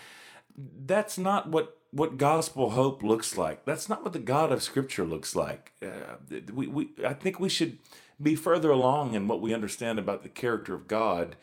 that's 0.57 1.19
not 1.19 1.49
what 1.49 1.77
what 1.91 2.17
gospel 2.17 2.71
hope 2.71 3.03
looks 3.03 3.37
like. 3.37 3.63
That's 3.65 3.87
not 3.87 4.03
what 4.03 4.13
the 4.13 4.19
God 4.19 4.51
of 4.51 4.63
Scripture 4.63 5.05
looks 5.05 5.35
like. 5.35 5.73
Uh, 5.83 6.15
we, 6.51 6.65
we, 6.67 6.89
I 7.05 7.13
think 7.13 7.39
we 7.39 7.49
should 7.49 7.79
be 8.21 8.35
further 8.35 8.69
along 8.71 9.13
in 9.13 9.27
what 9.27 9.41
we 9.41 9.53
understand 9.53 9.99
about 9.99 10.23
the 10.23 10.29
character 10.29 10.73
of 10.73 10.87
God 10.87 11.35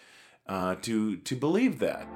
uh, 0.47 0.77
to 0.83 1.17
to 1.17 1.37
believe 1.37 1.79
that. 1.81 2.07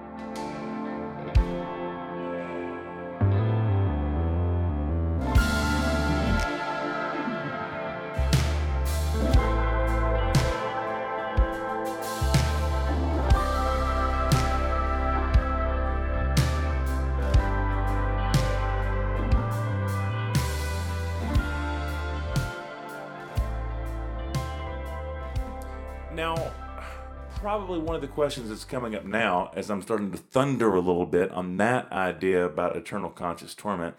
One 27.93 28.03
of 28.03 28.09
the 28.09 28.15
questions 28.15 28.49
that's 28.49 28.65
coming 28.65 28.95
up 28.95 29.05
now, 29.05 29.51
as 29.55 29.69
I'm 29.69 29.83
starting 29.83 30.13
to 30.13 30.17
thunder 30.17 30.75
a 30.75 30.81
little 30.81 31.05
bit 31.05 31.31
on 31.31 31.59
that 31.59 31.93
idea 31.93 32.43
about 32.43 32.75
eternal 32.75 33.11
conscious 33.11 33.55
torment, 33.55 33.97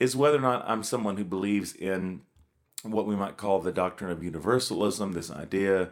is 0.00 0.16
whether 0.16 0.38
or 0.38 0.40
not 0.40 0.64
I'm 0.66 0.82
someone 0.82 1.18
who 1.18 1.26
believes 1.26 1.74
in 1.74 2.22
what 2.84 3.06
we 3.06 3.14
might 3.14 3.36
call 3.36 3.58
the 3.58 3.70
doctrine 3.70 4.10
of 4.10 4.24
universalism, 4.24 5.12
this 5.12 5.30
idea 5.30 5.90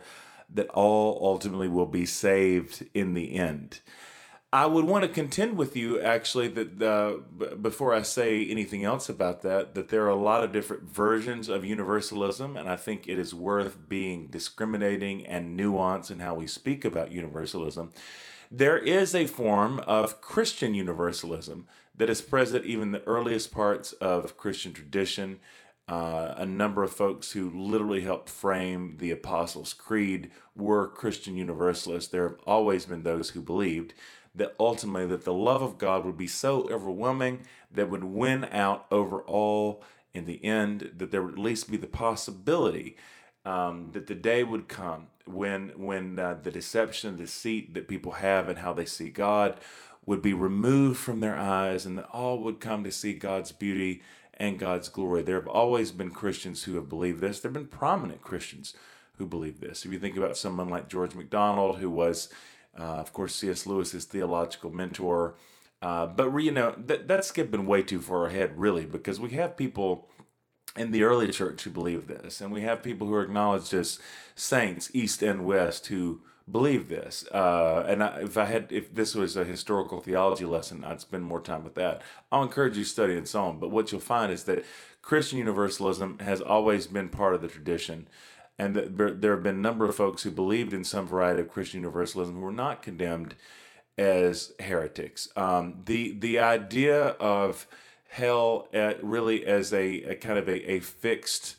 that 0.49 0.71
all 0.71 1.21
ultimately 1.23 1.69
will 1.69 1.85
be 1.85 2.07
saved 2.07 2.87
in 2.95 3.13
the 3.13 3.35
end. 3.35 3.81
I 4.55 4.67
would 4.67 4.85
want 4.85 5.03
to 5.03 5.09
contend 5.09 5.57
with 5.57 5.77
you 5.77 5.99
actually 5.99 6.49
that 6.49 6.83
uh, 6.83 7.23
b- 7.39 7.57
before 7.57 7.95
I 7.95 8.03
say 8.03 8.45
anything 8.45 8.85
else 8.85 9.09
about 9.09 9.41
that, 9.43 9.75
that 9.75 9.89
there 9.89 10.05
are 10.05 10.11
a 10.11 10.15
lot 10.15 10.45
of 10.45 10.53
different 10.53 10.83
versions 10.83 11.49
of 11.49 11.65
universalism, 11.65 12.59
and 12.59 12.69
I 12.69 12.77
think 12.77 13.09
it 13.09 13.19
is 13.19 13.33
worth 13.33 13.89
being 13.89 14.27
discriminating 14.27 15.27
and 15.27 15.59
nuanced 15.59 16.11
in 16.11 16.19
how 16.19 16.35
we 16.35 16.47
speak 16.47 16.85
about 16.85 17.13
universalism. 17.13 17.93
There 18.51 18.77
is 18.77 19.15
a 19.15 19.27
form 19.27 19.79
of 19.87 20.21
Christian 20.21 20.75
universalism 20.75 21.67
that 21.97 22.11
is 22.11 22.21
present 22.21 22.67
even 22.67 22.83
in 22.89 22.93
the 22.93 23.05
earliest 23.05 23.53
parts 23.53 23.95
of 23.95 24.37
Christian 24.37 24.75
tradition. 24.75 25.41
Uh, 25.89 26.35
a 26.37 26.47
number 26.47 26.83
of 26.83 26.93
folks 26.93 27.33
who 27.33 27.51
literally 27.51 28.03
helped 28.03 28.29
frame 28.29 28.97
the 28.99 29.11
Apostles' 29.11 29.73
Creed 29.73 30.31
were 30.55 30.89
Christian 30.89 31.37
Universalists. 31.37 32.11
There 32.11 32.29
have 32.29 32.39
always 32.47 32.87
been 32.87 33.03
those 33.03 33.31
who 33.31 33.41
believed 33.41 33.95
that 34.35 34.55
ultimately 34.59 35.07
that 35.07 35.25
the 35.25 35.33
love 35.33 35.63
of 35.63 35.79
God 35.79 36.05
would 36.05 36.17
be 36.17 36.27
so 36.27 36.69
overwhelming 36.71 37.41
that 37.71 37.91
would 37.91 38.05
win 38.05 38.45
out 38.51 38.87
over 38.91 39.21
all 39.23 39.83
in 40.15 40.27
the 40.27 40.45
end, 40.45 40.93
that 40.97 41.11
there 41.11 41.23
would 41.23 41.35
at 41.35 41.39
least 41.39 41.71
be 41.71 41.77
the 41.77 41.87
possibility 41.87 42.97
um, 43.45 43.91
that 43.93 44.07
the 44.07 44.15
day 44.15 44.45
would 44.45 44.69
come 44.69 45.09
when 45.25 45.71
when 45.77 46.19
uh, 46.19 46.37
the 46.43 46.51
deception 46.51 47.11
and 47.11 47.19
deceit 47.19 47.75
that 47.75 47.89
people 47.89 48.13
have 48.13 48.49
and 48.49 48.59
how 48.59 48.73
they 48.73 48.85
see 48.85 49.09
God 49.09 49.59
would 50.05 50.23
be 50.23 50.35
removed 50.35 50.99
from 50.99 51.21
their 51.21 51.37
eyes 51.37 51.87
and 51.87 51.97
that 51.99 52.09
all 52.13 52.39
would 52.39 52.61
come 52.61 52.83
to 52.85 52.91
see 52.91 53.15
God's 53.15 53.53
beauty 53.53 54.03
and 54.35 54.59
God's 54.59 54.89
glory. 54.89 55.23
There 55.23 55.39
have 55.39 55.49
always 55.49 55.93
been 55.93 56.11
Christians 56.11 56.65
who 56.65 56.75
have 56.75 56.89
believed 56.89 57.21
this. 57.21 57.41
There 57.41 57.49
have 57.49 57.55
been 57.55 57.67
prominent 57.67 58.23
Christians 58.23 58.75
who 59.19 59.27
believe 59.27 59.61
this. 59.61 59.85
If 59.85 59.93
you 59.93 59.99
think 59.99 60.17
about 60.17 60.37
someone 60.37 60.69
like 60.69 60.89
George 60.89 61.15
MacDonald, 61.15 61.79
who 61.79 61.91
was 61.91 62.29
of 62.81 63.13
course, 63.13 63.35
C.S. 63.35 63.67
Lewis 63.67 63.95
is 63.95 64.05
theological 64.05 64.71
mentor. 64.71 65.35
Uh, 65.81 66.07
but 66.07 66.31
you 66.39 66.53
know 66.53 66.75
that 66.79 67.09
that's 67.09 67.29
skipping 67.29 67.67
way 67.67 67.83
too 67.83 68.01
far 68.01 68.27
ahead, 68.27 68.53
really, 68.57 68.87
because 68.87 69.19
we 69.19 69.31
have 69.31 69.57
people 69.57 70.09
in 70.77 70.91
the 70.91 71.03
early 71.03 71.31
church 71.31 71.65
who 71.65 71.71
believe 71.71 72.07
this, 72.07 72.41
and 72.41 72.53
we 72.53 72.63
have 72.63 72.83
people 72.83 73.07
who 73.07 73.15
are 73.15 73.23
acknowledged 73.23 73.75
as 73.75 73.99
saints, 74.35 74.91
east 74.95 75.23
and 75.23 75.45
west, 75.45 75.89
who 75.89 76.21
believe 76.51 76.89
this. 76.89 77.27
Uh, 77.33 77.85
and 77.87 78.03
I, 78.03 78.21
if 78.23 78.37
I 78.37 78.45
had, 78.47 78.69
if 78.71 78.95
this 78.95 79.15
was 79.15 79.37
a 79.37 79.45
historical 79.45 80.01
theology 80.01 80.45
lesson, 80.45 80.85
I'd 80.85 81.01
spend 81.01 81.25
more 81.25 81.41
time 81.41 81.65
with 81.65 81.75
that. 81.75 82.03
I'll 82.31 82.43
encourage 82.43 82.77
you 82.77 82.85
to 82.85 82.89
study 82.89 83.17
and 83.17 83.29
so 83.29 83.45
on. 83.45 83.59
But 83.59 83.71
what 83.71 83.93
you'll 83.93 84.01
find 84.01 84.33
is 84.33 84.45
that 84.45 84.65
Christian 85.03 85.39
universalism 85.39 86.19
has 86.21 86.41
always 86.41 86.87
been 86.87 87.09
part 87.09 87.35
of 87.35 87.43
the 87.43 87.49
tradition 87.49 88.09
and 88.59 88.77
there 88.77 89.35
have 89.35 89.43
been 89.43 89.57
a 89.57 89.59
number 89.59 89.85
of 89.85 89.95
folks 89.95 90.23
who 90.23 90.31
believed 90.31 90.73
in 90.73 90.85
some 90.85 91.07
variety 91.07 91.41
of 91.41 91.49
Christian 91.49 91.81
universalism 91.81 92.35
who 92.35 92.41
were 92.41 92.53
not 92.53 92.83
condemned 92.83 93.35
as 93.99 94.53
heretics. 94.61 95.29
Um, 95.37 95.83
the 95.85 96.13
the 96.19 96.39
idea 96.39 97.09
of 97.09 97.67
hell 98.09 98.69
at 98.73 99.03
really 99.03 99.47
as 99.47 99.73
a, 99.73 100.03
a 100.03 100.15
kind 100.17 100.39
of 100.39 100.49
a, 100.49 100.73
a 100.73 100.81
fixed 100.81 101.57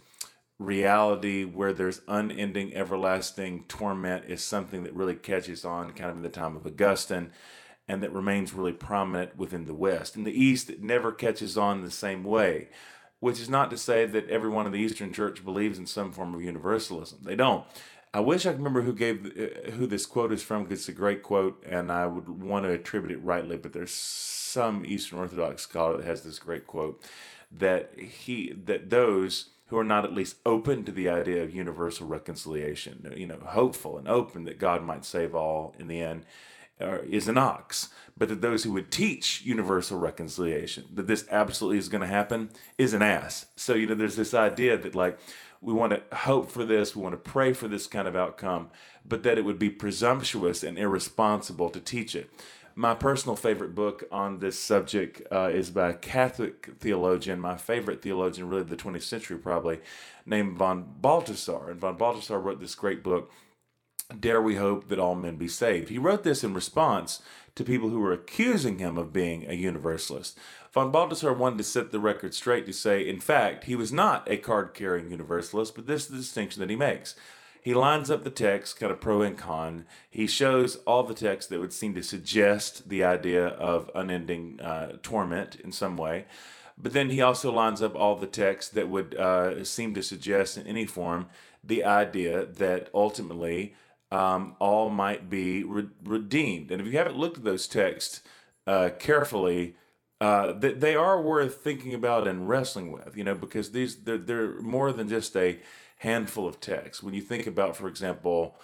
reality 0.60 1.44
where 1.44 1.74
there's 1.74 2.02
unending, 2.08 2.74
everlasting 2.76 3.66
torment 3.68 4.26
is 4.28 4.44
something 4.44 4.84
that 4.84 4.94
really 4.94 5.16
catches 5.16 5.66
on 5.66 5.92
kind 5.94 6.12
of 6.12 6.18
in 6.18 6.24
the 6.24 6.30
time 6.30 6.56
of 6.56 6.66
Augustine 6.66 7.32
and 7.88 8.02
that 8.02 8.14
remains 8.14 8.54
really 8.54 8.72
prominent 8.72 9.36
within 9.36 9.66
the 9.66 9.74
West. 9.74 10.16
In 10.16 10.24
the 10.24 10.32
East, 10.32 10.70
it 10.70 10.82
never 10.82 11.12
catches 11.12 11.58
on 11.58 11.82
the 11.82 11.92
same 11.92 12.24
way, 12.24 12.70
which 13.24 13.40
is 13.40 13.48
not 13.48 13.70
to 13.72 13.78
say 13.78 14.06
that 14.06 14.30
everyone 14.30 14.66
in 14.66 14.74
the 14.74 14.80
Eastern 14.80 15.14
Church 15.14 15.46
believes 15.46 15.80
in 15.80 15.86
some 15.86 16.12
form 16.12 16.36
of 16.36 16.42
universalism. 16.42 17.20
They 17.24 17.38
don't. 17.38 17.64
I 18.14 18.20
wish 18.20 18.46
I 18.46 18.50
could 18.50 18.58
remember 18.58 18.82
who 18.82 18.92
gave 18.92 19.26
uh, 19.26 19.72
who 19.72 19.88
this 19.88 20.06
quote 20.06 20.34
is 20.34 20.44
from 20.44 20.64
because 20.64 20.82
it's 20.82 20.90
a 20.90 20.92
great 20.92 21.24
quote, 21.24 21.64
and 21.66 21.90
I 21.90 22.06
would 22.06 22.28
want 22.28 22.66
to 22.66 22.72
attribute 22.72 23.18
it 23.18 23.24
rightly. 23.24 23.56
But 23.56 23.72
there's 23.72 23.94
some 23.94 24.86
Eastern 24.86 25.20
Orthodox 25.20 25.62
scholar 25.62 25.96
that 25.96 26.06
has 26.06 26.24
this 26.24 26.38
great 26.38 26.68
quote 26.68 27.02
that 27.50 27.98
he 27.98 28.52
that 28.66 28.90
those 28.90 29.52
who 29.68 29.78
are 29.78 29.86
not 29.86 30.04
at 30.04 30.14
least 30.14 30.36
open 30.46 30.84
to 30.84 30.92
the 30.92 31.08
idea 31.08 31.42
of 31.42 31.56
universal 31.56 32.06
reconciliation, 32.06 33.10
you 33.16 33.26
know, 33.26 33.40
hopeful 33.46 33.98
and 33.98 34.10
open 34.10 34.44
that 34.44 34.60
God 34.60 34.84
might 34.84 35.06
save 35.06 35.34
all 35.34 35.74
in 35.80 35.88
the 35.88 36.02
end, 36.02 36.26
is 37.10 37.28
an 37.28 37.38
ox. 37.38 37.90
But 38.16 38.30
that 38.30 38.42
those 38.42 38.64
who 38.64 38.74
would 38.74 38.92
teach 38.92 39.42
universal 39.44 39.98
reconciliation, 39.98 40.86
that 40.94 41.08
this 41.08 41.26
absolutely 41.32 41.80
is 41.80 41.90
going 41.90 42.02
to 42.02 42.08
happen, 42.08 42.50
is 42.78 42.94
an 42.94 43.02
ass. 43.02 43.48
So, 43.56 43.74
you 43.74 43.88
know, 43.88 43.96
there's 43.96 44.16
this 44.16 44.36
idea 44.36 44.78
that, 44.78 44.94
like, 44.94 45.18
we 45.62 45.74
want 45.74 45.94
to 45.94 46.16
hope 46.16 46.52
for 46.52 46.66
this, 46.66 46.96
we 46.96 47.02
want 47.02 47.14
to 47.14 47.32
pray 47.32 47.54
for 47.54 47.68
this 47.68 47.88
kind 47.88 48.08
of 48.08 48.16
outcome, 48.16 48.70
but 49.06 49.24
that 49.24 49.38
it 49.38 49.46
would 49.46 49.58
be 49.58 49.70
presumptuous 49.70 50.62
and 50.62 50.78
irresponsible 50.78 51.70
to 51.70 51.80
teach 51.80 52.16
it. 52.16 52.30
My 52.76 52.96
personal 52.96 53.36
favorite 53.36 53.76
book 53.76 54.04
on 54.12 54.40
this 54.40 54.60
subject 54.60 55.22
uh, 55.32 55.50
is 55.54 55.70
by 55.70 55.92
a 55.92 55.94
Catholic 55.94 56.72
theologian, 56.80 57.40
my 57.40 57.56
favorite 57.56 58.02
theologian, 58.02 58.50
really, 58.50 58.64
of 58.64 58.70
the 58.70 58.76
20th 58.76 59.04
century, 59.04 59.38
probably, 59.38 59.80
named 60.26 60.58
von 60.58 60.86
Balthasar. 61.00 61.70
And 61.70 61.80
von 61.80 61.98
Balthasar 61.98 62.40
wrote 62.40 62.60
this 62.60 62.76
great 62.76 63.04
book, 63.04 63.32
Dare 64.20 64.42
We 64.42 64.56
Hope 64.56 64.88
That 64.90 65.00
All 65.00 65.16
Men 65.16 65.36
Be 65.36 65.48
Saved. 65.48 65.90
He 65.90 65.98
wrote 65.98 66.24
this 66.24 66.44
in 66.44 66.54
response 66.54 67.22
to 67.56 67.64
people 67.64 67.90
who 67.90 68.00
were 68.00 68.14
accusing 68.14 68.80
him 68.80 68.98
of 68.98 69.14
being 69.14 69.46
a 69.48 69.54
universalist. 69.54 70.38
Von 70.74 70.92
Balthasar 70.92 71.34
wanted 71.34 71.60
to 71.60 71.64
set 71.64 71.92
the 71.92 72.00
record 72.00 72.34
straight 72.34 72.66
to 72.66 72.74
say, 72.74 73.08
in 73.08 73.20
fact, 73.20 73.66
he 73.66 73.76
was 73.76 73.94
not 73.94 74.30
a 74.30 74.38
card 74.38 74.74
carrying 74.74 75.12
universalist, 75.12 75.76
but 75.76 75.86
this 75.86 76.04
is 76.04 76.08
the 76.10 76.18
distinction 76.18 76.60
that 76.62 76.70
he 76.70 76.76
makes 76.76 77.16
he 77.64 77.74
lines 77.74 78.12
up 78.12 78.26
the 78.26 78.30
text, 78.30 78.78
kind 78.78 78.92
of 78.92 79.00
pro 79.00 79.22
and 79.22 79.38
con. 79.38 79.86
He 80.10 80.28
shows 80.28 80.76
all 80.86 81.04
the 81.04 81.14
text 81.14 81.50
that 81.50 81.62
would 81.62 81.72
seem 81.72 81.96
to 81.96 82.04
suggest 82.04 82.90
the 82.90 83.06
idea 83.06 83.48
of 83.48 83.90
unending 83.96 84.60
uh, 84.60 84.98
torment 85.02 85.56
in 85.56 85.72
some 85.72 85.96
way. 85.96 86.26
But 86.78 86.92
then 86.92 87.10
he 87.10 87.22
also 87.22 87.54
lines 87.54 87.82
up 87.82 87.96
all 87.96 88.18
the 88.18 88.28
text 88.28 88.76
that 88.76 88.90
would 88.90 89.16
uh, 89.16 89.64
seem 89.64 89.94
to 89.94 90.04
suggest 90.04 90.58
in 90.58 90.68
any 90.68 90.86
form 90.86 91.28
the 91.64 91.86
idea 91.86 92.46
that 92.46 92.90
ultimately 92.94 93.76
um, 94.14 94.56
all 94.60 94.90
might 94.90 95.30
be 95.30 95.64
re- 95.64 95.90
redeemed. 96.04 96.72
And 96.72 96.80
if 96.80 96.88
you 96.88 96.98
haven't 96.98 97.18
looked 97.18 97.38
at 97.38 97.44
those 97.44 97.68
texts 97.68 98.22
uh, 98.68 98.92
carefully, 99.00 99.76
uh, 100.22 100.54
they 100.54 100.96
are 100.96 101.22
worth 101.22 101.64
thinking 101.64 101.94
about 101.94 102.28
and 102.28 102.48
wrestling 102.48 102.92
with, 102.92 103.18
you 103.18 103.24
know, 103.24 103.36
because 103.36 103.72
these 103.72 104.04
they're, 104.04 104.20
they're 104.20 104.62
more 104.62 104.94
than 104.94 105.10
just 105.10 105.36
a 105.36 105.60
handful 105.98 106.48
of 106.48 106.60
texts. 106.60 107.04
When 107.04 107.14
you 107.14 107.22
think 107.22 107.48
about, 107.48 107.76
for 107.76 107.88
example, 107.88 108.56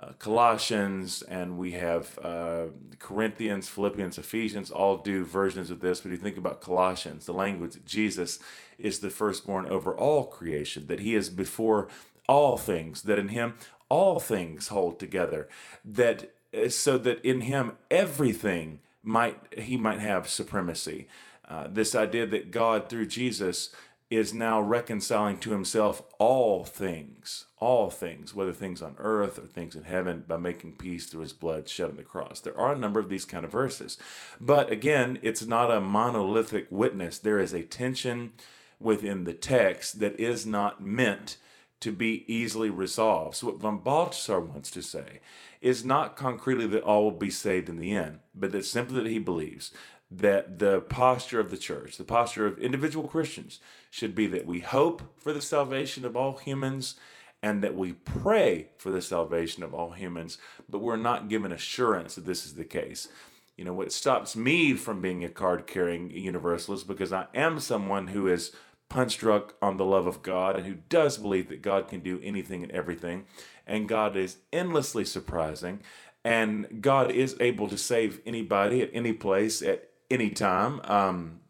uh, 0.00 0.12
Colossians 0.18 1.22
and 1.22 1.58
we 1.58 1.72
have 1.72 2.18
uh, 2.22 2.64
Corinthians, 2.98 3.68
Philippians, 3.68 4.18
Ephesians, 4.18 4.70
all 4.70 4.96
do 4.96 5.24
versions 5.24 5.70
of 5.70 5.80
this. 5.80 6.00
But 6.00 6.12
you 6.12 6.16
think 6.16 6.38
about 6.38 6.60
Colossians, 6.60 7.26
the 7.26 7.32
language 7.34 7.74
that 7.74 7.84
Jesus 7.84 8.40
is 8.78 8.98
the 8.98 9.10
firstborn 9.10 9.66
over 9.66 9.94
all 9.94 10.24
creation, 10.24 10.86
that 10.86 11.00
he 11.00 11.14
is 11.14 11.28
before 11.30 11.88
all 12.26 12.56
things, 12.56 13.02
that 13.02 13.18
in 13.18 13.28
him 13.28 13.54
all 13.88 14.20
things 14.20 14.68
hold 14.68 14.98
together, 14.98 15.48
that 15.84 16.32
uh, 16.56 16.68
so 16.68 16.98
that 16.98 17.24
in 17.24 17.42
him 17.42 17.72
everything 17.90 18.80
might 19.02 19.38
he 19.58 19.76
might 19.76 20.00
have 20.00 20.28
supremacy. 20.28 21.08
Uh, 21.46 21.66
this 21.70 21.94
idea 21.94 22.26
that 22.26 22.50
God 22.50 22.88
through 22.88 23.06
Jesus 23.06 23.70
is 24.10 24.32
now 24.32 24.60
reconciling 24.60 25.38
to 25.38 25.50
himself 25.50 26.02
all 26.18 26.64
things, 26.64 27.46
all 27.58 27.90
things, 27.90 28.34
whether 28.34 28.52
things 28.52 28.82
on 28.82 28.94
earth 28.98 29.38
or 29.38 29.46
things 29.46 29.74
in 29.74 29.84
heaven, 29.84 30.24
by 30.26 30.36
making 30.36 30.72
peace 30.72 31.06
through 31.06 31.22
his 31.22 31.32
blood 31.32 31.68
shed 31.68 31.90
on 31.90 31.96
the 31.96 32.02
cross. 32.02 32.40
There 32.40 32.56
are 32.56 32.72
a 32.72 32.78
number 32.78 33.00
of 33.00 33.08
these 33.08 33.24
kind 33.24 33.44
of 33.44 33.52
verses. 33.52 33.98
But 34.40 34.70
again, 34.70 35.18
it's 35.22 35.46
not 35.46 35.70
a 35.70 35.80
monolithic 35.80 36.66
witness. 36.70 37.18
There 37.18 37.38
is 37.38 37.52
a 37.52 37.62
tension 37.62 38.32
within 38.78 39.24
the 39.24 39.34
text 39.34 40.00
that 40.00 40.18
is 40.20 40.46
not 40.46 40.82
meant 40.82 41.38
to 41.84 41.92
be 41.92 42.24
easily 42.26 42.70
resolved. 42.70 43.36
So, 43.36 43.48
what 43.48 43.58
von 43.58 43.78
Balthasar 43.78 44.40
wants 44.40 44.70
to 44.70 44.82
say 44.82 45.20
is 45.60 45.84
not 45.84 46.16
concretely 46.16 46.66
that 46.66 46.82
all 46.82 47.04
will 47.04 47.10
be 47.10 47.28
saved 47.28 47.68
in 47.68 47.76
the 47.76 47.92
end, 47.92 48.20
but 48.34 48.52
that 48.52 48.64
simply 48.64 49.02
that 49.02 49.10
he 49.10 49.18
believes 49.18 49.70
that 50.10 50.58
the 50.58 50.80
posture 50.80 51.40
of 51.40 51.50
the 51.50 51.58
church, 51.58 51.98
the 51.98 52.04
posture 52.04 52.46
of 52.46 52.58
individual 52.58 53.06
Christians, 53.06 53.60
should 53.90 54.14
be 54.14 54.26
that 54.28 54.46
we 54.46 54.60
hope 54.60 55.02
for 55.18 55.34
the 55.34 55.42
salvation 55.42 56.06
of 56.06 56.16
all 56.16 56.38
humans 56.38 56.94
and 57.42 57.62
that 57.62 57.74
we 57.74 57.92
pray 57.92 58.70
for 58.78 58.90
the 58.90 59.02
salvation 59.02 59.62
of 59.62 59.74
all 59.74 59.90
humans, 59.90 60.38
but 60.70 60.80
we're 60.80 60.96
not 60.96 61.28
given 61.28 61.52
assurance 61.52 62.14
that 62.14 62.24
this 62.24 62.46
is 62.46 62.54
the 62.54 62.64
case. 62.64 63.08
You 63.58 63.66
know, 63.66 63.74
what 63.74 63.92
stops 63.92 64.34
me 64.34 64.72
from 64.72 65.02
being 65.02 65.22
a 65.22 65.28
card 65.28 65.66
carrying 65.66 66.10
universalist 66.10 66.86
because 66.86 67.12
I 67.12 67.26
am 67.34 67.60
someone 67.60 68.06
who 68.06 68.26
is 68.26 68.52
punch 68.88 69.18
drunk 69.18 69.54
on 69.60 69.76
the 69.76 69.84
love 69.84 70.06
of 70.06 70.22
God 70.22 70.56
and 70.56 70.66
who 70.66 70.76
does 70.88 71.18
believe 71.18 71.48
that 71.48 71.62
God 71.62 71.88
can 71.88 72.00
do 72.00 72.20
anything 72.22 72.62
and 72.62 72.72
everything, 72.72 73.24
and 73.66 73.88
God 73.88 74.16
is 74.16 74.38
endlessly 74.52 75.04
surprising, 75.04 75.80
and 76.24 76.80
God 76.80 77.10
is 77.10 77.36
able 77.40 77.68
to 77.68 77.78
save 77.78 78.20
anybody 78.24 78.82
at 78.82 78.90
any 78.92 79.12
place 79.12 79.62
at 79.62 79.90
anytime. 80.10 80.80
Um, 80.84 81.40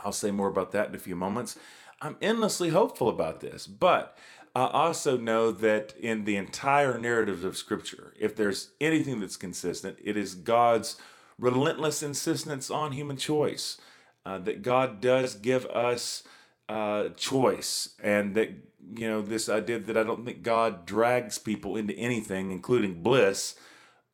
I'll 0.00 0.12
say 0.12 0.30
more 0.30 0.48
about 0.48 0.72
that 0.72 0.88
in 0.88 0.94
a 0.94 0.98
few 0.98 1.16
moments. 1.16 1.56
I'm 2.00 2.16
endlessly 2.20 2.70
hopeful 2.70 3.08
about 3.08 3.40
this, 3.40 3.66
but 3.66 4.18
I 4.54 4.66
also 4.66 5.16
know 5.16 5.52
that 5.52 5.94
in 5.96 6.24
the 6.24 6.36
entire 6.36 6.98
narrative 6.98 7.44
of 7.44 7.56
Scripture, 7.56 8.12
if 8.18 8.34
there's 8.34 8.70
anything 8.80 9.20
that's 9.20 9.36
consistent, 9.36 9.98
it 10.02 10.16
is 10.16 10.34
God's 10.34 10.96
relentless 11.38 12.02
insistence 12.02 12.70
on 12.70 12.92
human 12.92 13.16
choice. 13.16 13.78
Uh, 14.24 14.38
that 14.38 14.62
God 14.62 15.00
does 15.00 15.34
give 15.34 15.66
us 15.66 16.22
uh, 16.72 17.10
choice, 17.10 17.90
and 18.02 18.34
that 18.34 18.48
you 18.96 19.06
know 19.06 19.20
this 19.20 19.50
idea 19.50 19.78
that 19.78 19.96
I 19.96 20.02
don't 20.02 20.24
think 20.24 20.42
God 20.42 20.86
drags 20.86 21.36
people 21.36 21.76
into 21.76 21.92
anything, 21.94 22.50
including 22.50 23.02
bliss, 23.02 23.56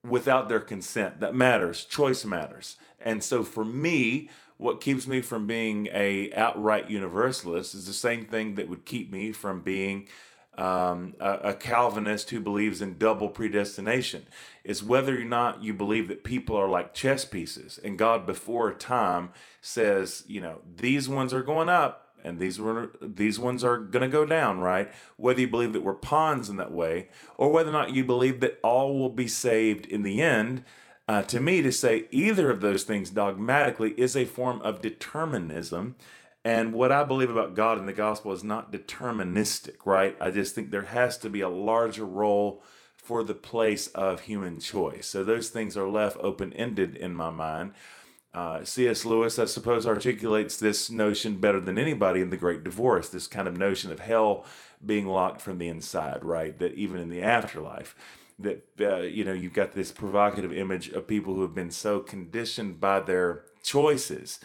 without 0.05 0.49
their 0.49 0.59
consent. 0.59 1.21
That 1.21 1.37
matters. 1.37 1.85
Choice 1.85 2.25
matters. 2.25 2.77
And 2.99 3.23
so 3.23 3.44
for 3.44 3.64
me, 3.64 4.29
what 4.57 4.81
keeps 4.81 5.07
me 5.07 5.21
from 5.21 5.47
being 5.47 5.88
a 5.92 6.33
outright 6.33 6.90
universalist 6.90 7.77
is 7.77 7.87
the 7.87 7.92
same 7.92 8.25
thing 8.25 8.57
that 8.57 8.68
would 8.68 8.85
keep 8.85 9.12
me 9.12 9.31
from 9.31 9.61
being 9.61 10.09
um, 10.57 11.14
a, 11.21 11.35
a, 11.51 11.55
Calvinist 11.55 12.31
who 12.31 12.40
believes 12.40 12.83
in 12.83 12.99
double 12.99 13.29
predestination. 13.29 14.27
Is 14.64 14.83
whether 14.83 15.16
or 15.16 15.25
not 15.25 15.62
you 15.62 15.73
believe 15.73 16.09
that 16.09 16.25
people 16.25 16.57
are 16.57 16.68
like 16.68 16.92
chess 16.92 17.25
pieces, 17.25 17.79
and 17.85 17.97
God 17.97 18.27
before 18.27 18.75
time 18.75 19.31
says, 19.61 20.25
you 20.27 20.40
know, 20.40 20.62
these 20.77 21.09
ones 21.09 21.33
are 21.33 21.44
going 21.44 21.68
up, 21.68 22.08
and 22.24 22.38
these 22.38 22.61
were 22.61 22.90
these 23.00 23.38
ones 23.38 23.64
are 23.64 23.78
going 23.78 24.02
to 24.02 24.09
go 24.09 24.24
down, 24.24 24.61
right? 24.61 24.92
Whether 25.16 25.42
you 25.42 25.48
believe 25.48 25.72
that 25.72 25.83
we're 25.83 25.94
pawns 25.94 26.48
in 26.48 26.57
that 26.57 26.72
way, 26.72 27.09
or 27.37 27.50
whether 27.50 27.70
or 27.70 27.72
not 27.72 27.94
you 27.94 28.04
believe 28.04 28.40
that 28.40 28.59
all 28.62 28.98
will 28.98 29.11
be 29.11 29.28
saved 29.28 29.87
in 29.87 30.02
the 30.02 30.20
end, 30.22 30.64
uh, 31.09 31.22
to 31.22 31.40
me, 31.40 31.62
to 31.62 31.72
say 31.72 32.07
either 32.11 32.51
of 32.51 32.61
those 32.61 32.84
things 32.84 33.11
dogmatically 33.11 33.93
is 33.93 34.16
a 34.16 34.24
form 34.24 34.61
of 34.62 34.82
determinism. 34.82 35.97
And 36.45 36.72
what 36.72 36.93
I 36.93 37.05
believe 37.05 37.30
about 37.30 37.55
God 37.55 37.78
and 37.78 37.88
the 37.88 37.93
gospel 37.93 38.32
is 38.32 38.45
not 38.45 38.72
deterministic, 38.72 39.84
right? 39.84 40.16
I 40.20 40.30
just 40.30 40.55
think 40.55 40.70
there 40.70 40.82
has 40.82 41.18
to 41.18 41.28
be 41.30 41.40
a 41.40 41.49
larger 41.49 42.05
role 42.05 42.62
for 42.97 43.24
the 43.24 43.34
place 43.34 43.86
of 43.88 44.22
human 44.22 44.61
choice. 44.61 45.07
So 45.07 45.24
those 45.24 45.49
things 45.49 45.76
are 45.76 45.88
left 45.88 46.18
open 46.20 46.53
ended 46.53 46.95
in 46.95 47.14
my 47.14 47.30
mind. 47.30 47.72
Uh, 48.35 48.62
C.S. 48.62 49.05
Lewis, 49.05 49.39
I 49.39 49.47
suppose, 49.47 49.87
articulates 49.87 50.59
this 50.59 50.91
notion 50.91 51.37
better 51.37 51.61
than 51.61 51.79
anybody 51.79 52.20
in 52.20 52.31
The 52.31 52.37
Great 52.37 52.62
Divorce, 52.62 53.09
this 53.09 53.26
kind 53.26 53.49
of 53.49 53.57
notion 53.57 53.91
of 53.91 54.01
hell 54.01 54.45
being 54.85 55.07
locked 55.07 55.41
from 55.41 55.59
the 55.59 55.68
inside, 55.68 56.24
right? 56.24 56.57
That 56.59 56.74
even 56.74 57.01
in 57.01 57.09
the 57.09 57.22
afterlife, 57.22 57.97
that, 58.39 58.68
uh, 58.81 58.99
you 58.99 59.24
know, 59.24 59.33
you've 59.33 59.55
got 59.55 59.72
this 59.72 59.91
provocative 59.91 60.53
image 60.53 60.91
of 60.91 61.09
people 61.09 61.35
who 61.35 61.43
have 61.43 61.55
been 61.55 61.70
so 61.70 62.01
conditioned 62.01 62.81
by 62.81 63.01
their 63.01 63.45
choices. 63.62 64.41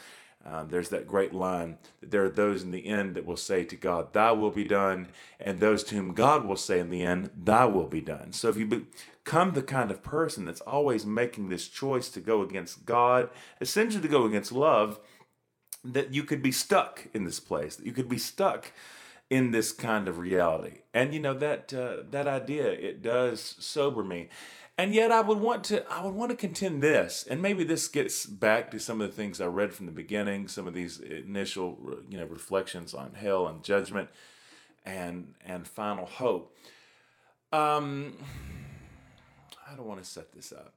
Uh, 0.46 0.64
there's 0.64 0.90
that 0.90 1.08
great 1.08 1.34
line 1.34 1.78
that 2.02 2.12
there 2.12 2.26
are 2.26 2.30
those 2.30 2.64
in 2.64 2.72
the 2.72 2.86
end 2.86 3.16
that 3.16 3.26
will 3.26 3.38
say 3.38 3.64
to 3.64 3.76
God, 3.76 4.12
Thy 4.12 4.32
will 4.32 4.52
be 4.52 4.66
done, 4.66 5.08
and 5.40 5.60
those 5.60 5.84
to 5.86 5.96
whom 5.96 6.14
God 6.14 6.46
will 6.46 6.58
say 6.58 6.80
in 6.80 6.90
the 6.90 7.02
end, 7.02 7.30
Thy 7.36 7.66
will 7.66 7.88
be 7.88 8.02
done. 8.02 8.34
So 8.34 8.50
if 8.50 8.58
you 8.58 8.66
become 8.66 9.54
the 9.54 9.64
kind 9.64 9.90
of 9.90 10.04
person 10.04 10.44
that's 10.46 10.62
always 10.62 11.06
making 11.06 11.48
this 11.48 11.70
choice 11.70 12.10
to 12.10 12.20
go 12.20 12.42
against 12.42 12.86
God, 12.86 13.30
essentially 13.62 14.02
to 14.02 14.08
go 14.10 14.26
against 14.26 14.52
love, 14.52 15.00
that 15.84 16.14
you 16.14 16.24
could 16.24 16.42
be 16.42 16.52
stuck 16.52 17.08
in 17.14 17.24
this 17.24 17.40
place, 17.40 17.78
that 17.78 17.86
you 17.86 17.94
could 17.94 18.10
be 18.10 18.18
stuck 18.18 18.72
in 19.30 19.52
this 19.52 19.72
kind 19.72 20.08
of 20.08 20.18
reality. 20.18 20.80
And 20.94 21.14
you 21.14 21.20
know 21.20 21.34
that 21.34 21.74
uh, 21.74 22.04
that 22.12 22.28
idea 22.28 22.68
it 22.68 23.02
does 23.02 23.56
sober 23.60 24.04
me. 24.04 24.30
And 24.78 24.94
yet 24.94 25.12
I 25.12 25.22
would 25.22 25.40
want 25.40 25.64
to 25.66 25.88
I 25.92 26.04
would 26.04 26.16
want 26.16 26.32
to 26.32 26.38
contend 26.38 26.82
this. 26.82 27.26
And 27.30 27.42
maybe 27.42 27.64
this 27.64 27.88
gets 27.88 28.26
back 28.26 28.72
to 28.72 28.80
some 28.80 29.02
of 29.02 29.10
the 29.10 29.16
things 29.16 29.40
I 29.40 29.46
read 29.46 29.74
from 29.74 29.86
the 29.86 29.92
beginning, 29.92 30.48
some 30.48 30.68
of 30.68 30.74
these 30.74 31.00
initial 31.00 31.78
you 32.10 32.18
know 32.18 32.26
reflections 32.26 32.94
on 32.94 33.14
hell 33.14 33.48
and 33.48 33.64
judgment 33.64 34.10
and 34.86 35.36
and 35.46 35.68
final 35.68 36.06
hope. 36.06 36.58
Um 37.52 38.18
I 39.70 39.76
don't 39.76 39.88
want 39.88 40.04
to 40.04 40.10
set 40.10 40.34
this 40.34 40.52
up. 40.52 40.74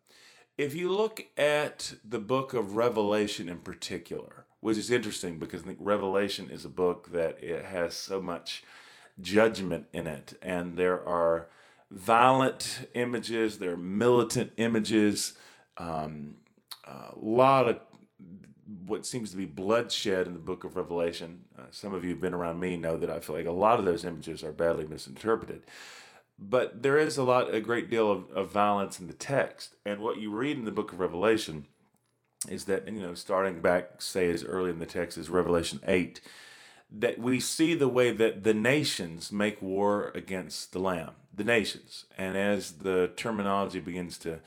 If 0.58 0.74
you 0.74 0.90
look 0.90 1.26
at 1.36 1.94
the 2.02 2.18
book 2.18 2.54
of 2.54 2.76
Revelation 2.76 3.48
in 3.48 3.58
particular, 3.58 4.46
which 4.60 4.78
is 4.78 4.90
interesting 4.90 5.38
because 5.38 5.62
I 5.62 5.66
think 5.66 5.78
Revelation 5.80 6.50
is 6.50 6.64
a 6.64 6.70
book 6.70 7.12
that 7.12 7.42
it 7.42 7.66
has 7.66 7.94
so 7.94 8.22
much 8.22 8.62
judgment 9.20 9.86
in 9.92 10.06
it, 10.06 10.38
and 10.40 10.76
there 10.76 11.06
are 11.06 11.48
violent 11.90 12.88
images, 12.94 13.58
there 13.58 13.72
are 13.72 13.76
militant 13.76 14.52
images, 14.56 15.34
um, 15.78 16.36
a 16.84 17.12
lot 17.16 17.68
of 17.68 17.80
what 18.86 19.06
seems 19.06 19.30
to 19.30 19.36
be 19.36 19.44
bloodshed 19.44 20.26
in 20.26 20.32
the 20.32 20.38
book 20.38 20.64
of 20.64 20.76
Revelation. 20.76 21.44
Uh, 21.58 21.62
some 21.70 21.94
of 21.94 22.04
you 22.04 22.10
who've 22.10 22.20
been 22.20 22.34
around 22.34 22.58
me 22.58 22.76
know 22.76 22.96
that 22.96 23.10
I 23.10 23.20
feel 23.20 23.36
like 23.36 23.46
a 23.46 23.52
lot 23.52 23.78
of 23.78 23.84
those 23.84 24.04
images 24.04 24.42
are 24.42 24.52
badly 24.52 24.86
misinterpreted. 24.86 25.62
But 26.38 26.82
there 26.82 26.98
is 26.98 27.16
a 27.16 27.22
lot, 27.22 27.54
a 27.54 27.60
great 27.60 27.90
deal 27.90 28.10
of, 28.10 28.30
of 28.30 28.50
violence 28.50 29.00
in 29.00 29.06
the 29.06 29.12
text. 29.12 29.76
And 29.84 30.00
what 30.00 30.18
you 30.18 30.30
read 30.30 30.58
in 30.58 30.64
the 30.64 30.70
book 30.70 30.92
of 30.92 31.00
Revelation 31.00 31.66
is 32.48 32.64
that, 32.64 32.86
you 32.86 33.00
know, 33.00 33.14
starting 33.14 33.60
back, 33.60 34.02
say, 34.02 34.30
as 34.30 34.44
early 34.44 34.70
in 34.70 34.78
the 34.78 34.86
text 34.86 35.16
as 35.16 35.30
Revelation 35.30 35.80
8, 35.86 36.20
that 36.90 37.18
we 37.18 37.40
see 37.40 37.74
the 37.74 37.88
way 37.88 38.10
that 38.12 38.44
the 38.44 38.54
nations 38.54 39.32
make 39.32 39.60
war 39.60 40.12
against 40.14 40.72
the 40.72 40.78
Lamb, 40.78 41.12
the 41.34 41.44
nations. 41.44 42.04
And 42.16 42.36
as 42.36 42.72
the 42.72 43.10
terminology 43.16 43.80
begins 43.80 44.18
to 44.18 44.40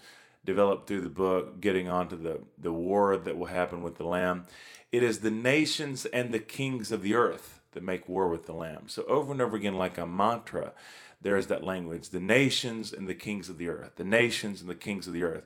develop 0.46 0.88
through 0.88 1.02
the 1.02 1.10
book, 1.10 1.60
getting 1.60 1.90
onto 1.90 2.16
the, 2.16 2.42
the 2.58 2.72
war 2.72 3.18
that 3.18 3.38
will 3.38 3.48
happen 3.48 3.84
with 3.84 3.98
the 3.98 4.06
Lamb, 4.06 4.46
it 4.92 5.04
is 5.04 5.20
the 5.20 5.32
nations 5.32 6.06
and 6.06 6.34
the 6.34 6.40
kings 6.40 6.92
of 6.92 7.04
the 7.04 7.14
earth 7.14 7.60
that 7.74 7.84
make 7.84 8.10
war 8.10 8.28
with 8.30 8.46
the 8.46 8.54
Lamb. 8.54 8.84
So 8.88 9.04
over 9.04 9.32
and 9.32 9.42
over 9.42 9.56
again, 9.56 9.76
like 9.76 9.98
a 9.98 10.08
mantra, 10.08 10.74
there 11.22 11.38
is 11.38 11.48
that 11.48 11.64
language 11.64 12.10
the 12.10 12.20
nations 12.20 12.94
and 12.94 13.08
the 13.08 13.14
kings 13.14 13.50
of 13.50 13.58
the 13.58 13.70
earth, 13.70 13.92
the 13.98 14.04
nations 14.04 14.62
and 14.62 14.70
the 14.70 14.76
kings 14.76 15.08
of 15.08 15.14
the 15.14 15.24
earth. 15.24 15.44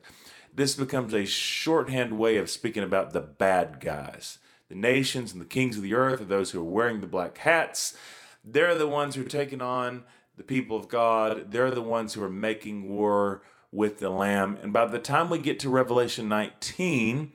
This 0.55 0.75
becomes 0.75 1.13
a 1.13 1.25
shorthand 1.25 2.17
way 2.19 2.37
of 2.37 2.49
speaking 2.49 2.83
about 2.83 3.11
the 3.11 3.21
bad 3.21 3.79
guys. 3.79 4.37
The 4.69 4.75
nations 4.75 5.31
and 5.31 5.41
the 5.41 5.45
kings 5.45 5.77
of 5.77 5.83
the 5.83 5.93
earth 5.93 6.21
are 6.21 6.25
those 6.25 6.51
who 6.51 6.59
are 6.59 6.63
wearing 6.63 7.01
the 7.01 7.07
black 7.07 7.37
hats. 7.39 7.95
They're 8.43 8.75
the 8.75 8.87
ones 8.87 9.15
who 9.15 9.21
are 9.21 9.29
taking 9.29 9.61
on 9.61 10.03
the 10.35 10.43
people 10.43 10.77
of 10.77 10.87
God. 10.87 11.51
They're 11.51 11.71
the 11.71 11.81
ones 11.81 12.13
who 12.13 12.23
are 12.23 12.29
making 12.29 12.89
war 12.89 13.43
with 13.71 13.99
the 13.99 14.09
Lamb. 14.09 14.57
And 14.61 14.71
by 14.71 14.85
the 14.85 14.99
time 14.99 15.29
we 15.29 15.39
get 15.39 15.59
to 15.59 15.69
Revelation 15.69 16.29
19, 16.29 17.33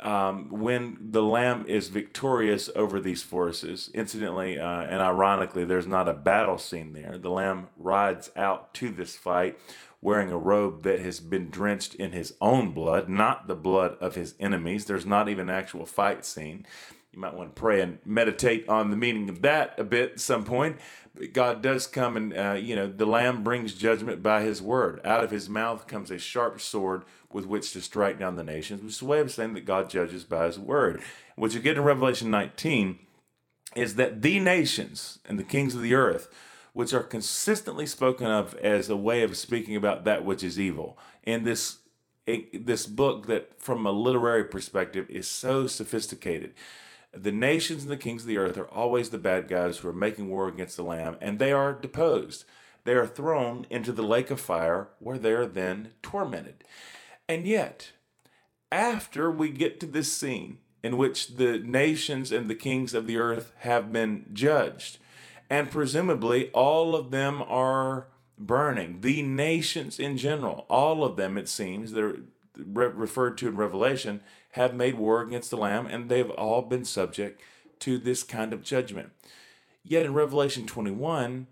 um, 0.00 0.48
when 0.50 0.96
the 1.10 1.22
Lamb 1.22 1.64
is 1.68 1.88
victorious 1.88 2.70
over 2.74 3.00
these 3.00 3.22
forces, 3.22 3.90
incidentally 3.92 4.58
uh, 4.58 4.82
and 4.82 5.02
ironically, 5.02 5.64
there's 5.64 5.86
not 5.86 6.08
a 6.08 6.14
battle 6.14 6.58
scene 6.58 6.92
there. 6.92 7.18
The 7.18 7.30
Lamb 7.30 7.68
rides 7.76 8.30
out 8.36 8.72
to 8.74 8.90
this 8.90 9.16
fight 9.16 9.58
wearing 10.02 10.32
a 10.32 10.38
robe 10.38 10.82
that 10.84 11.00
has 11.00 11.20
been 11.20 11.50
drenched 11.50 11.94
in 11.96 12.12
his 12.12 12.34
own 12.40 12.72
blood, 12.72 13.08
not 13.08 13.48
the 13.48 13.56
blood 13.56 13.96
of 14.00 14.14
his 14.16 14.34
enemies. 14.40 14.86
There's 14.86 15.06
not 15.06 15.28
even 15.28 15.50
an 15.50 15.56
actual 15.56 15.86
fight 15.86 16.24
scene. 16.24 16.66
You 17.12 17.20
might 17.20 17.34
want 17.34 17.54
to 17.56 17.60
pray 17.60 17.80
and 17.80 17.98
meditate 18.04 18.68
on 18.68 18.90
the 18.90 18.96
meaning 18.96 19.28
of 19.28 19.42
that 19.42 19.74
a 19.78 19.84
bit 19.84 20.12
at 20.12 20.20
some 20.20 20.44
point. 20.44 20.78
But 21.14 21.32
God 21.34 21.62
does 21.62 21.86
come 21.86 22.16
and, 22.16 22.36
uh, 22.36 22.52
you 22.60 22.76
know, 22.76 22.88
the 22.88 23.06
Lamb 23.06 23.44
brings 23.44 23.74
judgment 23.74 24.22
by 24.22 24.42
his 24.42 24.62
word. 24.62 25.00
Out 25.04 25.24
of 25.24 25.30
his 25.32 25.48
mouth 25.48 25.86
comes 25.88 26.10
a 26.10 26.18
sharp 26.18 26.60
sword 26.60 27.04
with 27.32 27.46
which 27.46 27.72
to 27.74 27.82
strike 27.82 28.18
down 28.18 28.36
the 28.36 28.44
nations, 28.44 28.82
which 28.82 28.92
is 28.94 29.02
a 29.02 29.06
way 29.06 29.20
of 29.20 29.32
saying 29.32 29.54
that 29.54 29.66
God 29.66 29.90
judges 29.90 30.24
by 30.24 30.46
his 30.46 30.58
word. 30.58 31.02
What 31.36 31.54
you 31.54 31.60
get 31.60 31.76
in 31.78 31.84
Revelation 31.84 32.30
19 32.30 32.98
is 33.76 33.96
that 33.96 34.22
the 34.22 34.40
nations 34.40 35.18
and 35.26 35.38
the 35.38 35.44
kings 35.44 35.74
of 35.74 35.82
the 35.82 35.94
earth 35.94 36.28
which 36.72 36.92
are 36.92 37.02
consistently 37.02 37.86
spoken 37.86 38.26
of 38.26 38.54
as 38.56 38.88
a 38.88 38.96
way 38.96 39.22
of 39.22 39.36
speaking 39.36 39.76
about 39.76 40.04
that 40.04 40.24
which 40.24 40.42
is 40.42 40.58
evil. 40.58 40.98
In 41.24 41.44
this 41.44 41.78
this 42.52 42.86
book 42.86 43.26
that 43.26 43.60
from 43.60 43.84
a 43.84 43.90
literary 43.90 44.44
perspective 44.44 45.08
is 45.10 45.26
so 45.26 45.66
sophisticated. 45.66 46.54
The 47.12 47.32
nations 47.32 47.82
and 47.82 47.90
the 47.90 47.96
kings 47.96 48.22
of 48.22 48.28
the 48.28 48.38
earth 48.38 48.56
are 48.56 48.70
always 48.70 49.10
the 49.10 49.18
bad 49.18 49.48
guys 49.48 49.78
who 49.78 49.88
are 49.88 49.92
making 49.92 50.28
war 50.28 50.46
against 50.46 50.76
the 50.76 50.84
lamb 50.84 51.16
and 51.20 51.38
they 51.38 51.50
are 51.50 51.72
deposed. 51.72 52.44
They 52.84 52.92
are 52.92 53.06
thrown 53.06 53.66
into 53.68 53.90
the 53.90 54.04
lake 54.04 54.30
of 54.30 54.40
fire 54.40 54.88
where 55.00 55.18
they 55.18 55.32
are 55.32 55.46
then 55.46 55.92
tormented. 56.02 56.62
And 57.28 57.46
yet, 57.46 57.92
after 58.70 59.30
we 59.30 59.50
get 59.50 59.80
to 59.80 59.86
this 59.86 60.12
scene 60.12 60.58
in 60.82 60.96
which 60.96 61.36
the 61.36 61.58
nations 61.58 62.32
and 62.32 62.48
the 62.48 62.54
kings 62.54 62.94
of 62.94 63.06
the 63.06 63.16
earth 63.16 63.52
have 63.58 63.92
been 63.92 64.26
judged, 64.32 64.98
and 65.50 65.70
presumably 65.70 66.50
all 66.52 66.94
of 66.94 67.10
them 67.10 67.42
are 67.42 68.06
burning. 68.38 69.00
The 69.00 69.20
nations 69.20 69.98
in 69.98 70.16
general, 70.16 70.64
all 70.70 71.04
of 71.04 71.16
them, 71.16 71.36
it 71.36 71.48
seems, 71.48 71.92
they're 71.92 72.16
re- 72.56 72.86
referred 72.86 73.36
to 73.38 73.48
in 73.48 73.56
Revelation, 73.56 74.20
have 74.52 74.74
made 74.74 74.94
war 74.94 75.20
against 75.20 75.50
the 75.50 75.56
Lamb, 75.56 75.86
and 75.86 76.08
they've 76.08 76.30
all 76.30 76.62
been 76.62 76.84
subject 76.84 77.40
to 77.80 77.98
this 77.98 78.22
kind 78.22 78.52
of 78.52 78.62
judgment. 78.62 79.10
Yet 79.82 80.06
in 80.06 80.14
Revelation 80.14 80.66
21, 80.66 81.48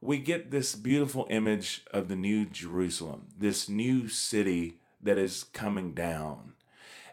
we 0.00 0.18
get 0.18 0.50
this 0.50 0.74
beautiful 0.74 1.26
image 1.30 1.84
of 1.92 2.08
the 2.08 2.16
new 2.16 2.46
Jerusalem, 2.46 3.28
this 3.38 3.68
new 3.68 4.08
city 4.08 4.78
that 5.02 5.18
is 5.18 5.44
coming 5.44 5.92
down. 5.92 6.54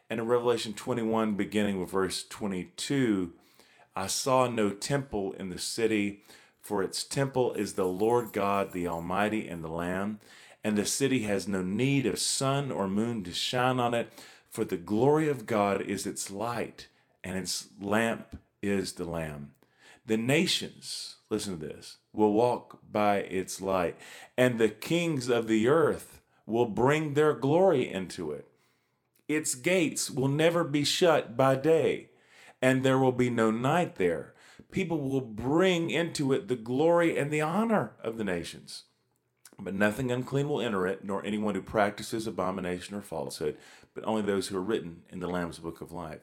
And 0.10 0.20
in 0.20 0.28
Revelation 0.28 0.74
21, 0.74 1.36
beginning 1.36 1.80
with 1.80 1.92
verse 1.92 2.24
22, 2.28 3.34
I 3.96 4.08
saw 4.08 4.48
no 4.48 4.70
temple 4.70 5.34
in 5.34 5.50
the 5.50 5.60
city, 5.60 6.24
for 6.62 6.84
its 6.84 7.04
temple 7.04 7.54
is 7.54 7.74
the 7.74 7.88
Lord 7.88 8.32
God, 8.34 8.72
the 8.72 8.88
Almighty, 8.88 9.48
and 9.48 9.64
the 9.64 9.70
Lamb. 9.70 10.20
And 10.64 10.78
the 10.78 10.86
city 10.86 11.24
has 11.24 11.48
no 11.48 11.62
need 11.62 12.06
of 12.06 12.20
sun 12.20 12.72
or 12.72 12.88
moon 12.88 13.24
to 13.24 13.34
shine 13.34 13.80
on 13.80 13.94
it, 13.94 14.12
for 14.50 14.66
the 14.66 14.78
glory 14.78 15.30
of 15.30 15.46
God 15.46 15.82
is 15.82 16.06
its 16.06 16.30
light, 16.30 16.88
and 17.24 17.38
its 17.38 17.68
lamp 17.80 18.38
is 18.62 18.94
the 18.94 19.06
Lamb. 19.06 19.52
The 20.06 20.18
nations, 20.18 21.16
listen 21.30 21.60
to 21.60 21.68
this, 21.68 21.98
will 22.14 22.34
walk 22.34 22.80
by 22.92 23.18
its 23.18 23.62
light, 23.62 23.96
and 24.38 24.60
the 24.60 24.70
kings 24.70 25.30
of 25.30 25.48
the 25.48 25.68
earth 25.68 26.22
will 26.46 26.66
bring 26.66 27.14
their 27.14 27.34
glory 27.34 27.92
into 27.92 28.32
it. 28.32 28.48
Its 29.28 29.54
gates 29.54 30.10
will 30.10 30.28
never 30.28 30.64
be 30.64 30.84
shut 30.84 31.38
by 31.38 31.56
day 31.56 32.09
and 32.62 32.84
there 32.84 32.98
will 33.00 33.12
be 33.12 33.30
no 33.30 33.52
night 33.52 33.96
there. 33.96 34.34
People 34.72 35.00
will 35.00 35.22
bring 35.22 35.90
into 35.90 36.34
it 36.34 36.48
the 36.48 36.56
glory 36.56 37.18
and 37.18 37.32
the 37.32 37.42
honor 37.42 37.94
of 38.04 38.18
the 38.18 38.24
nations. 38.24 38.84
But 39.58 39.74
nothing 39.74 40.12
unclean 40.12 40.48
will 40.48 40.62
enter 40.62 40.88
it, 40.88 41.04
nor 41.04 41.26
anyone 41.26 41.56
who 41.56 41.62
practices 41.62 42.28
abomination 42.28 42.96
or 42.96 43.02
falsehood, 43.02 43.58
but 43.94 44.06
only 44.06 44.22
those 44.22 44.48
who 44.48 44.58
are 44.58 44.62
written 44.62 45.02
in 45.10 45.20
the 45.20 45.28
Lamb's 45.28 45.60
book 45.60 45.82
of 45.82 45.92
life. 45.92 46.22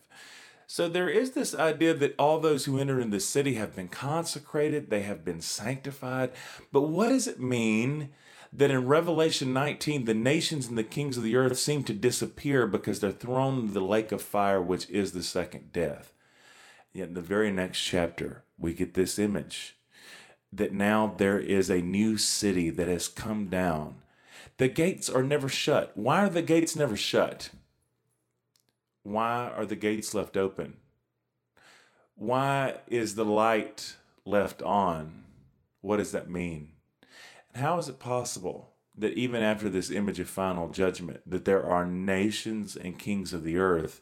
So 0.67 0.89
there 0.89 1.09
is 1.09 1.33
this 1.33 1.55
idea 1.55 1.95
that 1.95 2.15
all 2.19 2.41
those 2.41 2.65
who 2.65 2.79
enter 2.79 2.99
in 2.99 3.11
the 3.11 3.21
city 3.21 3.55
have 3.55 3.77
been 3.77 3.89
consecrated, 3.89 4.91
they 4.91 5.03
have 5.03 5.25
been 5.25 5.41
sanctified. 5.41 6.33
But 6.73 6.83
what 6.83 7.11
does 7.11 7.29
it 7.29 7.39
mean 7.39 8.11
that 8.53 8.71
in 8.71 8.87
Revelation 8.87 9.53
19, 9.53 10.07
the 10.07 10.15
nations 10.15 10.67
and 10.67 10.77
the 10.77 10.83
kings 10.85 11.17
of 11.17 11.23
the 11.23 11.37
earth 11.37 11.59
seem 11.59 11.85
to 11.85 11.93
disappear 11.93 12.67
because 12.67 13.01
they're 13.01 13.13
thrown 13.13 13.61
into 13.61 13.73
the 13.75 13.81
lake 13.81 14.11
of 14.13 14.23
fire, 14.23 14.61
which 14.61 14.89
is 14.91 15.13
the 15.13 15.23
second 15.23 15.73
death? 15.73 16.13
Yet 16.97 17.09
in 17.09 17.15
the 17.15 17.21
very 17.21 17.53
next 17.53 17.83
chapter, 17.83 18.43
we 18.59 18.73
get 18.73 18.95
this 18.95 19.19
image 19.19 19.77
that 20.51 20.73
now 20.73 21.13
there 21.19 21.39
is 21.39 21.69
a 21.69 21.83
new 21.83 22.17
city 22.17 22.71
that 22.71 22.89
has 22.89 23.07
come 23.07 23.49
down. 23.49 23.97
The 24.57 24.69
gates 24.69 25.11
are 25.11 25.23
never 25.23 25.47
shut. 25.47 25.93
Why 25.95 26.25
are 26.25 26.31
the 26.31 26.41
gates 26.41 26.75
never 26.75 26.97
shut? 26.97 27.51
Why 29.03 29.53
are 29.55 29.67
the 29.67 29.77
gates 29.77 30.15
left 30.15 30.39
open? 30.39 30.79
Why 32.15 32.77
is 32.87 33.15
the 33.15 33.27
light 33.27 33.97
left 34.25 34.63
on? 34.63 35.25
What 35.83 35.99
does 35.99 36.13
that 36.13 36.31
mean? 36.31 36.71
And 37.53 37.63
how 37.63 37.77
is 37.77 37.91
it 37.91 37.99
possible 37.99 38.71
that 38.97 39.13
even 39.13 39.43
after 39.43 39.69
this 39.69 39.91
image 39.91 40.19
of 40.19 40.31
final 40.31 40.71
judgment, 40.71 41.21
that 41.27 41.45
there 41.45 41.63
are 41.63 41.85
nations 41.85 42.75
and 42.75 42.99
kings 42.99 43.35
of 43.35 43.45
the 43.45 43.59
earth 43.59 44.01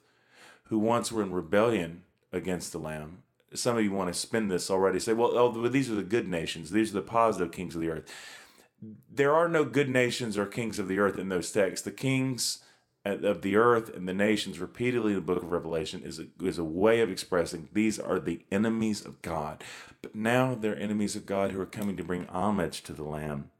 who 0.67 0.79
once 0.79 1.11
were 1.11 1.25
in 1.25 1.33
rebellion 1.33 2.05
against 2.35 2.73
the 2.73 2.79
Lamb. 2.79 3.23
Some 3.55 3.77
of 3.77 3.85
you 3.85 3.93
want 3.93 4.13
to 4.13 4.19
spin 4.19 4.49
this 4.49 4.71
already. 4.71 4.99
Say, 4.99 5.13
well, 5.13 5.37
oh, 5.39 5.69
these 5.69 5.91
are 5.91 5.95
the 5.95 6.03
good 6.03 6.29
nations. 6.29 6.71
These 6.71 6.91
are 6.91 7.01
the 7.01 7.03
positive 7.03 7.53
kings 7.53 7.75
of 7.75 7.81
the 7.81 7.91
earth. 7.91 8.13
There 9.11 9.33
are 9.35 9.49
no 9.49 9.65
good 9.65 9.89
nations 9.89 10.37
or 10.37 10.45
kings 10.45 10.79
of 10.79 10.89
the 10.89 10.99
earth 10.99 11.19
in 11.19 11.29
those 11.29 11.53
texts. 11.53 11.85
The 11.85 11.93
kings 11.93 12.65
uh, 13.07 13.19
of 13.19 13.43
the 13.43 13.57
earth 13.57 13.95
and 13.95 14.09
the 14.09 14.15
nations 14.15 14.59
repeatedly 14.59 15.13
in 15.13 15.17
the 15.17 15.23
book 15.23 15.43
of 15.43 15.53
Revelation 15.53 16.03
is 16.03 16.19
a, 16.19 16.27
is 16.43 16.59
a 16.59 16.65
way 16.65 17.01
of 17.01 17.11
expressing 17.11 17.69
these 17.73 17.99
are 17.99 18.19
the 18.19 18.45
enemies 18.51 19.05
of 19.05 19.23
God. 19.23 19.63
But 20.03 20.15
now 20.15 20.55
they're 20.55 20.79
enemies 20.79 21.15
of 21.15 21.25
God 21.25 21.53
who 21.53 21.61
are 21.61 21.67
coming 21.67 21.97
to 21.97 22.05
bring 22.05 22.27
homage 22.27 22.83
to 22.83 22.93
the 22.93 23.05
Lamb. 23.05 23.51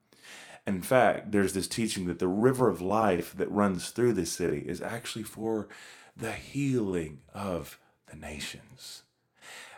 In 0.67 0.81
fact, 0.83 1.31
there's 1.31 1.53
this 1.53 1.69
teaching 1.69 2.07
that 2.07 2.19
the 2.19 2.29
river 2.29 2.69
of 2.69 2.81
life 2.81 3.35
that 3.37 3.51
runs 3.51 3.91
through 3.91 4.15
this 4.15 4.33
city 4.33 4.65
is 4.67 4.81
actually 4.81 5.25
for 5.25 5.69
the 6.17 6.33
healing 6.33 7.21
of 7.35 7.79
the 8.15 8.27
nations. 8.27 9.03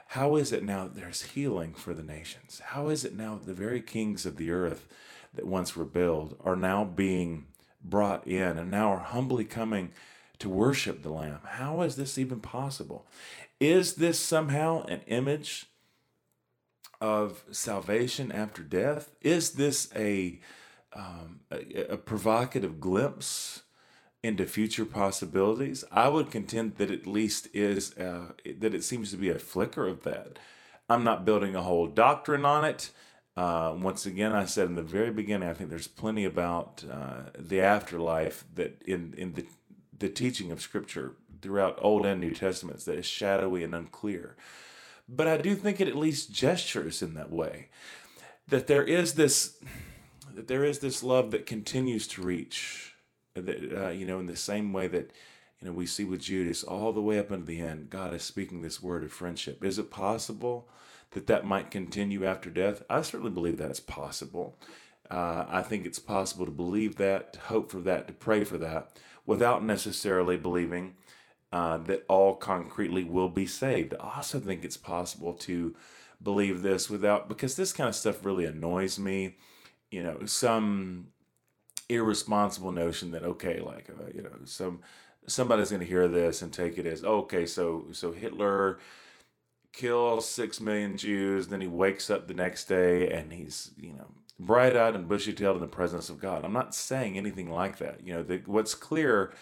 How 0.08 0.36
is 0.36 0.52
it 0.52 0.62
now 0.62 0.84
that 0.84 0.94
there's 0.94 1.22
healing 1.22 1.74
for 1.74 1.92
the 1.94 2.02
nations? 2.02 2.60
How 2.66 2.88
is 2.88 3.04
it 3.04 3.16
now 3.16 3.34
that 3.34 3.46
the 3.46 3.54
very 3.54 3.80
kings 3.80 4.24
of 4.24 4.36
the 4.36 4.50
earth 4.50 4.86
that 5.34 5.46
once 5.46 5.76
rebelled 5.76 6.36
are 6.44 6.56
now 6.56 6.84
being 6.84 7.46
brought 7.82 8.26
in 8.26 8.58
and 8.58 8.70
now 8.70 8.92
are 8.92 8.98
humbly 8.98 9.44
coming 9.44 9.90
to 10.38 10.48
worship 10.48 11.02
the 11.02 11.10
Lamb? 11.10 11.40
How 11.44 11.82
is 11.82 11.96
this 11.96 12.18
even 12.18 12.40
possible? 12.40 13.06
Is 13.58 13.94
this 13.94 14.18
somehow 14.18 14.84
an 14.84 15.00
image 15.06 15.66
of 17.00 17.44
salvation 17.50 18.30
after 18.32 18.62
death? 18.62 19.10
Is 19.22 19.52
this 19.52 19.90
a, 19.94 20.40
um, 20.94 21.40
a, 21.50 21.92
a 21.92 21.96
provocative 21.96 22.80
glimpse 22.80 23.62
into 24.26 24.44
future 24.46 24.84
possibilities, 24.84 25.84
I 25.90 26.08
would 26.08 26.30
contend 26.30 26.76
that 26.76 26.90
at 26.90 27.06
least 27.06 27.48
is 27.54 27.96
uh, 27.96 28.32
that 28.58 28.74
it 28.74 28.84
seems 28.84 29.10
to 29.10 29.16
be 29.16 29.30
a 29.30 29.38
flicker 29.38 29.86
of 29.86 30.02
that. 30.02 30.38
I'm 30.88 31.04
not 31.04 31.24
building 31.24 31.56
a 31.56 31.62
whole 31.62 31.86
doctrine 31.86 32.44
on 32.44 32.64
it. 32.64 32.90
Uh, 33.36 33.74
once 33.76 34.06
again, 34.06 34.32
I 34.32 34.44
said 34.44 34.68
in 34.68 34.76
the 34.76 34.82
very 34.82 35.10
beginning, 35.10 35.48
I 35.48 35.54
think 35.54 35.70
there's 35.70 35.88
plenty 35.88 36.24
about 36.24 36.84
uh, 36.90 37.30
the 37.38 37.60
afterlife 37.60 38.44
that 38.54 38.82
in 38.84 39.14
in 39.16 39.34
the 39.34 39.46
the 39.98 40.08
teaching 40.08 40.50
of 40.52 40.60
Scripture 40.60 41.12
throughout 41.40 41.78
Old 41.80 42.04
and 42.04 42.20
New 42.20 42.32
Testaments 42.32 42.84
that 42.84 42.98
is 42.98 43.06
shadowy 43.06 43.62
and 43.62 43.74
unclear. 43.74 44.36
But 45.08 45.28
I 45.28 45.36
do 45.36 45.54
think 45.54 45.80
it 45.80 45.88
at 45.88 45.96
least 45.96 46.32
gestures 46.32 47.02
in 47.02 47.14
that 47.14 47.30
way 47.30 47.68
that 48.48 48.66
there 48.66 48.84
is 48.84 49.14
this 49.14 49.58
that 50.34 50.48
there 50.48 50.64
is 50.64 50.80
this 50.80 51.02
love 51.02 51.30
that 51.30 51.46
continues 51.46 52.06
to 52.08 52.22
reach 52.22 52.85
that 53.40 53.86
uh, 53.86 53.90
you 53.90 54.06
know 54.06 54.20
in 54.20 54.26
the 54.26 54.36
same 54.36 54.72
way 54.72 54.88
that 54.88 55.10
you 55.60 55.66
know 55.66 55.72
we 55.72 55.86
see 55.86 56.04
with 56.04 56.20
Judas 56.20 56.62
all 56.62 56.92
the 56.92 57.02
way 57.02 57.18
up 57.18 57.30
into 57.30 57.46
the 57.46 57.60
end 57.60 57.90
God 57.90 58.14
is 58.14 58.22
speaking 58.22 58.62
this 58.62 58.82
word 58.82 59.04
of 59.04 59.12
friendship. 59.12 59.64
Is 59.64 59.78
it 59.78 59.90
possible 59.90 60.68
that 61.12 61.26
that 61.26 61.46
might 61.46 61.70
continue 61.70 62.24
after 62.24 62.50
death? 62.50 62.82
I 62.90 63.02
certainly 63.02 63.32
believe 63.32 63.58
that 63.58 63.70
it's 63.70 63.80
possible. 63.80 64.58
Uh, 65.10 65.46
I 65.48 65.62
think 65.62 65.86
it's 65.86 66.00
possible 66.00 66.46
to 66.46 66.52
believe 66.52 66.96
that 66.96 67.34
to 67.34 67.40
hope 67.40 67.70
for 67.70 67.80
that 67.80 68.06
to 68.08 68.12
pray 68.12 68.44
for 68.44 68.58
that 68.58 68.98
without 69.24 69.64
necessarily 69.64 70.36
believing 70.36 70.94
uh, 71.52 71.78
that 71.78 72.04
all 72.08 72.34
concretely 72.34 73.04
will 73.04 73.28
be 73.28 73.46
saved. 73.46 73.94
I 74.00 74.16
also 74.16 74.40
think 74.40 74.64
it's 74.64 74.76
possible 74.76 75.32
to 75.34 75.74
believe 76.22 76.62
this 76.62 76.90
without 76.90 77.28
because 77.28 77.56
this 77.56 77.72
kind 77.72 77.88
of 77.88 77.94
stuff 77.94 78.24
really 78.24 78.44
annoys 78.44 78.98
me. 78.98 79.36
You 79.90 80.02
know 80.02 80.26
some 80.26 81.08
irresponsible 81.88 82.72
notion 82.72 83.10
that 83.12 83.22
okay, 83.22 83.60
like 83.60 83.90
uh, 83.90 84.10
you 84.14 84.22
know, 84.22 84.30
some 84.44 84.80
somebody's 85.26 85.70
going 85.70 85.80
to 85.80 85.86
hear 85.86 86.08
this 86.08 86.42
and 86.42 86.52
take 86.52 86.78
it 86.78 86.86
as 86.86 87.04
okay, 87.04 87.46
so 87.46 87.86
so 87.92 88.12
Hitler 88.12 88.78
kills 89.72 90.28
six 90.28 90.60
million 90.60 90.96
Jews, 90.96 91.48
then 91.48 91.60
he 91.60 91.66
wakes 91.66 92.08
up 92.10 92.26
the 92.26 92.34
next 92.34 92.64
day 92.64 93.10
and 93.10 93.32
he's 93.32 93.70
you 93.78 93.92
know 93.92 94.06
bright 94.38 94.76
eyed 94.76 94.94
and 94.94 95.08
bushy 95.08 95.32
tailed 95.32 95.56
in 95.56 95.62
the 95.62 95.68
presence 95.68 96.08
of 96.08 96.20
God. 96.20 96.44
I'm 96.44 96.52
not 96.52 96.74
saying 96.74 97.16
anything 97.16 97.50
like 97.50 97.78
that. 97.78 98.06
You 98.06 98.14
know, 98.14 98.22
the, 98.22 98.42
what's 98.46 98.74
clear 98.74 99.32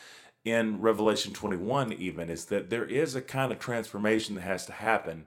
in 0.44 0.80
Revelation 0.80 1.32
21 1.32 1.92
even 1.94 2.30
is 2.30 2.46
that 2.46 2.70
there 2.70 2.84
is 2.84 3.14
a 3.14 3.22
kind 3.22 3.50
of 3.50 3.58
transformation 3.58 4.34
that 4.34 4.42
has 4.42 4.66
to 4.66 4.72
happen 4.72 5.26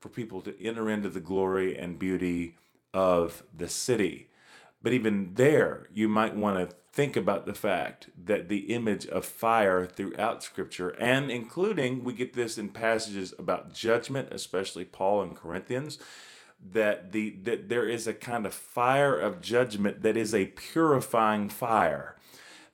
for 0.00 0.08
people 0.08 0.40
to 0.42 0.62
enter 0.62 0.90
into 0.90 1.08
the 1.08 1.20
glory 1.20 1.76
and 1.76 1.98
beauty 1.98 2.56
of 2.92 3.42
the 3.56 3.68
city. 3.68 4.28
But 4.80 4.92
even 4.92 5.34
there, 5.34 5.88
you 5.92 6.08
might 6.08 6.36
want 6.36 6.70
to 6.70 6.76
think 6.92 7.16
about 7.16 7.46
the 7.46 7.54
fact 7.54 8.10
that 8.24 8.48
the 8.48 8.72
image 8.72 9.06
of 9.06 9.24
fire 9.24 9.86
throughout 9.86 10.42
Scripture, 10.42 10.90
and 10.90 11.30
including, 11.30 12.04
we 12.04 12.12
get 12.12 12.34
this 12.34 12.58
in 12.58 12.68
passages 12.70 13.34
about 13.38 13.74
judgment, 13.74 14.28
especially 14.32 14.84
Paul 14.84 15.22
and 15.22 15.36
Corinthians, 15.36 15.98
that 16.72 17.12
the 17.12 17.36
that 17.42 17.68
there 17.68 17.88
is 17.88 18.06
a 18.06 18.14
kind 18.14 18.44
of 18.44 18.54
fire 18.54 19.16
of 19.16 19.40
judgment 19.40 20.02
that 20.02 20.16
is 20.16 20.34
a 20.34 20.46
purifying 20.46 21.48
fire. 21.48 22.16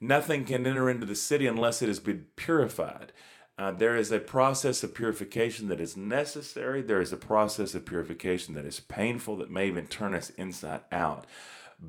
Nothing 0.00 0.44
can 0.44 0.66
enter 0.66 0.88
into 0.88 1.07
the 1.07 1.14
city 1.14 1.46
unless 1.46 1.82
it 1.82 1.88
has 1.88 2.00
been 2.00 2.26
purified. 2.36 3.12
Uh, 3.57 3.70
there 3.70 3.96
is 3.96 4.11
a 4.11 4.18
process 4.18 4.82
of 4.82 4.94
purification 4.94 5.68
that 5.68 5.80
is 5.80 5.96
necessary. 5.96 6.82
There 6.82 7.00
is 7.00 7.12
a 7.12 7.16
process 7.16 7.74
of 7.74 7.84
purification 7.84 8.55
that 8.55 8.64
is 8.64 8.80
painful, 8.80 9.36
that 9.36 9.50
may 9.50 9.68
even 9.68 9.86
turn 9.86 10.14
us 10.14 10.30
inside 10.30 10.80
out. 10.90 11.26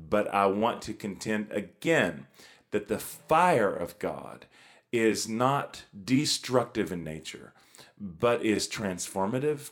But 0.08 0.32
I 0.32 0.46
want 0.46 0.82
to 0.82 0.94
contend 0.94 1.50
again 1.50 2.26
that 2.70 2.88
the 2.88 2.98
fire 2.98 3.74
of 3.74 3.98
God 3.98 4.46
is 4.92 5.28
not 5.28 5.84
destructive 6.04 6.92
in 6.92 7.02
nature, 7.02 7.52
but 7.98 8.44
is 8.44 8.68
transformative, 8.68 9.70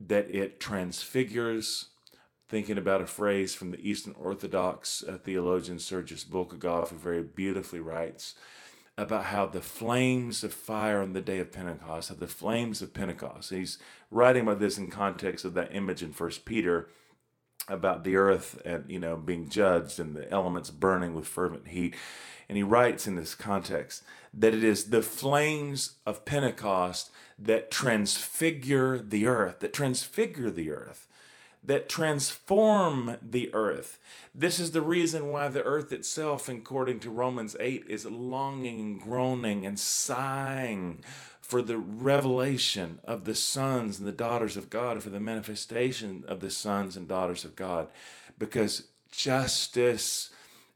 that 0.00 0.30
it 0.30 0.60
transfigures. 0.60 1.88
Thinking 2.48 2.76
about 2.76 3.00
a 3.00 3.06
phrase 3.06 3.54
from 3.54 3.70
the 3.70 3.80
Eastern 3.80 4.14
Orthodox 4.20 5.02
uh, 5.08 5.16
theologian 5.16 5.78
Sergius 5.78 6.22
Bulgakov, 6.22 6.90
who 6.90 6.96
very 6.96 7.22
beautifully 7.22 7.80
writes 7.80 8.34
about 8.98 9.24
how 9.24 9.46
the 9.46 9.62
flames 9.62 10.44
of 10.44 10.52
fire 10.52 11.00
on 11.00 11.14
the 11.14 11.22
day 11.22 11.38
of 11.38 11.50
Pentecost, 11.50 12.10
how 12.10 12.14
the 12.14 12.26
flames 12.26 12.82
of 12.82 12.92
Pentecost. 12.92 13.50
He's 13.50 13.78
writing 14.10 14.42
about 14.42 14.60
this 14.60 14.76
in 14.76 14.90
context 14.90 15.46
of 15.46 15.54
that 15.54 15.74
image 15.74 16.02
in 16.02 16.12
First 16.12 16.44
Peter 16.44 16.88
about 17.68 18.04
the 18.04 18.16
earth 18.16 18.60
and 18.64 18.84
you 18.88 18.98
know 18.98 19.16
being 19.16 19.48
judged 19.48 20.00
and 20.00 20.16
the 20.16 20.30
elements 20.30 20.70
burning 20.70 21.14
with 21.14 21.26
fervent 21.26 21.68
heat. 21.68 21.94
And 22.48 22.56
he 22.56 22.62
writes 22.62 23.06
in 23.06 23.16
this 23.16 23.34
context 23.34 24.02
that 24.34 24.52
it 24.52 24.64
is 24.64 24.90
the 24.90 25.02
flames 25.02 25.96
of 26.04 26.24
pentecost 26.24 27.10
that 27.38 27.70
transfigure 27.70 28.98
the 28.98 29.26
earth 29.26 29.60
that 29.60 29.72
transfigure 29.72 30.50
the 30.50 30.70
earth 30.70 31.06
that 31.64 31.88
transform 31.88 33.16
the 33.22 33.48
earth. 33.54 33.98
This 34.34 34.58
is 34.58 34.72
the 34.72 34.82
reason 34.82 35.28
why 35.28 35.48
the 35.48 35.62
earth 35.62 35.92
itself 35.92 36.48
according 36.48 37.00
to 37.00 37.10
romans 37.10 37.56
8 37.60 37.84
is 37.88 38.04
longing 38.04 38.80
and 38.80 39.00
groaning 39.00 39.64
and 39.64 39.78
sighing 39.78 41.04
for 41.52 41.60
the 41.60 41.76
revelation 41.76 42.98
of 43.04 43.26
the 43.26 43.34
sons 43.34 43.98
and 43.98 44.08
the 44.08 44.10
daughters 44.10 44.56
of 44.56 44.70
God, 44.70 45.02
for 45.02 45.10
the 45.10 45.20
manifestation 45.20 46.24
of 46.26 46.40
the 46.40 46.48
sons 46.48 46.96
and 46.96 47.06
daughters 47.06 47.44
of 47.44 47.54
God, 47.56 47.88
because 48.38 48.84
justice 49.10 50.30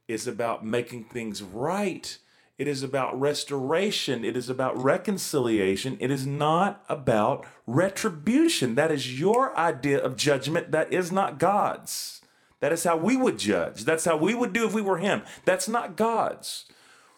is 0.06 0.26
about 0.26 0.66
making 0.66 1.04
things 1.04 1.42
right. 1.42 2.18
It 2.58 2.68
is 2.68 2.82
about 2.82 3.18
restoration. 3.18 4.22
It 4.22 4.36
is 4.36 4.50
about 4.50 4.76
reconciliation. 4.76 5.96
It 5.98 6.10
is 6.10 6.26
not 6.26 6.84
about 6.90 7.46
retribution. 7.66 8.74
That 8.74 8.92
is 8.92 9.18
your 9.18 9.56
idea 9.56 9.98
of 9.98 10.14
judgment. 10.14 10.72
That 10.72 10.92
is 10.92 11.10
not 11.10 11.38
God's. 11.38 12.20
That 12.60 12.74
is 12.74 12.84
how 12.84 12.98
we 12.98 13.16
would 13.16 13.38
judge. 13.38 13.86
That's 13.86 14.04
how 14.04 14.18
we 14.18 14.34
would 14.34 14.52
do 14.52 14.66
if 14.66 14.74
we 14.74 14.82
were 14.82 14.98
Him. 14.98 15.22
That's 15.46 15.70
not 15.70 15.96
God's. 15.96 16.66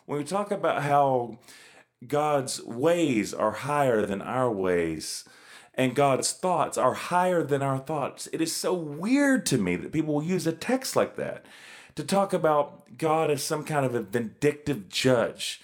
When 0.06 0.16
we 0.16 0.24
talk 0.24 0.52
about 0.52 0.84
how 0.84 1.38
God's 2.06 2.62
ways 2.62 3.34
are 3.34 3.50
higher 3.50 4.06
than 4.06 4.22
our 4.22 4.50
ways, 4.50 5.24
and 5.74 5.94
God's 5.94 6.32
thoughts 6.32 6.78
are 6.78 6.94
higher 6.94 7.42
than 7.42 7.62
our 7.62 7.78
thoughts. 7.78 8.28
It 8.32 8.40
is 8.40 8.54
so 8.54 8.72
weird 8.72 9.44
to 9.46 9.58
me 9.58 9.76
that 9.76 9.92
people 9.92 10.14
will 10.14 10.22
use 10.22 10.46
a 10.46 10.52
text 10.52 10.94
like 10.94 11.16
that 11.16 11.44
to 11.96 12.04
talk 12.04 12.32
about 12.32 12.96
God 12.96 13.30
as 13.30 13.42
some 13.42 13.64
kind 13.64 13.84
of 13.84 13.94
a 13.94 14.02
vindictive 14.02 14.88
judge. 14.88 15.60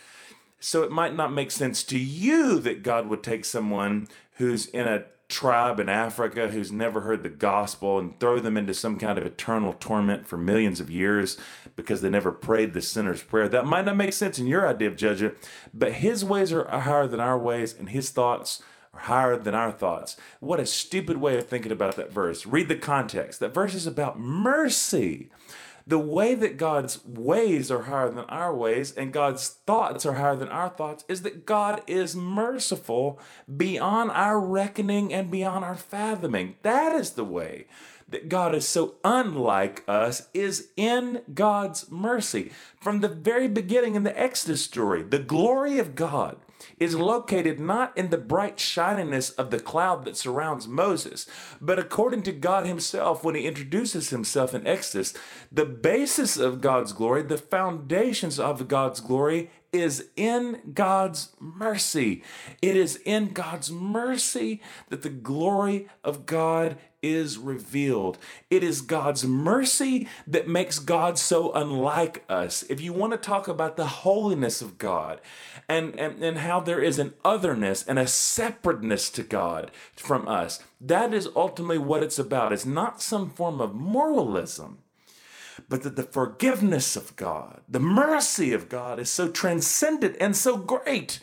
So 0.59 0.83
it 0.83 0.91
might 0.91 1.15
not 1.15 1.33
make 1.33 1.51
sense 1.51 1.85
to 1.85 1.99
you 1.99 2.59
that 2.61 2.83
God 2.83 3.07
would 3.09 3.23
take 3.23 3.45
someone 3.45 4.09
who's 4.39 4.67
in 4.67 4.89
a 4.89 5.05
tribe 5.35 5.81
in 5.81 5.89
Africa 5.89 6.49
who's 6.49 6.71
never 6.71 7.01
heard 7.01 7.25
the 7.25 7.29
gospel 7.29 7.99
and 7.99 8.19
throw 8.21 8.39
them 8.39 8.57
into 8.57 8.73
some 8.73 8.97
kind 8.97 9.19
of 9.19 9.27
eternal 9.27 9.73
torment 9.73 10.29
for 10.29 10.37
millions 10.37 10.79
of 10.79 10.91
years 10.91 11.37
because 11.75 12.01
they 12.01 12.09
never 12.09 12.31
prayed 12.31 12.73
the 12.73 12.81
sinner's 12.81 13.23
prayer. 13.23 13.49
That 13.49 13.67
might 13.67 13.85
not 13.85 13.97
make 13.97 14.13
sense 14.13 14.39
in 14.39 14.47
your 14.47 14.69
idea 14.69 14.87
of 14.87 14.97
judgment, 14.97 15.35
but 15.75 15.95
his 15.95 16.25
ways 16.25 16.53
are 16.53 16.69
higher 16.69 17.09
than 17.09 17.19
our 17.19 17.37
ways 17.37 17.75
and 17.77 17.89
his 17.89 18.11
thoughts 18.11 18.63
are 18.93 19.01
higher 19.01 19.37
than 19.37 19.57
our 19.57 19.73
thoughts. 19.73 20.17
What 20.39 20.61
a 20.61 20.67
stupid 20.67 21.17
way 21.17 21.37
of 21.37 21.49
thinking 21.49 21.73
about 21.73 21.97
that 21.97 22.13
verse. 22.13 22.47
Read 22.47 22.69
the 22.69 22.77
context. 22.77 23.41
That 23.41 23.53
verse 23.53 23.75
is 23.75 23.89
about 23.89 24.21
mercy 24.21 25.31
the 25.87 25.99
way 25.99 26.35
that 26.35 26.57
God's 26.57 27.05
ways 27.05 27.71
are 27.71 27.83
higher 27.83 28.11
than 28.11 28.25
our 28.25 28.55
ways 28.55 28.93
and 28.93 29.13
God's 29.13 29.49
thoughts 29.49 30.07
are 30.07 30.15
higher 30.15 30.37
than 30.37 30.49
our 30.49 30.71
thoughts 30.71 31.05
is 31.09 31.23
that 31.23 31.45
God 31.45 31.83
is 31.87 32.17
merciful 32.17 33.19
beyond 33.55 34.11
our 34.13 34.41
reckoning 34.41 35.13
and 35.13 35.31
beyond 35.31 35.65
our 35.65 35.75
fathoming. 35.75 36.57
That 36.63 36.95
is 36.95 37.11
the 37.11 37.25
way 37.25 37.67
that 38.09 38.29
God 38.29 38.55
is 38.55 38.67
so 38.67 38.95
unlike 39.05 39.85
us 39.89 40.29
is 40.33 40.69
in 40.77 41.23
God's 41.33 41.91
mercy. 41.91 42.53
From 42.81 43.01
the 43.01 43.09
very 43.09 43.49
beginning 43.49 43.95
in 43.95 44.05
the 44.05 44.19
Exodus 44.19 44.63
story, 44.63 45.03
the 45.03 45.19
glory 45.19 45.79
of 45.79 45.95
God 45.95 46.37
is 46.79 46.95
located 46.95 47.61
not 47.61 47.97
in 47.97 48.11
the 48.11 48.19
bright 48.19 48.59
shininess 48.59 49.31
of 49.31 49.51
the 49.51 49.61
cloud 49.61 50.05
that 50.05 50.17
surrounds 50.17 50.67
Moses, 50.69 51.27
but 51.61 51.79
according 51.79 52.23
to 52.25 52.33
God 52.33 52.67
Himself, 52.67 53.25
when 53.25 53.35
He 53.35 53.47
introduces 53.47 54.11
Himself 54.11 54.55
in 54.55 54.67
Exodus, 54.67 55.15
the 55.51 55.65
basis 55.65 56.37
of 56.37 56.61
God's 56.61 56.93
glory, 56.93 57.23
the 57.23 57.39
foundations 57.39 58.41
of 58.41 58.69
God's 58.69 59.01
glory 59.01 59.51
is 59.75 60.09
in 60.15 60.61
God's 60.73 61.31
mercy. 61.41 62.23
It 62.63 62.77
is 62.77 62.97
in 63.05 63.33
God's 63.33 63.73
mercy 63.73 64.63
that 64.89 65.03
the 65.03 65.09
glory 65.09 65.89
of 66.05 66.27
God 66.27 66.77
is 67.13 67.39
revealed. 67.39 68.19
It 68.51 68.63
is 68.65 68.81
God's 68.81 69.25
mercy 69.25 70.09
that 70.27 70.49
makes 70.49 70.79
God 70.79 71.19
so 71.19 71.53
unlike 71.53 72.25
us. 72.29 72.63
If 72.69 72.81
you 72.81 72.93
want 72.93 73.13
to 73.13 73.19
talk 73.19 73.49
about 73.49 73.77
the 73.77 73.87
holiness 73.87 74.63
of 74.63 74.79
God 74.79 75.21
and, 75.69 75.99
and, 75.99 76.23
and 76.23 76.39
how 76.39 76.61
there 76.61 76.81
is 76.81 76.99
an 76.99 77.15
otherness 77.25 77.85
and 77.87 77.99
a 77.99 78.07
separateness 78.07 79.11
to 79.11 79.23
God 79.23 79.71
from 79.95 80.27
us, 80.27 80.63
that 80.81 81.13
is 81.13 81.29
ultimately 81.37 81.79
what 81.79 82.03
it's 82.03 82.19
about. 82.19 82.53
It's 82.53 82.67
not 82.67 83.03
some 83.03 83.31
form 83.31 83.61
of 83.61 83.75
moralism 83.75 84.79
but 85.69 85.83
that 85.83 85.95
the 85.95 86.03
forgiveness 86.03 86.97
of 86.97 87.15
God, 87.15 87.61
the 87.69 87.79
mercy 87.79 88.53
of 88.53 88.69
God 88.69 88.99
is 88.99 89.09
so 89.09 89.29
transcendent 89.29 90.17
and 90.21 90.37
so 90.37 90.57
great 90.57 91.21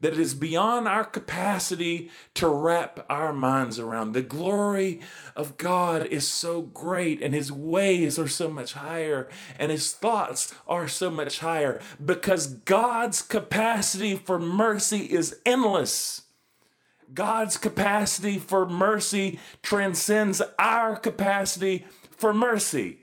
that 0.00 0.12
it 0.12 0.18
is 0.18 0.34
beyond 0.34 0.86
our 0.86 1.04
capacity 1.04 2.10
to 2.34 2.48
wrap 2.48 3.04
our 3.10 3.32
minds 3.32 3.78
around. 3.78 4.12
The 4.12 4.22
glory 4.22 5.00
of 5.34 5.56
God 5.56 6.06
is 6.06 6.26
so 6.26 6.62
great, 6.62 7.20
and 7.20 7.34
His 7.34 7.50
ways 7.50 8.18
are 8.18 8.28
so 8.28 8.48
much 8.48 8.74
higher, 8.74 9.28
and 9.58 9.72
His 9.72 9.92
thoughts 9.92 10.54
are 10.66 10.86
so 10.86 11.10
much 11.10 11.40
higher 11.40 11.80
because 12.04 12.46
God's 12.46 13.22
capacity 13.22 14.14
for 14.14 14.38
mercy 14.38 15.06
is 15.06 15.36
endless. 15.44 16.22
God's 17.12 17.56
capacity 17.56 18.38
for 18.38 18.66
mercy 18.66 19.40
transcends 19.62 20.42
our 20.58 20.94
capacity 20.94 21.86
for 22.10 22.34
mercy. 22.34 22.98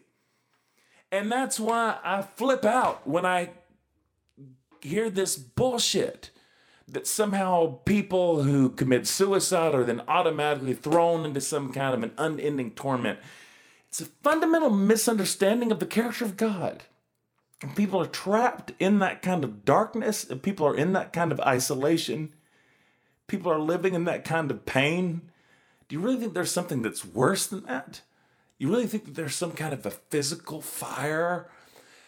And 1.12 1.32
that's 1.32 1.60
why 1.60 1.98
I 2.04 2.22
flip 2.22 2.66
out 2.66 3.08
when 3.08 3.26
I 3.26 3.52
hear 4.82 5.10
this 5.10 5.38
bullshit 5.38 6.30
that 6.88 7.07
somehow 7.07 7.79
people 7.86 8.43
who 8.43 8.69
commit 8.69 9.07
suicide 9.07 9.73
are 9.73 9.83
then 9.83 10.01
automatically 10.07 10.73
thrown 10.73 11.25
into 11.25 11.41
some 11.41 11.73
kind 11.73 11.95
of 11.95 12.03
an 12.03 12.11
unending 12.17 12.71
torment. 12.71 13.19
It's 13.88 14.01
a 14.01 14.05
fundamental 14.05 14.69
misunderstanding 14.69 15.71
of 15.71 15.79
the 15.79 15.86
character 15.86 16.25
of 16.25 16.38
God. 16.38 16.83
And 17.61 17.75
people 17.75 18.01
are 18.01 18.07
trapped 18.07 18.73
in 18.77 18.99
that 18.99 19.21
kind 19.21 19.43
of 19.43 19.65
darkness, 19.65 20.29
and 20.29 20.43
people 20.43 20.67
are 20.67 20.75
in 20.75 20.93
that 20.93 21.13
kind 21.13 21.31
of 21.31 21.39
isolation. 21.39 22.33
People 23.27 23.51
are 23.51 23.59
living 23.59 23.95
in 23.95 24.03
that 24.03 24.25
kind 24.25 24.51
of 24.51 24.65
pain. 24.65 25.31
Do 25.88 25.95
you 25.95 26.01
really 26.01 26.17
think 26.17 26.33
there's 26.33 26.51
something 26.51 26.81
that's 26.81 27.05
worse 27.05 27.47
than 27.47 27.63
that? 27.65 28.01
You 28.57 28.69
really 28.69 28.88
think 28.88 29.05
that 29.05 29.15
there's 29.15 29.36
some 29.36 29.53
kind 29.53 29.73
of 29.73 29.86
a 29.86 29.91
physical 29.91 30.61
fire 30.61 31.49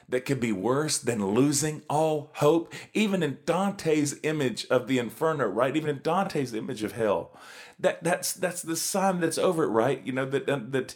that 0.09 0.25
could 0.25 0.39
be 0.39 0.51
worse 0.51 0.97
than 0.97 1.33
losing 1.33 1.83
all 1.89 2.31
hope? 2.35 2.73
Even 2.93 3.23
in 3.23 3.39
Dante's 3.45 4.19
image 4.23 4.65
of 4.67 4.87
the 4.87 4.99
inferno, 4.99 5.45
right? 5.45 5.75
Even 5.75 5.89
in 5.89 6.01
Dante's 6.01 6.53
image 6.53 6.83
of 6.83 6.93
hell, 6.93 7.31
that 7.79 8.03
that's 8.03 8.33
that's 8.33 8.61
the 8.61 8.75
sign 8.75 9.19
that's 9.19 9.37
over 9.37 9.63
it, 9.63 9.69
right? 9.69 10.01
You 10.05 10.13
know 10.13 10.25
that 10.25 10.47
that 10.47 10.95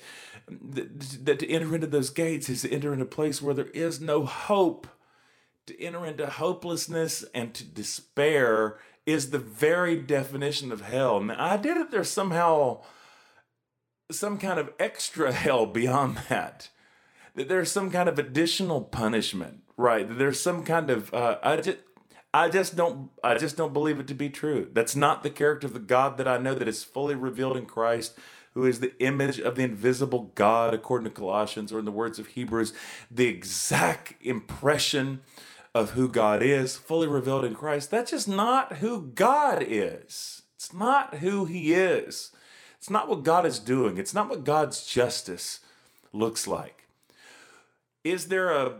that, 0.49 1.26
that, 1.26 1.39
to 1.39 1.49
enter 1.49 1.76
into 1.76 1.88
those 1.88 2.09
gates 2.09 2.49
is 2.49 2.64
to 2.64 2.72
enter 2.72 2.93
into 2.93 3.05
a 3.05 3.07
place 3.07 3.41
where 3.41 3.53
there 3.53 3.66
is 3.68 4.01
no 4.01 4.26
hope. 4.26 4.88
To 5.68 5.80
enter 5.80 6.05
into 6.07 6.26
hopelessness 6.26 7.24
and 7.36 7.53
to 7.53 7.64
despair 7.64 8.80
is 9.05 9.30
the 9.30 9.39
very 9.39 9.95
definition 9.95 10.72
of 10.72 10.82
hell. 10.82 11.22
Now, 11.22 11.36
I 11.38 11.57
did 11.57 11.78
it 11.78 11.91
There's 11.91 12.09
somehow 12.09 12.82
some 14.12 14.38
kind 14.38 14.59
of 14.59 14.72
extra 14.80 15.32
hell 15.32 15.66
beyond 15.66 16.18
that. 16.30 16.70
That 17.36 17.47
there's 17.47 17.71
some 17.71 17.91
kind 17.91 18.09
of 18.09 18.19
additional 18.19 18.82
punishment, 18.82 19.61
right? 19.77 20.07
That 20.07 20.17
there's 20.17 20.39
some 20.39 20.63
kind 20.63 20.89
of 20.89 21.13
uh, 21.13 21.38
I 21.41 21.57
just 21.57 21.77
I 22.34 22.49
just 22.49 22.75
don't 22.75 23.09
I 23.23 23.38
just 23.38 23.57
don't 23.57 23.73
believe 23.73 23.99
it 23.99 24.07
to 24.07 24.13
be 24.13 24.29
true. 24.29 24.69
That's 24.71 24.95
not 24.95 25.23
the 25.23 25.29
character 25.29 25.67
of 25.67 25.73
the 25.73 25.79
God 25.79 26.17
that 26.17 26.27
I 26.27 26.38
know 26.38 26.55
that 26.55 26.67
is 26.67 26.84
fully 26.84 27.15
revealed 27.15 27.57
in 27.57 27.65
Christ, 27.65 28.17
who 28.53 28.65
is 28.65 28.79
the 28.79 28.97
image 29.01 29.39
of 29.39 29.55
the 29.55 29.63
invisible 29.63 30.32
God, 30.36 30.73
according 30.73 31.05
to 31.05 31.19
Colossians, 31.19 31.71
or 31.71 31.79
in 31.79 31.86
the 31.86 31.91
words 31.91 32.19
of 32.19 32.27
Hebrews, 32.27 32.73
the 33.09 33.27
exact 33.27 34.15
impression 34.21 35.21
of 35.73 35.91
who 35.91 36.09
God 36.09 36.43
is, 36.43 36.75
fully 36.75 37.07
revealed 37.07 37.45
in 37.45 37.55
Christ. 37.55 37.91
That's 37.91 38.11
just 38.11 38.27
not 38.27 38.77
who 38.77 39.07
God 39.15 39.63
is. 39.65 40.41
It's 40.55 40.73
not 40.73 41.15
who 41.15 41.45
He 41.45 41.73
is. 41.73 42.32
It's 42.77 42.89
not 42.89 43.07
what 43.07 43.23
God 43.23 43.45
is 43.45 43.59
doing, 43.59 43.97
it's 43.97 44.13
not 44.13 44.29
what 44.29 44.43
God's 44.43 44.86
justice 44.86 45.59
looks 46.13 46.47
like. 46.47 46.80
Is 48.04 48.28
there 48.28 48.52
a 48.52 48.76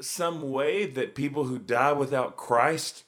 some 0.00 0.50
way 0.50 0.86
that 0.86 1.14
people 1.14 1.44
who 1.44 1.58
die 1.58 1.92
without 1.92 2.36
Christ 2.36 3.04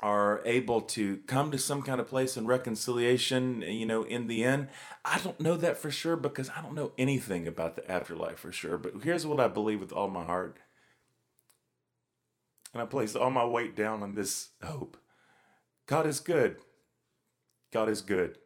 are 0.00 0.40
able 0.46 0.80
to 0.80 1.18
come 1.26 1.50
to 1.50 1.58
some 1.58 1.82
kind 1.82 2.00
of 2.00 2.08
place 2.08 2.36
in 2.36 2.46
reconciliation, 2.46 3.62
you 3.62 3.84
know, 3.84 4.02
in 4.02 4.26
the 4.26 4.42
end? 4.44 4.68
I 5.04 5.18
don't 5.18 5.40
know 5.40 5.56
that 5.56 5.76
for 5.76 5.90
sure 5.90 6.16
because 6.16 6.50
I 6.50 6.62
don't 6.62 6.74
know 6.74 6.92
anything 6.96 7.46
about 7.46 7.76
the 7.76 7.90
afterlife 7.90 8.38
for 8.38 8.52
sure. 8.52 8.78
But 8.78 9.02
here's 9.02 9.26
what 9.26 9.40
I 9.40 9.48
believe 9.48 9.80
with 9.80 9.92
all 9.92 10.08
my 10.08 10.24
heart. 10.24 10.56
And 12.72 12.82
I 12.82 12.86
place 12.86 13.14
all 13.14 13.30
my 13.30 13.44
weight 13.44 13.76
down 13.76 14.02
on 14.02 14.14
this 14.14 14.50
hope 14.62 14.96
God 15.86 16.06
is 16.06 16.20
good. 16.20 16.56
God 17.72 17.88
is 17.88 18.00
good. 18.00 18.38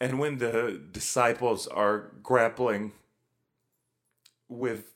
And 0.00 0.18
when 0.18 0.38
the 0.38 0.80
disciples 0.92 1.66
are 1.66 2.12
grappling 2.22 2.92
with, 4.48 4.92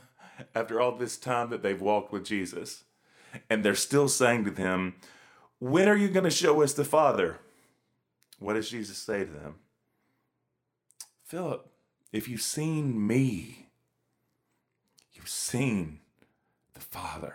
after 0.54 0.80
all 0.80 0.92
this 0.92 1.16
time 1.16 1.50
that 1.50 1.62
they've 1.62 1.80
walked 1.80 2.12
with 2.12 2.24
Jesus, 2.24 2.84
and 3.48 3.64
they're 3.64 3.74
still 3.74 4.08
saying 4.08 4.44
to 4.44 4.50
them, 4.50 4.96
When 5.58 5.88
are 5.88 5.96
you 5.96 6.08
going 6.08 6.24
to 6.24 6.30
show 6.30 6.62
us 6.62 6.72
the 6.72 6.84
Father? 6.84 7.38
What 8.38 8.54
does 8.54 8.70
Jesus 8.70 8.98
say 8.98 9.24
to 9.24 9.30
them? 9.30 9.56
Philip, 11.24 11.68
if 12.12 12.28
you've 12.28 12.42
seen 12.42 13.06
me, 13.06 13.66
you've 15.12 15.28
seen 15.28 16.00
the 16.74 16.80
Father. 16.80 17.34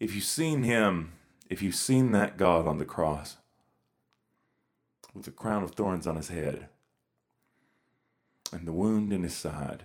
If 0.00 0.14
you've 0.14 0.24
seen 0.24 0.62
him, 0.62 1.12
if 1.48 1.62
you've 1.62 1.74
seen 1.74 2.12
that 2.12 2.36
God 2.36 2.66
on 2.66 2.78
the 2.78 2.84
cross, 2.84 3.36
with 5.14 5.26
a 5.26 5.30
crown 5.30 5.62
of 5.62 5.70
thorns 5.70 6.06
on 6.06 6.16
his 6.16 6.28
head 6.28 6.68
and 8.56 8.66
the 8.66 8.72
wound 8.72 9.12
in 9.12 9.22
his 9.22 9.36
side, 9.36 9.82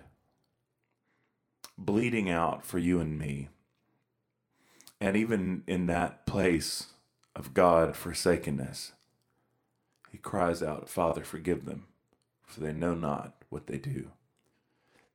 bleeding 1.77 2.29
out 2.29 2.65
for 2.65 2.79
you 2.79 3.01
and 3.01 3.19
me. 3.19 3.49
And 5.01 5.17
even 5.17 5.63
in 5.67 5.87
that 5.87 6.25
place 6.25 6.87
of 7.35 7.53
God 7.53 7.97
forsakenness, 7.97 8.93
he 10.09 10.17
cries 10.17 10.63
out, 10.63 10.87
Father, 10.87 11.23
forgive 11.23 11.65
them, 11.65 11.87
for 12.45 12.61
they 12.61 12.71
know 12.71 12.95
not 12.95 13.43
what 13.49 13.67
they 13.67 13.77
do. 13.77 14.11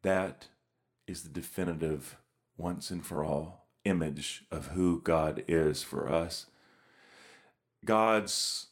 That 0.02 0.48
is 1.06 1.22
the 1.22 1.30
definitive, 1.30 2.16
once 2.58 2.90
and 2.90 3.04
for 3.06 3.24
all, 3.24 3.66
image 3.84 4.44
of 4.50 4.68
who 4.68 5.00
God 5.00 5.42
is 5.48 5.82
for 5.82 6.12
us. 6.12 6.46
God's 7.86 8.66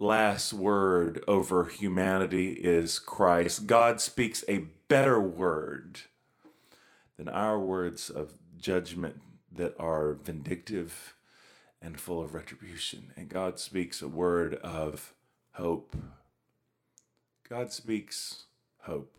last 0.00 0.54
word 0.54 1.22
over 1.28 1.66
humanity 1.66 2.52
is 2.52 2.98
Christ. 2.98 3.66
God 3.66 4.00
speaks 4.00 4.42
a 4.48 4.64
better 4.88 5.20
word 5.20 6.00
than 7.16 7.28
our 7.28 7.60
words 7.60 8.08
of 8.08 8.32
judgment 8.58 9.20
that 9.52 9.74
are 9.78 10.14
vindictive 10.14 11.14
and 11.82 12.00
full 12.00 12.22
of 12.22 12.34
retribution. 12.34 13.12
And 13.14 13.28
God 13.28 13.58
speaks 13.58 14.00
a 14.00 14.08
word 14.08 14.54
of 14.54 15.12
hope. 15.52 15.94
God 17.48 17.70
speaks 17.70 18.44
hope. 18.82 19.12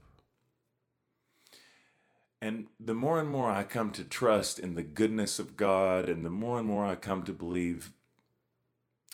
And 2.42 2.68
the 2.80 2.96
more 2.96 3.20
and 3.20 3.30
more 3.30 3.52
I 3.52 3.64
come 3.64 3.92
to 3.92 4.04
trust 4.04 4.58
in 4.58 4.74
the 4.74 4.82
goodness 4.82 5.38
of 5.38 5.56
God, 5.56 6.10
and 6.10 6.26
the 6.26 6.32
more 6.32 6.58
and 6.58 6.68
more 6.68 6.88
I 6.88 6.96
come 6.96 7.22
to 7.24 7.34
believe 7.34 7.92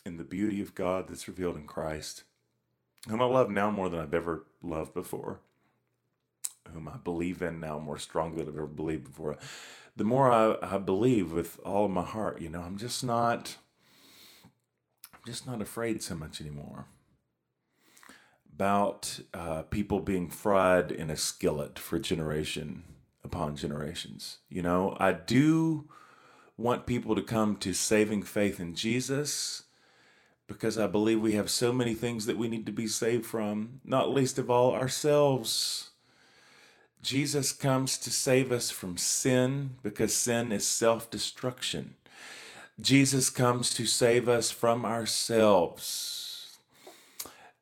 in 0.07 0.17
the 0.17 0.23
beauty 0.23 0.61
of 0.61 0.73
God 0.73 1.07
that's 1.07 1.27
revealed 1.27 1.57
in 1.57 1.67
Christ, 1.67 2.23
whom 3.09 3.21
I 3.21 3.25
love 3.25 3.51
now 3.51 3.69
more 3.69 3.89
than 3.89 3.99
I've 3.99 4.13
ever 4.15 4.45
loved 4.63 4.95
before, 4.95 5.41
whom 6.73 6.87
I 6.87 6.97
believe 6.97 7.41
in 7.43 7.59
now 7.59 7.77
more 7.79 7.99
strongly 7.99 8.39
than 8.39 8.49
I've 8.49 8.57
ever 8.57 8.67
believed 8.67 9.05
before. 9.05 9.37
The 9.95 10.05
more 10.05 10.31
I, 10.31 10.55
I 10.75 10.77
believe 10.79 11.31
with 11.33 11.59
all 11.65 11.85
of 11.85 11.91
my 11.91 12.03
heart, 12.03 12.41
you 12.41 12.49
know, 12.49 12.61
I'm 12.61 12.77
just 12.77 13.03
not, 13.03 13.57
I'm 15.13 15.21
just 15.25 15.45
not 15.45 15.61
afraid 15.61 16.01
so 16.01 16.15
much 16.15 16.41
anymore. 16.41 16.87
about 18.57 19.19
uh, 19.35 19.61
people 19.63 19.99
being 19.99 20.29
fried 20.29 20.91
in 20.91 21.11
a 21.11 21.15
skillet 21.17 21.77
for 21.77 21.99
generation 21.99 22.83
upon 23.23 23.55
generations. 23.55 24.39
You 24.49 24.63
know, 24.63 24.97
I 24.99 25.11
do 25.11 25.89
want 26.57 26.87
people 26.87 27.15
to 27.15 27.21
come 27.21 27.57
to 27.57 27.73
saving 27.73 28.23
faith 28.23 28.59
in 28.59 28.73
Jesus 28.73 29.65
because 30.47 30.77
I 30.77 30.87
believe 30.87 31.21
we 31.21 31.33
have 31.33 31.49
so 31.49 31.73
many 31.73 31.93
things 31.93 32.25
that 32.25 32.37
we 32.37 32.47
need 32.47 32.65
to 32.65 32.71
be 32.71 32.87
saved 32.87 33.25
from, 33.25 33.81
not 33.83 34.13
least 34.13 34.39
of 34.39 34.49
all 34.49 34.73
ourselves. 34.73 35.91
Jesus 37.01 37.51
comes 37.51 37.97
to 37.99 38.09
save 38.09 38.51
us 38.51 38.71
from 38.71 38.97
sin 38.97 39.71
because 39.83 40.13
sin 40.13 40.51
is 40.51 40.65
self 40.65 41.09
destruction. 41.09 41.95
Jesus 42.79 43.29
comes 43.29 43.73
to 43.73 43.85
save 43.85 44.29
us 44.29 44.51
from 44.51 44.85
ourselves. 44.85 46.57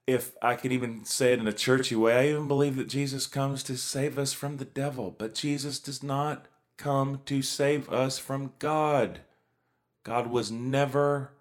If 0.07 0.33
I 0.41 0.55
could 0.55 0.71
even 0.71 1.03
say 1.05 1.33
it 1.33 1.39
in 1.39 1.47
a 1.47 1.53
churchy 1.53 1.95
way, 1.95 2.15
I 2.15 2.29
even 2.29 2.47
believe 2.47 2.75
that 2.75 2.88
Jesus 2.89 3.25
comes 3.25 3.63
to 3.63 3.77
save 3.77 4.19
us 4.19 4.33
from 4.33 4.57
the 4.57 4.65
devil, 4.65 5.15
but 5.17 5.33
Jesus 5.33 5.79
does 5.79 6.03
not 6.03 6.45
come 6.77 7.21
to 7.25 7.41
save 7.41 7.89
us 7.89 8.19
from 8.19 8.53
God. 8.59 9.21
God 10.03 10.27
was 10.27 10.51
never 10.51 11.31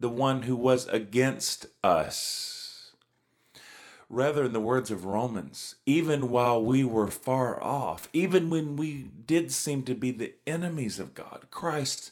the 0.00 0.08
one 0.08 0.42
who 0.42 0.56
was 0.56 0.88
against 0.88 1.66
us. 1.84 2.92
Rather, 4.08 4.44
in 4.44 4.52
the 4.52 4.58
words 4.58 4.90
of 4.90 5.04
Romans, 5.04 5.76
even 5.86 6.30
while 6.30 6.60
we 6.60 6.82
were 6.82 7.10
far 7.10 7.62
off, 7.62 8.08
even 8.12 8.50
when 8.50 8.74
we 8.74 9.10
did 9.26 9.52
seem 9.52 9.84
to 9.84 9.94
be 9.94 10.10
the 10.10 10.32
enemies 10.48 10.98
of 10.98 11.14
God, 11.14 11.44
Christ's 11.50 12.10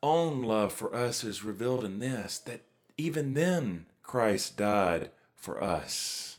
own 0.00 0.42
love 0.42 0.72
for 0.72 0.94
us 0.94 1.24
is 1.24 1.42
revealed 1.42 1.84
in 1.84 1.98
this 1.98 2.38
that 2.38 2.60
even 2.96 3.34
then 3.34 3.86
Christ 4.02 4.56
died 4.58 5.10
for 5.34 5.60
us. 5.60 6.38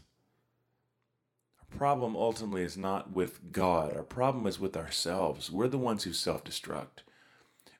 Our 1.59 1.77
problem 1.77 2.15
ultimately 2.15 2.61
is 2.61 2.77
not 2.77 3.11
with 3.11 3.51
God, 3.51 3.97
our 3.97 4.03
problem 4.03 4.47
is 4.47 4.59
with 4.59 4.77
ourselves. 4.77 5.51
We're 5.51 5.67
the 5.67 5.77
ones 5.77 6.03
who 6.05 6.13
self 6.13 6.45
destruct 6.45 7.01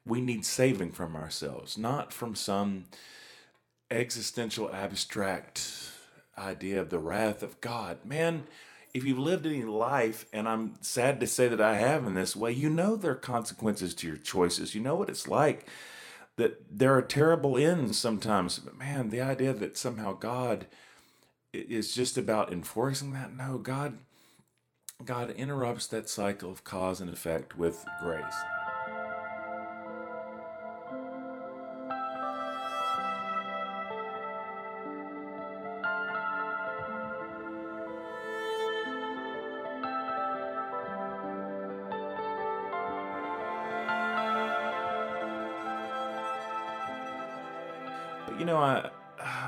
we 0.06 0.22
need 0.22 0.46
saving 0.46 0.92
from 0.92 1.16
ourselves, 1.16 1.78
not 1.78 2.14
from 2.14 2.36
some 2.36 2.86
existential 3.90 4.72
abstract 4.74 5.92
idea 6.38 6.80
of 6.80 6.90
the 6.90 7.00
wrath 7.00 7.42
of 7.42 7.60
God. 7.62 8.06
Man, 8.06 8.44
if 8.94 9.04
you've 9.04 9.20
lived 9.20 9.46
any 9.46 9.64
life, 9.64 10.26
and 10.32 10.48
I'm 10.48 10.76
sad 10.82 11.20
to 11.20 11.28
say 11.28 11.48
that 11.48 11.62
I 11.62 11.76
have 11.76 12.06
in 12.06 12.14
this 12.14 12.36
way, 12.36 12.52
you 12.52 12.70
know 12.70 12.96
there 12.96 13.12
are 13.12 13.16
consequences 13.16 13.94
to 13.96 14.08
your 14.08 14.18
choices. 14.18 14.76
You 14.76 14.82
know 14.82 14.96
what 14.96 15.10
it's 15.10 15.28
like. 15.28 15.68
That 16.38 16.62
there 16.70 16.96
are 16.96 17.02
terrible 17.02 17.58
ends 17.58 17.98
sometimes. 17.98 18.60
But 18.60 18.78
man, 18.78 19.10
the 19.10 19.22
idea 19.22 19.54
that 19.54 19.78
somehow 19.78 20.14
God 20.14 20.68
is 21.54 21.94
just 21.94 22.18
about 22.18 22.52
enforcing 22.52 23.14
that, 23.14 23.36
no, 23.36 23.58
God 23.58 23.98
God 25.04 25.32
interrupts 25.32 25.88
that 25.88 26.10
cycle 26.10 26.50
of 26.50 26.64
cause 26.64 27.02
and 27.02 27.10
effect 27.10 27.58
with 27.58 27.84
grace. 28.02 28.55
Know, 48.56 48.64
I 48.64 48.90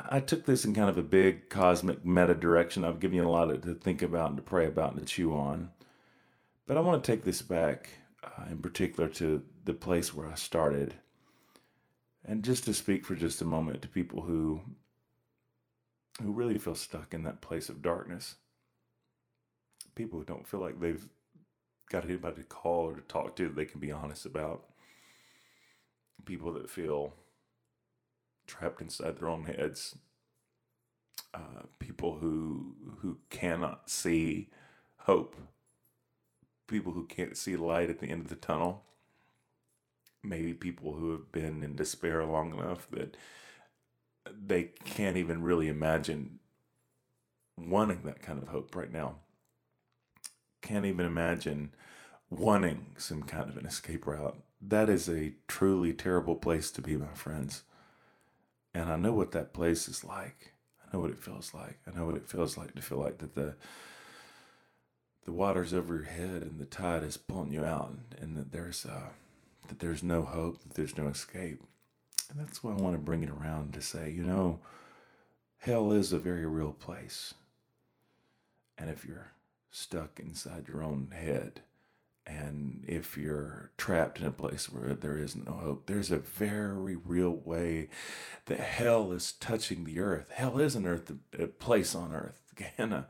I 0.09 0.19
took 0.19 0.45
this 0.45 0.65
in 0.65 0.73
kind 0.73 0.89
of 0.89 0.97
a 0.97 1.03
big 1.03 1.49
cosmic 1.49 2.05
meta 2.05 2.33
direction. 2.33 2.83
I've 2.83 2.99
given 2.99 3.17
you 3.17 3.27
a 3.27 3.29
lot 3.29 3.61
to 3.61 3.73
think 3.73 4.01
about 4.01 4.29
and 4.29 4.37
to 4.37 4.43
pray 4.43 4.65
about 4.65 4.93
and 4.93 5.01
to 5.01 5.05
chew 5.05 5.33
on. 5.33 5.71
But 6.65 6.77
I 6.77 6.81
want 6.81 7.03
to 7.03 7.11
take 7.11 7.23
this 7.23 7.41
back, 7.41 7.89
uh, 8.23 8.45
in 8.49 8.59
particular, 8.59 9.09
to 9.09 9.43
the 9.65 9.73
place 9.73 10.13
where 10.13 10.27
I 10.27 10.35
started, 10.35 10.95
and 12.25 12.43
just 12.43 12.63
to 12.65 12.73
speak 12.73 13.05
for 13.05 13.15
just 13.15 13.41
a 13.41 13.45
moment 13.45 13.81
to 13.81 13.87
people 13.87 14.21
who 14.21 14.61
who 16.21 16.31
really 16.31 16.57
feel 16.57 16.75
stuck 16.75 17.13
in 17.13 17.23
that 17.23 17.41
place 17.41 17.69
of 17.69 17.81
darkness. 17.81 18.35
People 19.95 20.19
who 20.19 20.25
don't 20.25 20.47
feel 20.47 20.59
like 20.59 20.79
they've 20.79 21.07
got 21.89 22.05
anybody 22.05 22.37
to 22.37 22.47
call 22.47 22.85
or 22.85 22.95
to 22.95 23.01
talk 23.01 23.35
to 23.35 23.45
that 23.45 23.55
they 23.55 23.65
can 23.65 23.79
be 23.79 23.91
honest 23.91 24.25
about. 24.25 24.65
People 26.25 26.53
that 26.53 26.69
feel 26.69 27.13
trapped 28.47 28.81
inside 28.81 29.17
their 29.17 29.29
own 29.29 29.45
heads. 29.45 29.95
Uh, 31.33 31.63
people 31.79 32.17
who 32.19 32.75
who 33.01 33.17
cannot 33.29 33.89
see 33.89 34.49
hope. 34.99 35.35
People 36.67 36.93
who 36.93 37.05
can't 37.05 37.37
see 37.37 37.55
light 37.55 37.89
at 37.89 37.99
the 37.99 38.07
end 38.07 38.23
of 38.23 38.29
the 38.29 38.35
tunnel. 38.35 38.83
Maybe 40.23 40.53
people 40.53 40.93
who 40.93 41.11
have 41.11 41.31
been 41.31 41.63
in 41.63 41.75
despair 41.75 42.25
long 42.25 42.57
enough 42.57 42.89
that 42.91 43.15
they 44.45 44.71
can't 44.83 45.15
even 45.15 45.41
really 45.41 45.67
imagine 45.69 46.39
wanting 47.57 48.01
that 48.03 48.21
kind 48.21 48.41
of 48.41 48.49
hope 48.49 48.75
right 48.75 48.91
now. 48.91 49.15
Can't 50.61 50.85
even 50.85 51.05
imagine 51.05 51.71
wanting 52.29 52.87
some 52.97 53.23
kind 53.23 53.49
of 53.49 53.57
an 53.57 53.65
escape 53.65 54.05
route. 54.05 54.37
That 54.61 54.89
is 54.89 55.07
a 55.07 55.33
truly 55.47 55.93
terrible 55.93 56.35
place 56.35 56.71
to 56.71 56.81
be, 56.81 56.97
my 56.97 57.13
friends. 57.13 57.63
And 58.77 58.91
I 58.91 58.95
know 58.95 59.11
what 59.11 59.31
that 59.31 59.53
place 59.53 59.87
is 59.87 60.03
like. 60.03 60.53
I 60.79 60.93
know 60.95 61.01
what 61.01 61.09
it 61.09 61.17
feels 61.17 61.51
like. 61.51 61.79
I 61.87 61.97
know 61.97 62.05
what 62.05 62.15
it 62.15 62.29
feels 62.29 62.59
like 62.59 62.75
to 62.75 62.81
feel 62.81 62.99
like 62.99 63.17
that 63.17 63.33
the 63.33 63.55
the 65.25 65.31
water's 65.31 65.73
over 65.73 65.95
your 65.95 66.03
head 66.03 66.43
and 66.43 66.59
the 66.59 66.65
tide 66.65 67.01
is 67.01 67.17
pulling 67.17 67.51
you 67.51 67.65
out 67.65 67.97
and 68.21 68.37
that 68.37 68.51
there's 68.51 68.85
uh, 68.85 69.09
that 69.67 69.79
there's 69.79 70.03
no 70.03 70.21
hope, 70.21 70.61
that 70.61 70.75
there's 70.75 70.95
no 70.95 71.07
escape. 71.07 71.59
And 72.29 72.39
that's 72.39 72.63
why 72.63 72.71
I 72.71 72.75
want 72.75 72.93
to 72.95 73.01
bring 73.01 73.23
it 73.23 73.31
around 73.31 73.73
to 73.73 73.81
say, 73.81 74.11
you 74.11 74.21
know, 74.21 74.59
hell 75.57 75.91
is 75.91 76.13
a 76.13 76.19
very 76.19 76.45
real 76.45 76.73
place. 76.73 77.33
And 78.77 78.91
if 78.91 79.05
you're 79.05 79.31
stuck 79.71 80.19
inside 80.19 80.67
your 80.67 80.83
own 80.83 81.09
head, 81.15 81.61
and 82.27 82.83
if 82.85 83.17
you're 83.17 83.71
trapped 83.77 84.19
in 84.19 84.25
a 84.25 84.31
place 84.31 84.69
where 84.69 84.93
there 84.93 85.17
is 85.17 85.35
no 85.35 85.53
hope, 85.53 85.85
there's 85.85 86.11
a 86.11 86.17
very 86.17 86.97
real 86.97 87.31
way 87.45 87.87
that 88.47 88.59
hell 88.59 89.13
is 89.13 89.31
touching 89.31 89.85
the 89.85 89.99
earth. 90.01 90.29
Hell 90.33 90.59
is 90.59 90.75
an 90.75 90.85
earth, 90.85 91.11
a 91.39 91.47
place 91.47 91.95
on 91.95 92.13
earth. 92.13 92.41
Gehenna, 92.55 93.07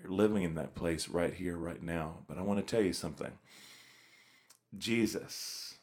you're 0.00 0.10
living 0.10 0.44
in 0.44 0.54
that 0.54 0.74
place 0.74 1.08
right 1.08 1.34
here, 1.34 1.58
right 1.58 1.82
now. 1.82 2.20
But 2.26 2.38
I 2.38 2.42
want 2.42 2.66
to 2.66 2.74
tell 2.74 2.82
you 2.82 2.94
something. 2.94 3.32
Jesus, 4.76 5.74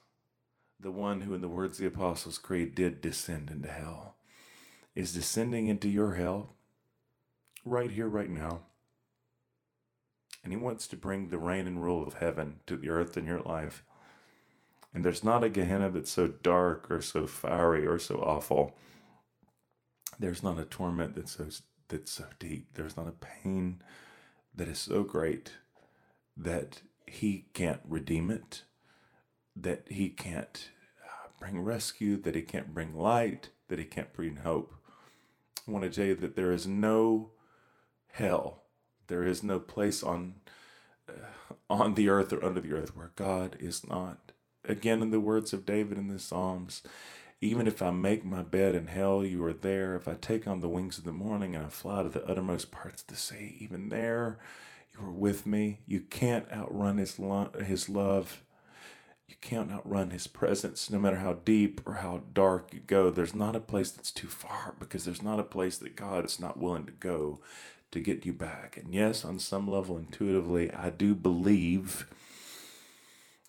the 0.80 0.92
one 0.92 1.22
who, 1.22 1.36
in 1.36 1.42
the 1.42 1.48
words 1.48 1.78
of 1.80 1.84
the 1.84 1.96
Apostles' 1.96 2.40
Creed, 2.40 2.74
did 2.74 3.00
descend 3.00 3.52
into 3.52 3.70
hell, 3.70 4.16
is 4.96 5.14
descending 5.14 5.68
into 5.68 5.88
your 5.88 6.16
hell 6.16 6.56
right 7.64 7.92
here, 7.92 8.08
right 8.08 8.30
now 8.30 8.62
and 10.46 10.54
He 10.54 10.58
wants 10.58 10.86
to 10.88 10.96
bring 10.96 11.30
the 11.30 11.40
reign 11.40 11.66
and 11.66 11.84
rule 11.84 12.06
of 12.06 12.14
heaven 12.14 12.60
to 12.68 12.78
the 12.78 12.90
earth 12.90 13.18
in 13.18 13.26
your 13.26 13.42
life. 13.42 13.84
And 14.94 15.04
there's 15.04 15.24
not 15.24 15.44
a 15.44 15.50
Gehenna 15.50 15.90
that's 15.90 16.12
so 16.12 16.28
dark 16.28 16.90
or 16.90 17.02
so 17.02 17.26
fiery 17.26 17.86
or 17.86 17.98
so 17.98 18.18
awful. 18.18 18.78
There's 20.20 20.44
not 20.44 20.60
a 20.60 20.64
torment 20.64 21.16
that's 21.16 21.36
so 21.36 21.48
that's 21.88 22.12
so 22.12 22.26
deep. 22.40 22.68
There's 22.76 22.96
not 22.96 23.08
a 23.08 23.12
pain 23.44 23.82
that 24.56 24.68
is 24.68 24.80
so 24.80 25.04
great 25.04 25.54
that 26.38 26.82
he 27.08 27.48
can't 27.54 27.82
redeem 27.84 28.30
it, 28.30 28.64
that 29.56 29.88
he 29.90 30.10
can't 30.10 30.70
uh, 31.04 31.30
bring 31.40 31.60
rescue, 31.60 32.18
that 32.18 32.36
he 32.36 32.44
can't 32.44 32.74
bring 32.74 32.96
light, 32.96 33.50
that 33.68 33.80
he 33.80 33.86
can't 33.86 34.14
bring 34.14 34.38
hope. 34.38 34.74
I 35.68 35.72
want 35.72 35.84
to 35.84 35.90
tell 35.90 36.06
you 36.06 36.16
that 36.16 36.36
there 36.36 36.52
is 36.52 36.68
no 36.68 37.32
hell 38.12 38.65
there 39.08 39.24
is 39.24 39.44
no 39.44 39.60
place 39.60 40.04
on 40.04 40.36
uh, 41.10 41.14
on 41.70 41.96
the 41.96 42.10
earth 42.10 42.34
or 42.34 42.44
under 42.44 42.62
the 42.62 42.74
earth 42.74 42.96
where 42.96 43.12
God 43.16 43.58
is 43.60 43.88
not. 43.88 44.32
Again, 44.68 45.02
in 45.02 45.12
the 45.12 45.20
words 45.20 45.54
of 45.54 45.66
David 45.66 45.98
in 45.98 46.08
the 46.08 46.20
Psalms, 46.20 46.82
even 47.42 47.68
if 47.68 47.82
I 47.82 47.92
make 47.92 48.26
my 48.26 48.42
bed 48.42 48.76
in 48.76 48.88
hell, 48.88 49.24
you 49.24 49.44
are 49.46 49.54
there. 49.54 49.96
If 49.96 50.08
I 50.08 50.16
take 50.16 50.48
on 50.48 50.62
the 50.62 50.70
wings 50.70 50.98
of 50.98 51.04
the 51.04 51.12
morning 51.12 51.56
and 51.56 51.66
I 51.66 51.70
fly 51.70 52.04
to 52.04 52.10
the 52.10 52.26
uttermost 52.26 52.72
parts 52.72 53.02
of 53.02 53.08
the 53.08 53.16
sea, 53.16 53.58
even 53.60 53.90
there 53.90 54.40
you 54.94 55.06
are 55.06 55.12
with 55.12 55.46
me. 55.46 55.80
You 55.86 56.00
can't 56.02 56.52
outrun 56.52 56.98
his, 56.98 57.20
lo- 57.20 57.52
his 57.64 57.90
love. 57.90 58.44
You 59.28 59.36
can't 59.42 59.72
outrun 59.72 60.12
his 60.12 60.28
presence, 60.28 60.90
no 60.90 61.00
matter 61.00 61.18
how 61.18 61.34
deep 61.34 61.82
or 61.86 61.96
how 61.96 62.22
dark 62.34 62.74
you 62.74 62.80
go. 62.80 63.10
There's 63.10 63.36
not 63.36 63.56
a 63.56 63.60
place 63.60 63.92
that's 63.92 64.12
too 64.12 64.28
far 64.28 64.76
because 64.80 65.04
there's 65.04 65.24
not 65.24 65.40
a 65.40 65.44
place 65.44 65.78
that 65.80 65.96
God 65.96 66.26
is 66.26 66.40
not 66.40 66.58
willing 66.58 66.86
to 66.86 66.92
go 66.92 67.42
to 67.96 68.02
get 68.02 68.26
you 68.26 68.34
back. 68.34 68.78
And 68.78 68.94
yes, 68.94 69.24
on 69.24 69.40
some 69.40 69.70
level, 69.70 69.98
intuitively, 69.98 70.70
I 70.72 70.90
do 70.90 71.16
believe 71.16 72.06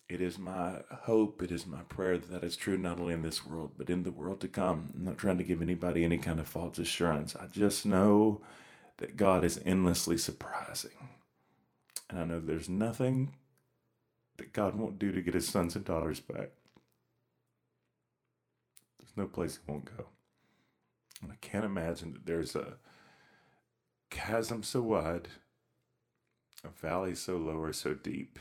it 0.07 0.21
is 0.21 0.39
my 0.39 0.83
hope, 1.01 1.43
it 1.43 1.51
is 1.51 1.67
my 1.67 1.81
prayer 1.89 2.17
that 2.17 2.31
that 2.31 2.43
is 2.45 2.55
true 2.55 2.77
not 2.77 2.97
only 2.97 3.13
in 3.13 3.23
this 3.23 3.45
world, 3.45 3.71
but 3.77 3.89
in 3.89 4.03
the 4.03 4.11
world 4.11 4.39
to 4.41 4.47
come. 4.47 4.93
I'm 4.95 5.03
not 5.03 5.17
trying 5.17 5.37
to 5.37 5.43
give 5.43 5.61
anybody 5.61 6.05
any 6.05 6.17
kind 6.17 6.39
of 6.39 6.47
false 6.47 6.79
assurance. 6.79 7.35
I 7.35 7.47
just 7.47 7.85
know 7.85 8.41
that 8.97 9.17
God 9.17 9.43
is 9.43 9.59
endlessly 9.65 10.17
surprising. 10.17 11.09
And 12.09 12.17
I 12.17 12.23
know 12.23 12.39
there's 12.39 12.69
nothing 12.69 13.33
that 14.37 14.53
God 14.53 14.75
won't 14.75 14.97
do 14.97 15.11
to 15.11 15.21
get 15.21 15.33
his 15.33 15.49
sons 15.49 15.75
and 15.75 15.83
daughters 15.83 16.21
back. 16.21 16.51
There's 18.97 19.17
no 19.17 19.25
place 19.25 19.57
he 19.57 19.69
won't 19.69 19.97
go. 19.97 20.05
And 21.21 21.33
I 21.33 21.35
can't 21.41 21.65
imagine 21.65 22.13
that 22.13 22.25
there's 22.25 22.55
a 22.55 22.77
chasm 24.09 24.63
so 24.63 24.81
wide, 24.81 25.27
a 26.63 26.69
valley 26.69 27.15
so 27.15 27.37
low 27.37 27.57
or 27.57 27.73
so 27.73 27.93
deep, 27.93 28.39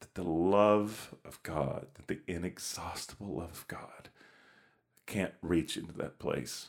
that 0.00 0.14
the 0.14 0.22
love 0.22 1.14
of 1.24 1.42
God, 1.42 1.86
that 1.94 2.08
the 2.08 2.20
inexhaustible 2.26 3.36
love 3.38 3.50
of 3.50 3.68
God, 3.68 4.08
can't 5.06 5.34
reach 5.40 5.76
into 5.76 5.92
that 5.94 6.18
place. 6.18 6.68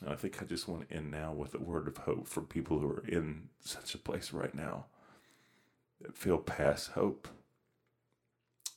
And 0.00 0.10
I 0.10 0.16
think 0.16 0.42
I 0.42 0.44
just 0.44 0.68
want 0.68 0.88
to 0.88 0.96
end 0.96 1.10
now 1.10 1.32
with 1.32 1.54
a 1.54 1.58
word 1.58 1.88
of 1.88 1.98
hope 1.98 2.26
for 2.26 2.42
people 2.42 2.78
who 2.78 2.88
are 2.88 3.04
in 3.06 3.48
such 3.60 3.94
a 3.94 3.98
place 3.98 4.32
right 4.32 4.54
now 4.54 4.86
that 6.00 6.16
feel 6.16 6.38
past 6.38 6.92
hope, 6.92 7.28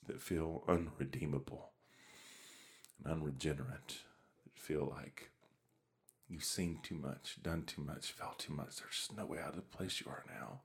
that 0.07 0.21
feel 0.21 0.63
unredeemable 0.67 1.71
and 3.03 3.13
unregenerate, 3.13 3.97
that 4.43 4.59
feel 4.59 4.93
like 4.95 5.31
you've 6.29 6.43
seen 6.43 6.79
too 6.83 6.95
much, 6.95 7.37
done 7.41 7.63
too 7.63 7.81
much, 7.81 8.11
felt 8.11 8.39
too 8.39 8.53
much. 8.53 8.77
There's 8.77 9.09
no 9.15 9.25
way 9.25 9.39
out 9.39 9.49
of 9.49 9.55
the 9.55 9.61
place 9.61 10.01
you 10.01 10.11
are 10.11 10.23
now. 10.27 10.61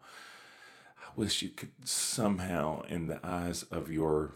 I 0.99 1.11
wish 1.17 1.43
you 1.43 1.49
could 1.49 1.89
somehow, 1.89 2.83
in 2.83 3.07
the 3.07 3.21
eyes 3.25 3.63
of 3.65 3.91
your 3.91 4.35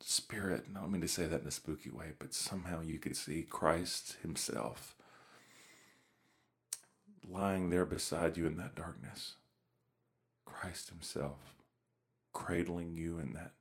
spirit, 0.00 0.66
and 0.66 0.76
I 0.76 0.80
don't 0.82 0.92
mean 0.92 1.00
to 1.00 1.08
say 1.08 1.26
that 1.26 1.42
in 1.42 1.46
a 1.46 1.52
spooky 1.52 1.90
way, 1.90 2.12
but 2.18 2.34
somehow 2.34 2.82
you 2.82 2.98
could 2.98 3.16
see 3.16 3.42
Christ 3.42 4.16
Himself 4.22 4.94
lying 7.28 7.70
there 7.70 7.86
beside 7.86 8.36
you 8.36 8.46
in 8.46 8.56
that 8.58 8.74
darkness. 8.74 9.34
Christ 10.44 10.90
Himself 10.90 11.54
cradling 12.32 12.96
you 12.96 13.18
in 13.18 13.32
that 13.32 13.52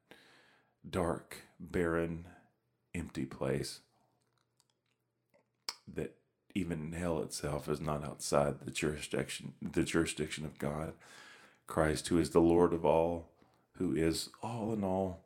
dark, 0.88 1.38
barren, 1.60 2.26
empty 2.94 3.26
place 3.26 3.80
that 5.88 6.16
even 6.56 6.94
hell 6.94 7.20
itself 7.20 7.68
is 7.68 7.82
not 7.82 8.04
outside 8.04 8.60
the 8.62 8.72
jurisdiction 8.72 9.54
the 9.62 9.84
jurisdiction 9.84 10.46
of 10.46 10.58
God. 10.60 10.94
Christ, 11.66 12.10
who 12.10 12.18
is 12.18 12.32
the 12.32 12.42
Lord 12.42 12.74
of 12.74 12.86
all, 12.86 13.30
who 13.78 13.96
is 13.96 14.30
all 14.42 14.74
in 14.74 14.84
all, 14.84 15.22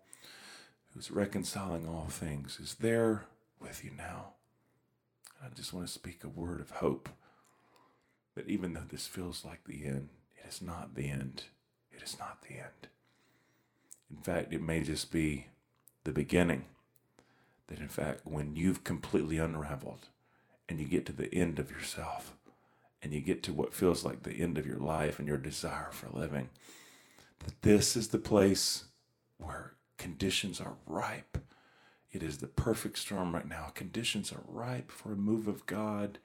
who's 0.93 1.11
reconciling 1.11 1.87
all 1.87 2.07
things, 2.09 2.59
is 2.61 2.75
there 2.75 3.25
with 3.59 3.83
you 3.83 3.91
now. 3.97 4.33
I 5.43 5.47
just 5.53 5.73
want 5.73 5.87
to 5.87 5.91
speak 5.91 6.23
a 6.23 6.29
word 6.29 6.61
of 6.61 6.71
hope 6.71 7.09
that 8.35 8.47
even 8.47 8.73
though 8.73 8.85
this 8.87 9.07
feels 9.07 9.43
like 9.43 9.63
the 9.65 9.85
end, 9.85 10.09
it 10.37 10.47
is 10.47 10.61
not 10.61 10.95
the 10.95 11.09
end. 11.09 11.43
It 11.91 12.03
is 12.03 12.17
not 12.19 12.43
the 12.43 12.55
end. 12.55 12.87
In 14.09 14.17
fact, 14.17 14.53
it 14.53 14.61
may 14.61 14.81
just 14.81 15.11
be 15.11 15.47
the 16.03 16.11
beginning. 16.11 16.65
That 17.67 17.79
in 17.79 17.89
fact, 17.89 18.21
when 18.23 18.55
you've 18.55 18.83
completely 18.83 19.39
unraveled 19.39 20.07
and 20.69 20.79
you 20.79 20.85
get 20.85 21.05
to 21.05 21.13
the 21.13 21.33
end 21.33 21.59
of 21.59 21.71
yourself 21.71 22.33
and 23.01 23.13
you 23.13 23.21
get 23.21 23.43
to 23.43 23.53
what 23.53 23.73
feels 23.73 24.03
like 24.03 24.23
the 24.23 24.41
end 24.41 24.57
of 24.57 24.65
your 24.65 24.79
life 24.79 25.19
and 25.19 25.27
your 25.27 25.37
desire 25.37 25.89
for 25.91 26.09
living, 26.09 26.49
that 27.39 27.61
this 27.61 27.95
is 27.95 28.09
the 28.09 28.17
place 28.17 28.85
where 29.37 29.73
conditions 29.97 30.59
are 30.59 30.75
ripe. 30.85 31.37
It 32.11 32.23
is 32.23 32.37
the 32.37 32.47
perfect 32.47 32.97
storm 32.97 33.35
right 33.35 33.47
now. 33.47 33.71
Conditions 33.75 34.31
are 34.31 34.43
ripe 34.47 34.91
for 34.91 35.11
a 35.11 35.17
move 35.17 35.47
of 35.47 35.65
God. 35.65 36.17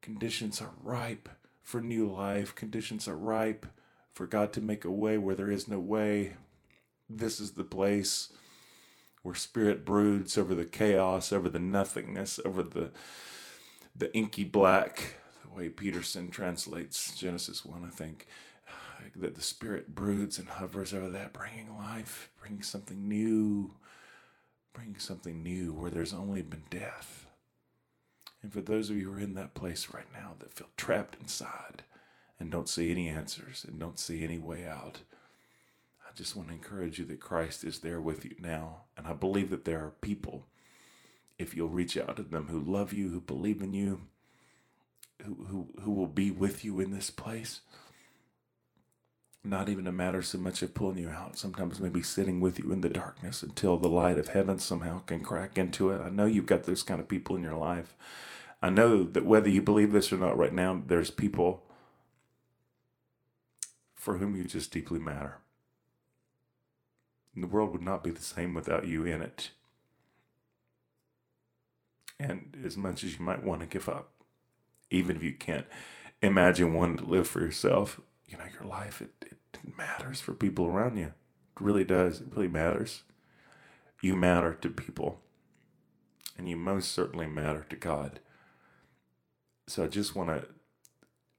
Conditions 0.00 0.60
are 0.60 0.72
ripe 0.82 1.28
for 1.62 1.80
new 1.80 2.10
life. 2.10 2.54
Conditions 2.54 3.06
are 3.06 3.16
ripe 3.16 3.66
for 4.12 4.26
God 4.26 4.52
to 4.54 4.60
make 4.60 4.84
a 4.84 4.90
way 4.90 5.18
where 5.18 5.34
there 5.34 5.50
is 5.50 5.68
no 5.68 5.78
way. 5.78 6.34
This 7.08 7.40
is 7.40 7.52
the 7.52 7.64
place 7.64 8.32
where 9.22 9.34
spirit 9.34 9.84
broods 9.84 10.36
over 10.36 10.54
the 10.54 10.64
chaos, 10.64 11.32
over 11.32 11.48
the 11.48 11.58
nothingness, 11.58 12.40
over 12.44 12.62
the 12.62 12.90
the 13.94 14.14
inky 14.14 14.44
black, 14.44 15.16
the 15.42 15.54
way 15.56 15.68
Peterson 15.68 16.28
translates 16.28 17.16
Genesis 17.16 17.64
1, 17.64 17.84
I 17.84 17.90
think, 17.90 18.26
that 19.16 19.34
the 19.34 19.42
spirit 19.42 19.94
broods 19.94 20.38
and 20.38 20.48
hovers 20.48 20.94
over 20.94 21.08
that, 21.10 21.32
bringing 21.32 21.76
life, 21.76 22.30
bringing 22.40 22.62
something 22.62 23.08
new, 23.08 23.74
bringing 24.72 24.98
something 24.98 25.42
new 25.42 25.72
where 25.72 25.90
there's 25.90 26.14
only 26.14 26.42
been 26.42 26.64
death. 26.70 27.26
And 28.42 28.52
for 28.52 28.60
those 28.60 28.90
of 28.90 28.96
you 28.96 29.10
who 29.10 29.18
are 29.18 29.20
in 29.20 29.34
that 29.34 29.54
place 29.54 29.88
right 29.92 30.10
now 30.12 30.32
that 30.40 30.52
feel 30.52 30.68
trapped 30.76 31.16
inside 31.20 31.82
and 32.40 32.50
don't 32.50 32.68
see 32.68 32.90
any 32.90 33.08
answers 33.08 33.64
and 33.68 33.78
don't 33.78 33.98
see 33.98 34.24
any 34.24 34.38
way 34.38 34.66
out, 34.66 35.00
I 36.04 36.14
just 36.14 36.34
want 36.34 36.48
to 36.48 36.54
encourage 36.54 36.98
you 36.98 37.04
that 37.06 37.20
Christ 37.20 37.64
is 37.64 37.80
there 37.80 38.00
with 38.00 38.24
you 38.24 38.34
now. 38.40 38.82
And 38.96 39.06
I 39.06 39.12
believe 39.12 39.50
that 39.50 39.64
there 39.64 39.84
are 39.84 39.92
people, 40.00 40.46
if 41.38 41.56
you'll 41.56 41.68
reach 41.68 41.96
out 41.96 42.16
to 42.16 42.22
them, 42.22 42.48
who 42.48 42.60
love 42.60 42.92
you, 42.92 43.08
who 43.08 43.20
believe 43.20 43.62
in 43.62 43.72
you, 43.72 44.02
who, 45.24 45.46
who, 45.48 45.68
who 45.82 45.92
will 45.92 46.06
be 46.06 46.30
with 46.30 46.64
you 46.64 46.80
in 46.80 46.90
this 46.90 47.10
place. 47.10 47.60
Not 49.44 49.68
even 49.68 49.88
a 49.88 49.92
matter 49.92 50.22
so 50.22 50.38
much 50.38 50.62
of 50.62 50.74
pulling 50.74 50.98
you 50.98 51.08
out, 51.08 51.36
sometimes 51.36 51.80
maybe 51.80 52.02
sitting 52.02 52.40
with 52.40 52.60
you 52.60 52.70
in 52.72 52.80
the 52.80 52.88
darkness 52.88 53.42
until 53.42 53.76
the 53.76 53.88
light 53.88 54.18
of 54.18 54.28
heaven 54.28 54.58
somehow 54.58 55.00
can 55.00 55.20
crack 55.20 55.58
into 55.58 55.90
it. 55.90 56.00
I 56.00 56.10
know 56.10 56.26
you've 56.26 56.46
got 56.46 56.64
those 56.64 56.84
kind 56.84 57.00
of 57.00 57.08
people 57.08 57.34
in 57.34 57.42
your 57.42 57.56
life. 57.56 57.96
I 58.62 58.70
know 58.70 59.02
that 59.02 59.24
whether 59.26 59.48
you 59.48 59.60
believe 59.60 59.90
this 59.90 60.12
or 60.12 60.18
not 60.18 60.38
right 60.38 60.52
now, 60.52 60.80
there's 60.86 61.10
people 61.10 61.64
for 63.94 64.18
whom 64.18 64.36
you 64.36 64.44
just 64.44 64.72
deeply 64.72 65.00
matter. 65.00 65.38
And 67.34 67.42
the 67.42 67.48
world 67.48 67.72
would 67.72 67.82
not 67.82 68.04
be 68.04 68.10
the 68.10 68.22
same 68.22 68.54
without 68.54 68.86
you 68.86 69.04
in 69.04 69.22
it. 69.22 69.50
And 72.22 72.56
as 72.64 72.76
much 72.76 73.02
as 73.02 73.18
you 73.18 73.24
might 73.24 73.42
want 73.42 73.60
to 73.60 73.66
give 73.66 73.88
up, 73.88 74.12
even 74.90 75.16
if 75.16 75.22
you 75.22 75.32
can't 75.32 75.66
imagine 76.20 76.74
wanting 76.74 76.98
to 76.98 77.04
live 77.04 77.26
for 77.26 77.40
yourself, 77.40 78.00
you 78.26 78.38
know, 78.38 78.44
your 78.54 78.68
life, 78.68 79.02
it, 79.02 79.10
it 79.22 79.76
matters 79.76 80.20
for 80.20 80.32
people 80.32 80.66
around 80.66 80.96
you. 80.96 81.06
It 81.06 81.60
really 81.60 81.84
does. 81.84 82.20
It 82.20 82.28
really 82.30 82.48
matters. 82.48 83.02
You 84.00 84.14
matter 84.14 84.54
to 84.54 84.68
people. 84.68 85.20
And 86.38 86.48
you 86.48 86.56
most 86.56 86.92
certainly 86.92 87.26
matter 87.26 87.66
to 87.68 87.76
God. 87.76 88.20
So 89.66 89.84
I 89.84 89.88
just 89.88 90.14
want 90.14 90.28
to, 90.28 90.46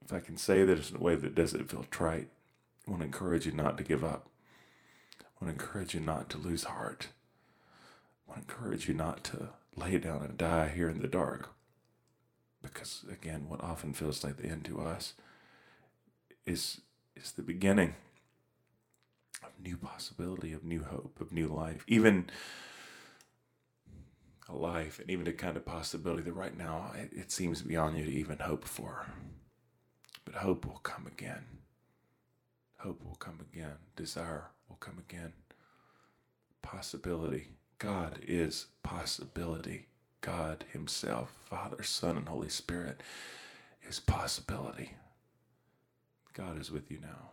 if 0.04 0.12
I 0.12 0.20
can 0.20 0.36
say 0.36 0.64
this 0.64 0.90
in 0.90 0.96
a 0.96 1.00
way 1.00 1.14
that 1.14 1.34
doesn't 1.34 1.70
feel 1.70 1.86
trite, 1.90 2.28
I 2.86 2.90
want 2.90 3.00
to 3.00 3.06
encourage 3.06 3.46
you 3.46 3.52
not 3.52 3.78
to 3.78 3.84
give 3.84 4.04
up. 4.04 4.28
I 5.20 5.44
want 5.44 5.56
to 5.56 5.62
encourage 5.64 5.94
you 5.94 6.00
not 6.00 6.28
to 6.30 6.38
lose 6.38 6.64
heart. 6.64 7.08
I 8.26 8.32
want 8.32 8.46
to 8.46 8.54
encourage 8.54 8.88
you 8.88 8.94
not 8.94 9.24
to 9.24 9.48
lay 9.76 9.98
down 9.98 10.22
and 10.22 10.36
die 10.36 10.68
here 10.68 10.88
in 10.88 11.00
the 11.00 11.08
dark. 11.08 11.50
Because 12.62 13.04
again, 13.10 13.46
what 13.48 13.62
often 13.62 13.92
feels 13.92 14.24
like 14.24 14.36
the 14.36 14.48
end 14.48 14.64
to 14.66 14.80
us 14.80 15.14
is 16.46 16.80
is 17.16 17.32
the 17.32 17.42
beginning 17.42 17.94
of 19.42 19.50
new 19.62 19.76
possibility, 19.76 20.52
of 20.52 20.64
new 20.64 20.82
hope, 20.82 21.20
of 21.20 21.32
new 21.32 21.48
life. 21.48 21.84
Even 21.86 22.30
a 24.48 24.54
life 24.54 24.98
and 24.98 25.10
even 25.10 25.26
a 25.26 25.32
kind 25.32 25.56
of 25.56 25.64
possibility 25.64 26.22
that 26.22 26.32
right 26.32 26.56
now 26.56 26.92
it, 26.94 27.10
it 27.12 27.32
seems 27.32 27.62
beyond 27.62 27.96
you 27.96 28.04
to 28.04 28.12
even 28.12 28.38
hope 28.38 28.64
for. 28.64 29.06
But 30.24 30.36
hope 30.36 30.66
will 30.66 30.80
come 30.82 31.06
again. 31.06 31.44
Hope 32.78 33.02
will 33.04 33.16
come 33.16 33.40
again. 33.52 33.76
Desire 33.96 34.44
will 34.68 34.76
come 34.76 34.98
again. 34.98 35.32
Possibility. 36.62 37.48
God 37.84 38.18
is 38.26 38.66
possibility. 38.82 39.88
God 40.22 40.64
Himself, 40.72 41.34
Father, 41.44 41.82
Son, 41.82 42.16
and 42.16 42.26
Holy 42.26 42.48
Spirit, 42.48 43.02
is 43.86 44.00
possibility. 44.00 44.92
God 46.32 46.58
is 46.58 46.70
with 46.70 46.90
you 46.90 46.96
now. 47.02 47.32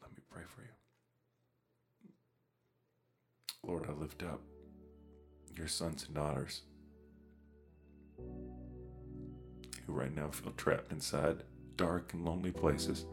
Let 0.00 0.12
me 0.12 0.22
pray 0.30 0.44
for 0.48 0.62
you. 0.62 0.68
Lord, 3.62 3.84
I 3.86 3.92
lift 3.92 4.22
up 4.22 4.40
your 5.54 5.68
sons 5.68 6.06
and 6.06 6.14
daughters 6.14 6.62
who 9.86 9.92
right 9.92 10.16
now 10.16 10.30
feel 10.30 10.52
trapped 10.52 10.90
inside 10.90 11.42
dark 11.76 12.14
and 12.14 12.24
lonely 12.24 12.50
places. 12.50 13.04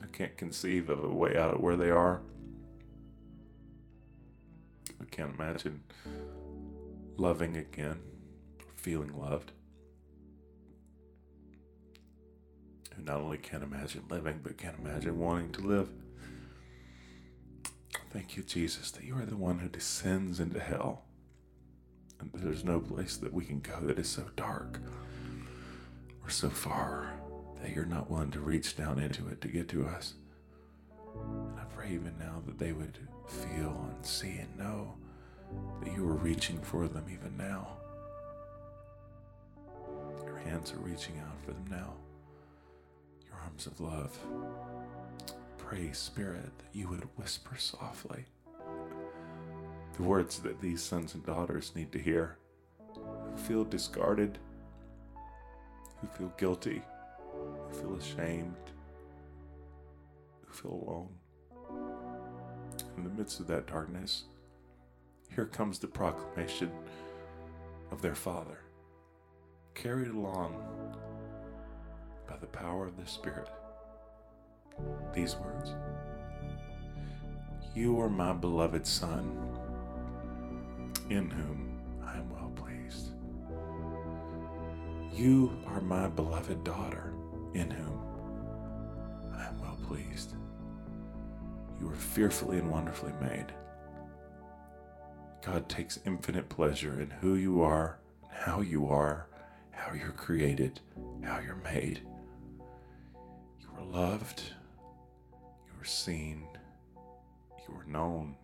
I 0.00 0.06
can't 0.12 0.36
conceive 0.36 0.90
of 0.90 1.02
a 1.02 1.08
way 1.08 1.36
out 1.36 1.54
of 1.54 1.60
where 1.60 1.76
they 1.76 1.90
are. 1.90 2.22
I 5.02 5.14
can't 5.14 5.34
imagine 5.34 5.82
loving 7.16 7.56
again, 7.56 7.98
feeling 8.76 9.18
loved. 9.18 9.52
Who 12.94 13.02
not 13.02 13.20
only 13.20 13.38
can't 13.38 13.62
imagine 13.62 14.04
living, 14.08 14.40
but 14.42 14.58
can't 14.58 14.78
imagine 14.78 15.18
wanting 15.18 15.52
to 15.52 15.60
live. 15.62 15.88
Thank 18.12 18.36
you, 18.36 18.42
Jesus, 18.42 18.90
that 18.92 19.04
you 19.04 19.16
are 19.16 19.24
the 19.24 19.36
one 19.36 19.58
who 19.58 19.68
descends 19.68 20.38
into 20.38 20.60
hell. 20.60 21.04
And 22.20 22.30
there's 22.34 22.64
no 22.64 22.78
place 22.78 23.16
that 23.16 23.32
we 23.32 23.44
can 23.44 23.60
go 23.60 23.80
that 23.80 23.98
is 23.98 24.08
so 24.08 24.26
dark. 24.36 24.78
we're 26.22 26.30
so 26.30 26.50
far 26.50 27.12
that 27.60 27.74
you're 27.74 27.84
not 27.84 28.10
willing 28.10 28.30
to 28.32 28.40
reach 28.40 28.76
down 28.76 28.98
into 28.98 29.28
it 29.28 29.40
to 29.40 29.48
get 29.48 29.68
to 29.70 29.86
us. 29.86 30.14
And 31.14 31.58
I 31.58 31.64
pray 31.74 31.90
even 31.92 32.14
now 32.18 32.42
that 32.46 32.58
they 32.58 32.72
would 32.72 32.98
feel 33.26 33.88
and 33.94 34.04
see 34.04 34.38
and 34.38 34.58
know 34.58 34.94
that 35.82 35.92
you 35.92 36.08
are 36.08 36.14
reaching 36.14 36.60
for 36.60 36.88
them 36.88 37.04
even 37.12 37.36
now. 37.36 37.68
Your 40.24 40.38
hands 40.38 40.72
are 40.72 40.78
reaching 40.78 41.18
out 41.18 41.40
for 41.44 41.52
them 41.52 41.66
now. 41.70 41.94
Your 43.26 43.38
arms 43.44 43.66
of 43.66 43.80
love. 43.80 44.16
Pray, 45.58 45.92
Spirit, 45.92 46.56
that 46.58 46.78
you 46.78 46.88
would 46.88 47.08
whisper 47.16 47.56
softly 47.56 48.26
the 49.96 50.02
words 50.02 50.38
that 50.40 50.60
these 50.60 50.82
sons 50.82 51.14
and 51.14 51.24
daughters 51.24 51.72
need 51.74 51.92
to 51.92 51.98
hear 51.98 52.38
who 52.94 53.36
feel 53.36 53.64
discarded, 53.64 54.38
who 56.00 56.06
feel 56.08 56.32
guilty, 56.38 56.82
who 57.70 57.78
feel 57.78 57.94
ashamed, 57.96 58.56
feel 60.52 60.84
alone. 60.86 61.08
In 62.96 63.04
the 63.04 63.10
midst 63.10 63.40
of 63.40 63.46
that 63.48 63.66
darkness, 63.66 64.24
here 65.34 65.46
comes 65.46 65.78
the 65.78 65.86
proclamation 65.86 66.70
of 67.90 68.02
their 68.02 68.14
Father, 68.14 68.60
carried 69.74 70.08
along 70.08 70.54
by 72.28 72.36
the 72.36 72.46
power 72.46 72.86
of 72.86 72.96
the 72.96 73.06
Spirit. 73.06 73.48
These 75.14 75.36
words 75.36 75.74
You 77.74 78.00
are 78.00 78.08
my 78.10 78.32
beloved 78.32 78.86
Son, 78.86 79.36
in 81.08 81.30
whom 81.30 81.80
I 82.04 82.18
am 82.18 82.30
well 82.30 82.52
pleased. 82.54 83.10
You 85.12 85.52
are 85.66 85.80
my 85.80 86.08
beloved 86.08 86.64
daughter, 86.64 87.12
in 87.54 87.70
whom 87.70 88.11
pleased. 89.92 90.34
You 91.78 91.90
are 91.90 91.94
fearfully 91.94 92.56
and 92.56 92.70
wonderfully 92.70 93.12
made. 93.20 93.52
God 95.44 95.68
takes 95.68 95.98
infinite 96.06 96.48
pleasure 96.48 97.00
in 97.02 97.10
who 97.10 97.34
you 97.34 97.60
are, 97.60 97.98
how 98.30 98.62
you 98.62 98.88
are, 98.88 99.28
how 99.70 99.92
you're 99.92 100.12
created, 100.12 100.80
how 101.22 101.40
you're 101.40 101.56
made. 101.56 102.00
You 103.60 103.68
are 103.76 103.84
loved, 103.84 104.42
you 105.66 105.78
are 105.78 105.84
seen, 105.84 106.46
you 107.68 107.74
are 107.74 107.84
known. 107.86 108.36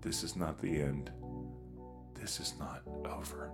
This 0.00 0.22
is 0.22 0.36
not 0.36 0.60
the 0.60 0.80
end. 0.80 1.10
This 2.14 2.38
is 2.38 2.54
not 2.56 2.82
over. 3.04 3.50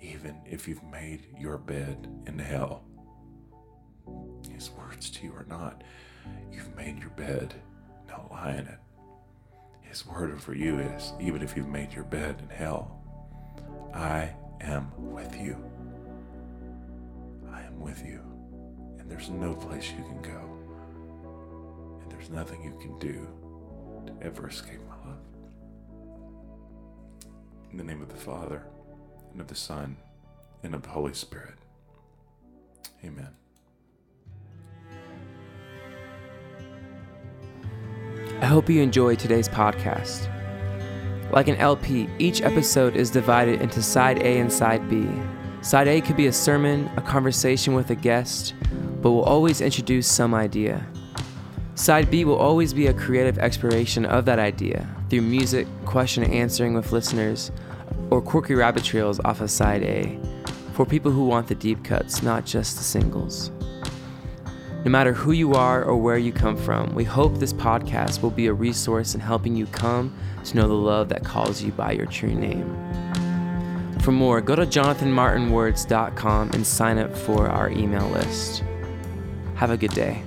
Even 0.00 0.40
if 0.46 0.66
you've 0.66 0.84
made 0.84 1.26
your 1.38 1.58
bed 1.58 2.08
in 2.26 2.38
hell, 2.38 2.87
his 4.58 4.70
words 4.72 5.08
to 5.08 5.24
you 5.24 5.32
or 5.32 5.46
not, 5.48 5.84
you've 6.52 6.74
made 6.74 6.98
your 6.98 7.10
bed, 7.10 7.54
now 8.08 8.26
lie 8.28 8.54
in 8.54 8.66
it. 8.66 8.78
His 9.82 10.04
word 10.04 10.42
for 10.42 10.52
you 10.52 10.80
is 10.80 11.12
even 11.20 11.42
if 11.42 11.56
you've 11.56 11.68
made 11.68 11.92
your 11.92 12.02
bed 12.02 12.42
in 12.42 12.48
hell, 12.48 13.00
I 13.94 14.34
am 14.60 14.90
with 14.96 15.32
you. 15.40 15.56
I 17.52 17.62
am 17.62 17.78
with 17.78 18.04
you. 18.04 18.20
And 18.98 19.08
there's 19.08 19.30
no 19.30 19.54
place 19.54 19.92
you 19.96 20.02
can 20.04 20.22
go. 20.22 22.00
And 22.02 22.10
there's 22.10 22.28
nothing 22.28 22.60
you 22.64 22.76
can 22.80 22.98
do 22.98 23.28
to 24.06 24.26
ever 24.26 24.48
escape 24.48 24.80
my 24.88 25.08
love. 25.08 25.20
In 27.70 27.78
the 27.78 27.84
name 27.84 28.02
of 28.02 28.08
the 28.08 28.16
Father, 28.16 28.66
and 29.30 29.40
of 29.40 29.46
the 29.46 29.54
Son, 29.54 29.96
and 30.64 30.74
of 30.74 30.82
the 30.82 30.88
Holy 30.88 31.14
Spirit. 31.14 31.54
Amen. 33.04 33.28
I 38.40 38.46
hope 38.46 38.70
you 38.70 38.80
enjoyed 38.82 39.18
today's 39.18 39.48
podcast. 39.48 40.28
Like 41.32 41.48
an 41.48 41.56
LP, 41.56 42.08
each 42.18 42.40
episode 42.40 42.96
is 42.96 43.10
divided 43.10 43.60
into 43.60 43.82
side 43.82 44.18
A 44.18 44.38
and 44.38 44.52
side 44.52 44.88
B. 44.88 45.08
Side 45.60 45.88
A 45.88 46.00
could 46.00 46.16
be 46.16 46.28
a 46.28 46.32
sermon, 46.32 46.88
a 46.96 47.00
conversation 47.00 47.74
with 47.74 47.90
a 47.90 47.94
guest, 47.94 48.54
but 49.02 49.10
will 49.10 49.24
always 49.24 49.60
introduce 49.60 50.06
some 50.06 50.34
idea. 50.34 50.86
Side 51.74 52.10
B 52.10 52.24
will 52.24 52.36
always 52.36 52.72
be 52.72 52.86
a 52.86 52.94
creative 52.94 53.38
exploration 53.38 54.04
of 54.04 54.24
that 54.24 54.38
idea 54.38 54.88
through 55.10 55.22
music, 55.22 55.66
question 55.84 56.22
and 56.22 56.32
answering 56.32 56.74
with 56.74 56.92
listeners, 56.92 57.50
or 58.10 58.22
quirky 58.22 58.54
rabbit 58.54 58.84
trails 58.84 59.20
off 59.24 59.40
of 59.40 59.50
side 59.50 59.82
A 59.82 60.18
for 60.74 60.86
people 60.86 61.10
who 61.10 61.24
want 61.24 61.48
the 61.48 61.54
deep 61.54 61.82
cuts, 61.84 62.22
not 62.22 62.46
just 62.46 62.76
the 62.76 62.84
singles. 62.84 63.50
No 64.84 64.90
matter 64.92 65.12
who 65.12 65.32
you 65.32 65.54
are 65.54 65.82
or 65.84 65.96
where 65.96 66.18
you 66.18 66.32
come 66.32 66.56
from, 66.56 66.94
we 66.94 67.02
hope 67.02 67.38
this 67.38 67.52
podcast 67.52 68.22
will 68.22 68.30
be 68.30 68.46
a 68.46 68.52
resource 68.52 69.14
in 69.14 69.20
helping 69.20 69.56
you 69.56 69.66
come 69.66 70.14
to 70.44 70.56
know 70.56 70.68
the 70.68 70.74
love 70.74 71.08
that 71.08 71.24
calls 71.24 71.62
you 71.62 71.72
by 71.72 71.92
your 71.92 72.06
true 72.06 72.34
name. 72.34 72.74
For 74.02 74.12
more, 74.12 74.40
go 74.40 74.54
to 74.54 74.62
jonathanmartinwords.com 74.62 76.50
and 76.52 76.66
sign 76.66 76.98
up 76.98 77.14
for 77.16 77.48
our 77.48 77.70
email 77.70 78.08
list. 78.08 78.62
Have 79.56 79.70
a 79.70 79.76
good 79.76 79.92
day. 79.92 80.22